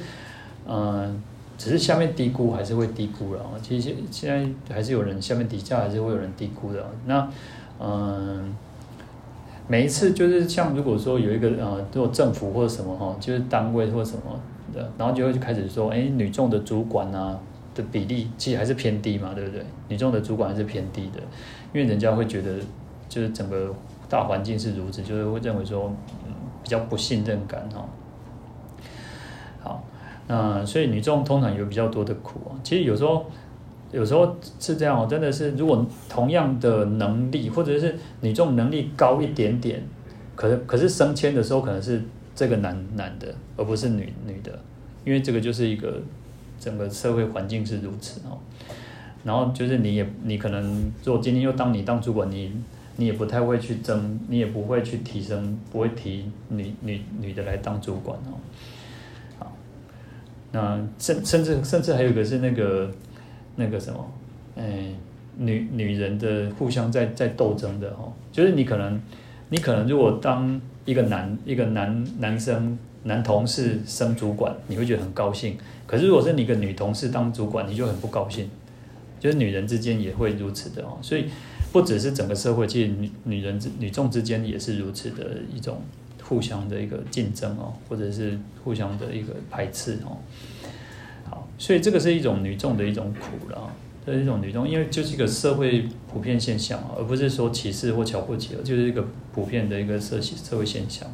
[0.67, 1.21] 嗯、
[1.57, 3.41] 只是下面低估还是会低估了。
[3.61, 4.29] 其实现
[4.67, 6.85] 在还是有人下面底下还是会有人低估的。
[7.05, 7.27] 那
[7.79, 8.55] 嗯。
[9.65, 14.37] 每一次就是像如果说有一个呃，做政府或者什么哈，就是单位或者什么
[14.73, 17.39] 的，然后就会开始说，哎，女众的主管啊
[17.73, 19.65] 的比例其实还是偏低嘛，对不对？
[19.87, 21.21] 女众的主管还是偏低的，
[21.73, 22.57] 因为人家会觉得
[23.09, 23.73] 就是整个
[24.07, 25.93] 大环境是如此，就是会认为说，
[26.25, 26.33] 嗯，
[26.63, 27.85] 比较不信任感哈。
[29.61, 29.83] 好，
[30.27, 33.25] 那所以女众通常有比较多的苦啊，其实有时候。
[33.91, 39.83] 有时候是这样哦，真的是，如果同样的能力，或者是你这种能力高一点点，
[40.35, 42.01] 可是可是升迁的时候可能是
[42.33, 44.51] 这个男男的，而不是女女的，
[45.05, 46.01] 因为这个就是一个
[46.59, 48.39] 整个社会环境是如此哦。
[49.23, 52.51] 然后就是你也你可能，如果今天又当你当主管，你
[52.97, 58.37] 你也不太会去争，你也不会去提升，不会提女女女的来当主管哦。
[59.39, 59.51] 好，
[60.51, 62.91] 那甚甚至甚至还有一个是那个。
[63.55, 64.03] 那个什么，
[64.55, 64.87] 哎，
[65.37, 68.99] 女女人的互相在在斗争的哦，就是你可能，
[69.49, 75.55] 你可能如果当一个男一个男男生男同事升主管，你会觉得很高兴。
[75.85, 78.49] 可是如果是你个女同事当主管，你就很不高兴。
[79.23, 81.27] 就是女人之间也会如此的哦，所以
[81.71, 85.81] 不只是整个社会，其实女女人之女众之间也是如此的一种
[86.21, 90.17] 互相的一个竞争哦，或者是互相的一个排斥哦。
[91.23, 93.73] 好所以这个是一种女众的一种苦了，
[94.05, 101.09] 这是一种女众，因为就是一个社会普遍现象，而不是说歧视或瞧不起，就是一个普遍的一个社社会现象。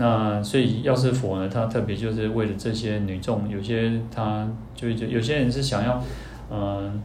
[0.00, 6.02] 那所以药师佛呢，他特别就是为了这些女众，有些他就就有些人是想要，
[6.50, 7.00] 嗯，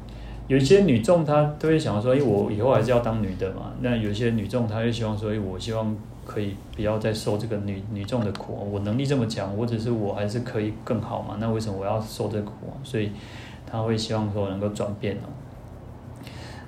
[0.48, 3.74] 有些女众她都会想要说，哎，我以后还是要当女的嘛。
[3.82, 5.96] 那有些女众她会希望说，哎，我希望。
[6.26, 11.38] 可以不要再受这个女女众的苦，我能力这么强，或者是我还是可以更好嘛？
[11.40, 12.52] 那为什么我要受这苦？
[12.84, 13.12] 所以
[13.70, 15.30] 他会希望说能够转变哦。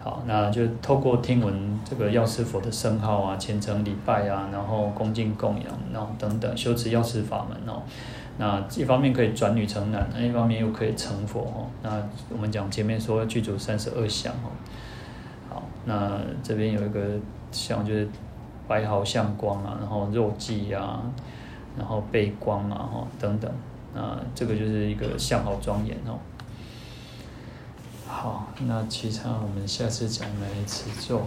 [0.08, 7.84] 好，那就透过听闻这个药师佛的圣号啊，虔诚礼拜啊，然后恭敬供养，然后等等修持药师法门哦。
[8.38, 11.68] 那一方面可以转女成男，那一方面又可以成佛哦。
[11.84, 14.48] 那我们讲前面说具足三十二相哦。
[15.50, 17.02] 好，那这边有一个
[17.52, 18.08] 像就是。
[18.70, 21.00] 白毫相光啊，然后肉髻啊，
[21.78, 23.50] 然后背光啊，哈等等，
[23.96, 26.20] 啊，这个就是一个相好庄严哦。
[28.20, 31.22] 好，那其他我们下次再来一起做。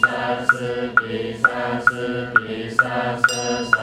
[0.00, 3.79] 三世比三世比三世。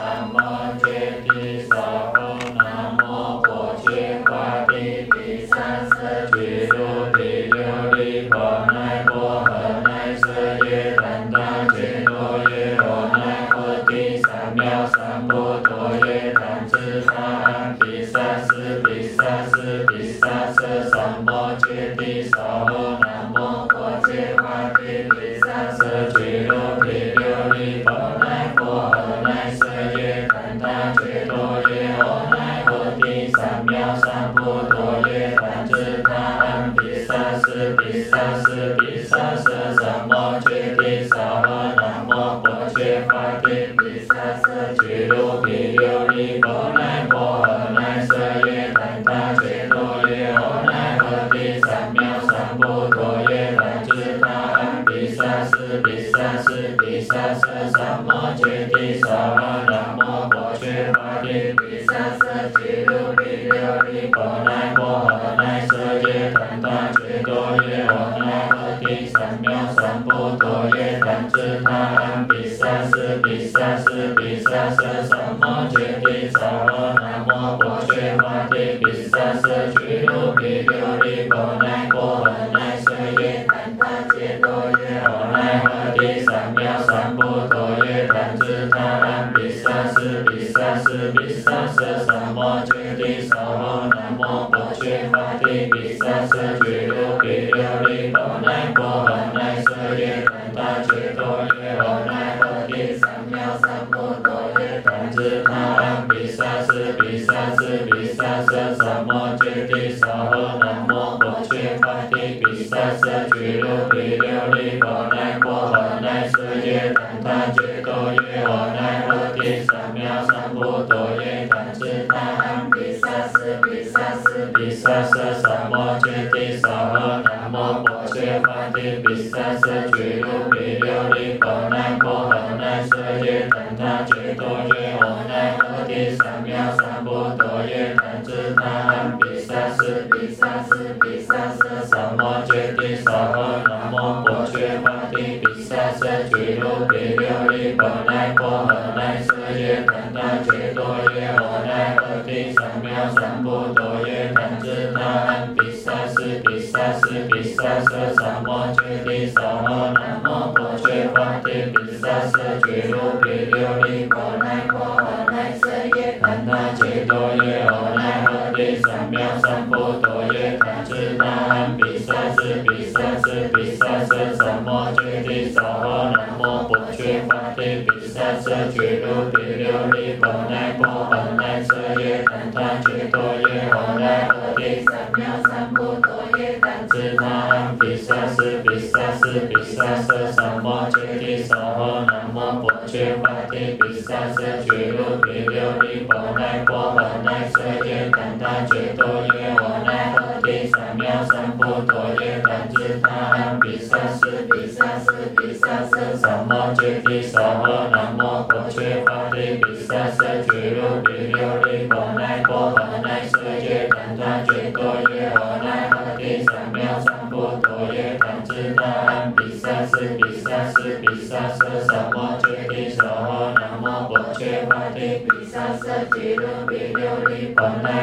[179.78, 180.97] Lord, be born,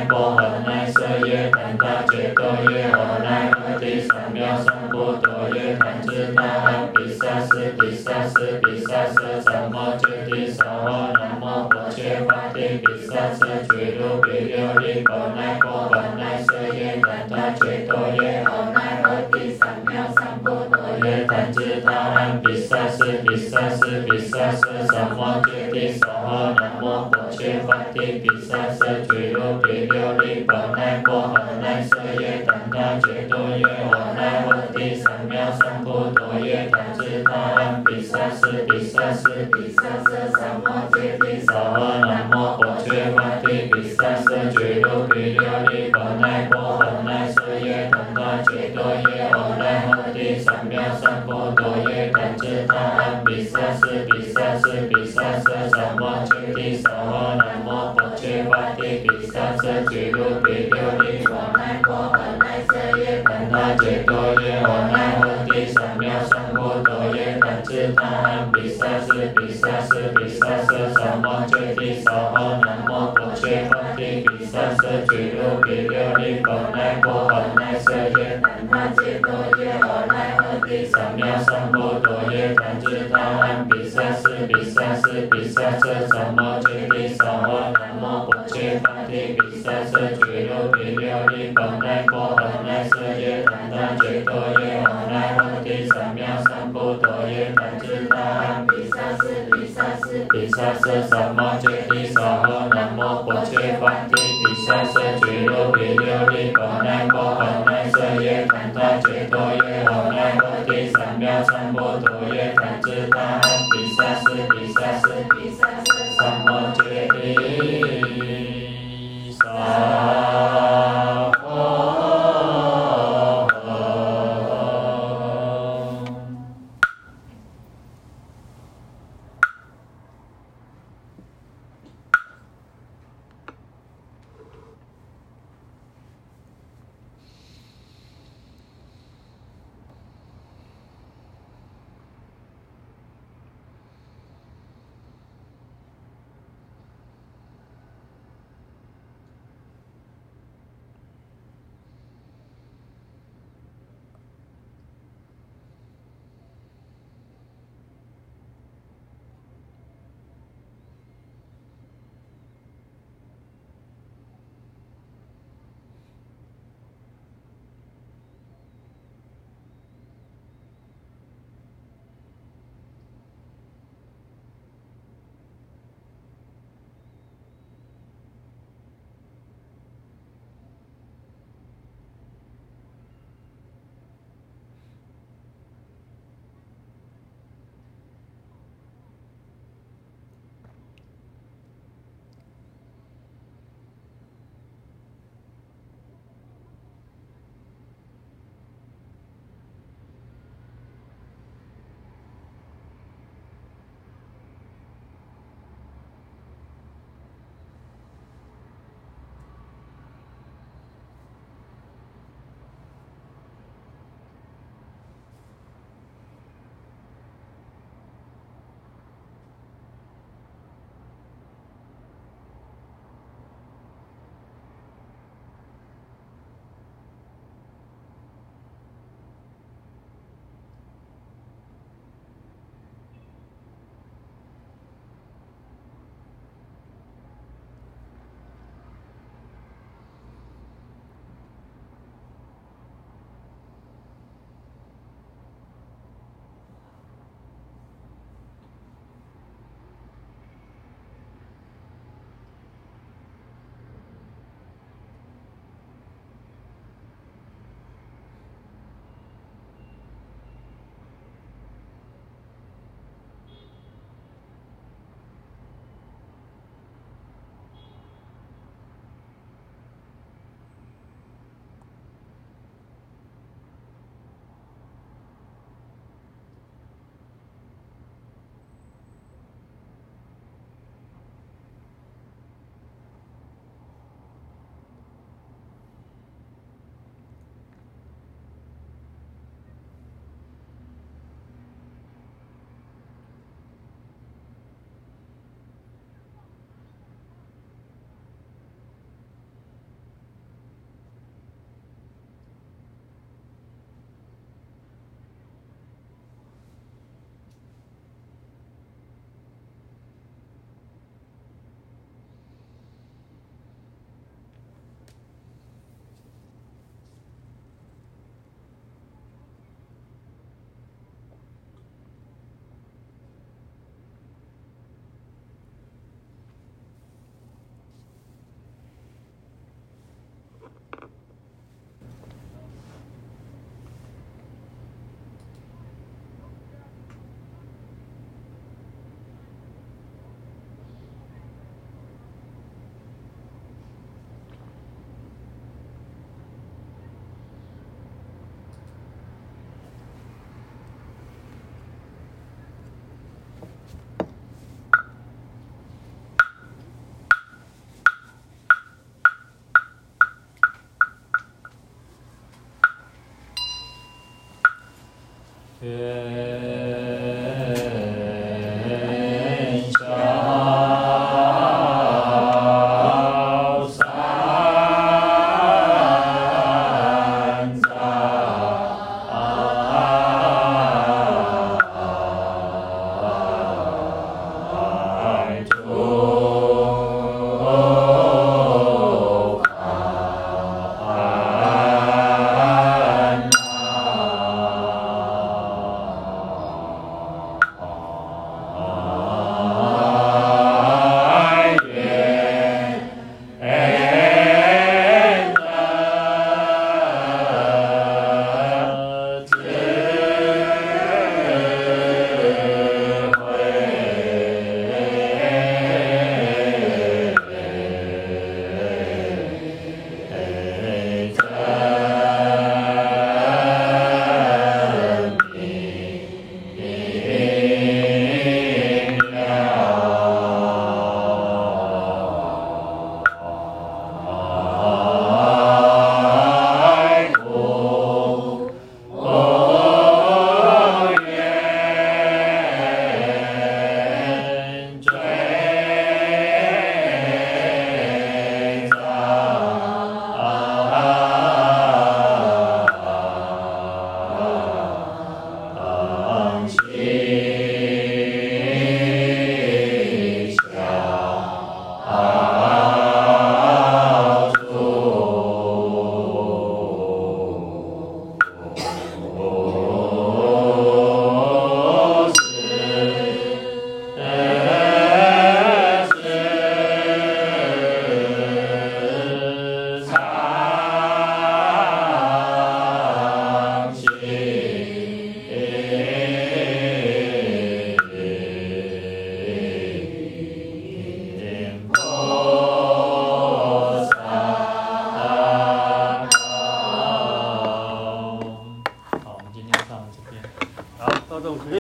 [0.10, 2.15] Po, wala na.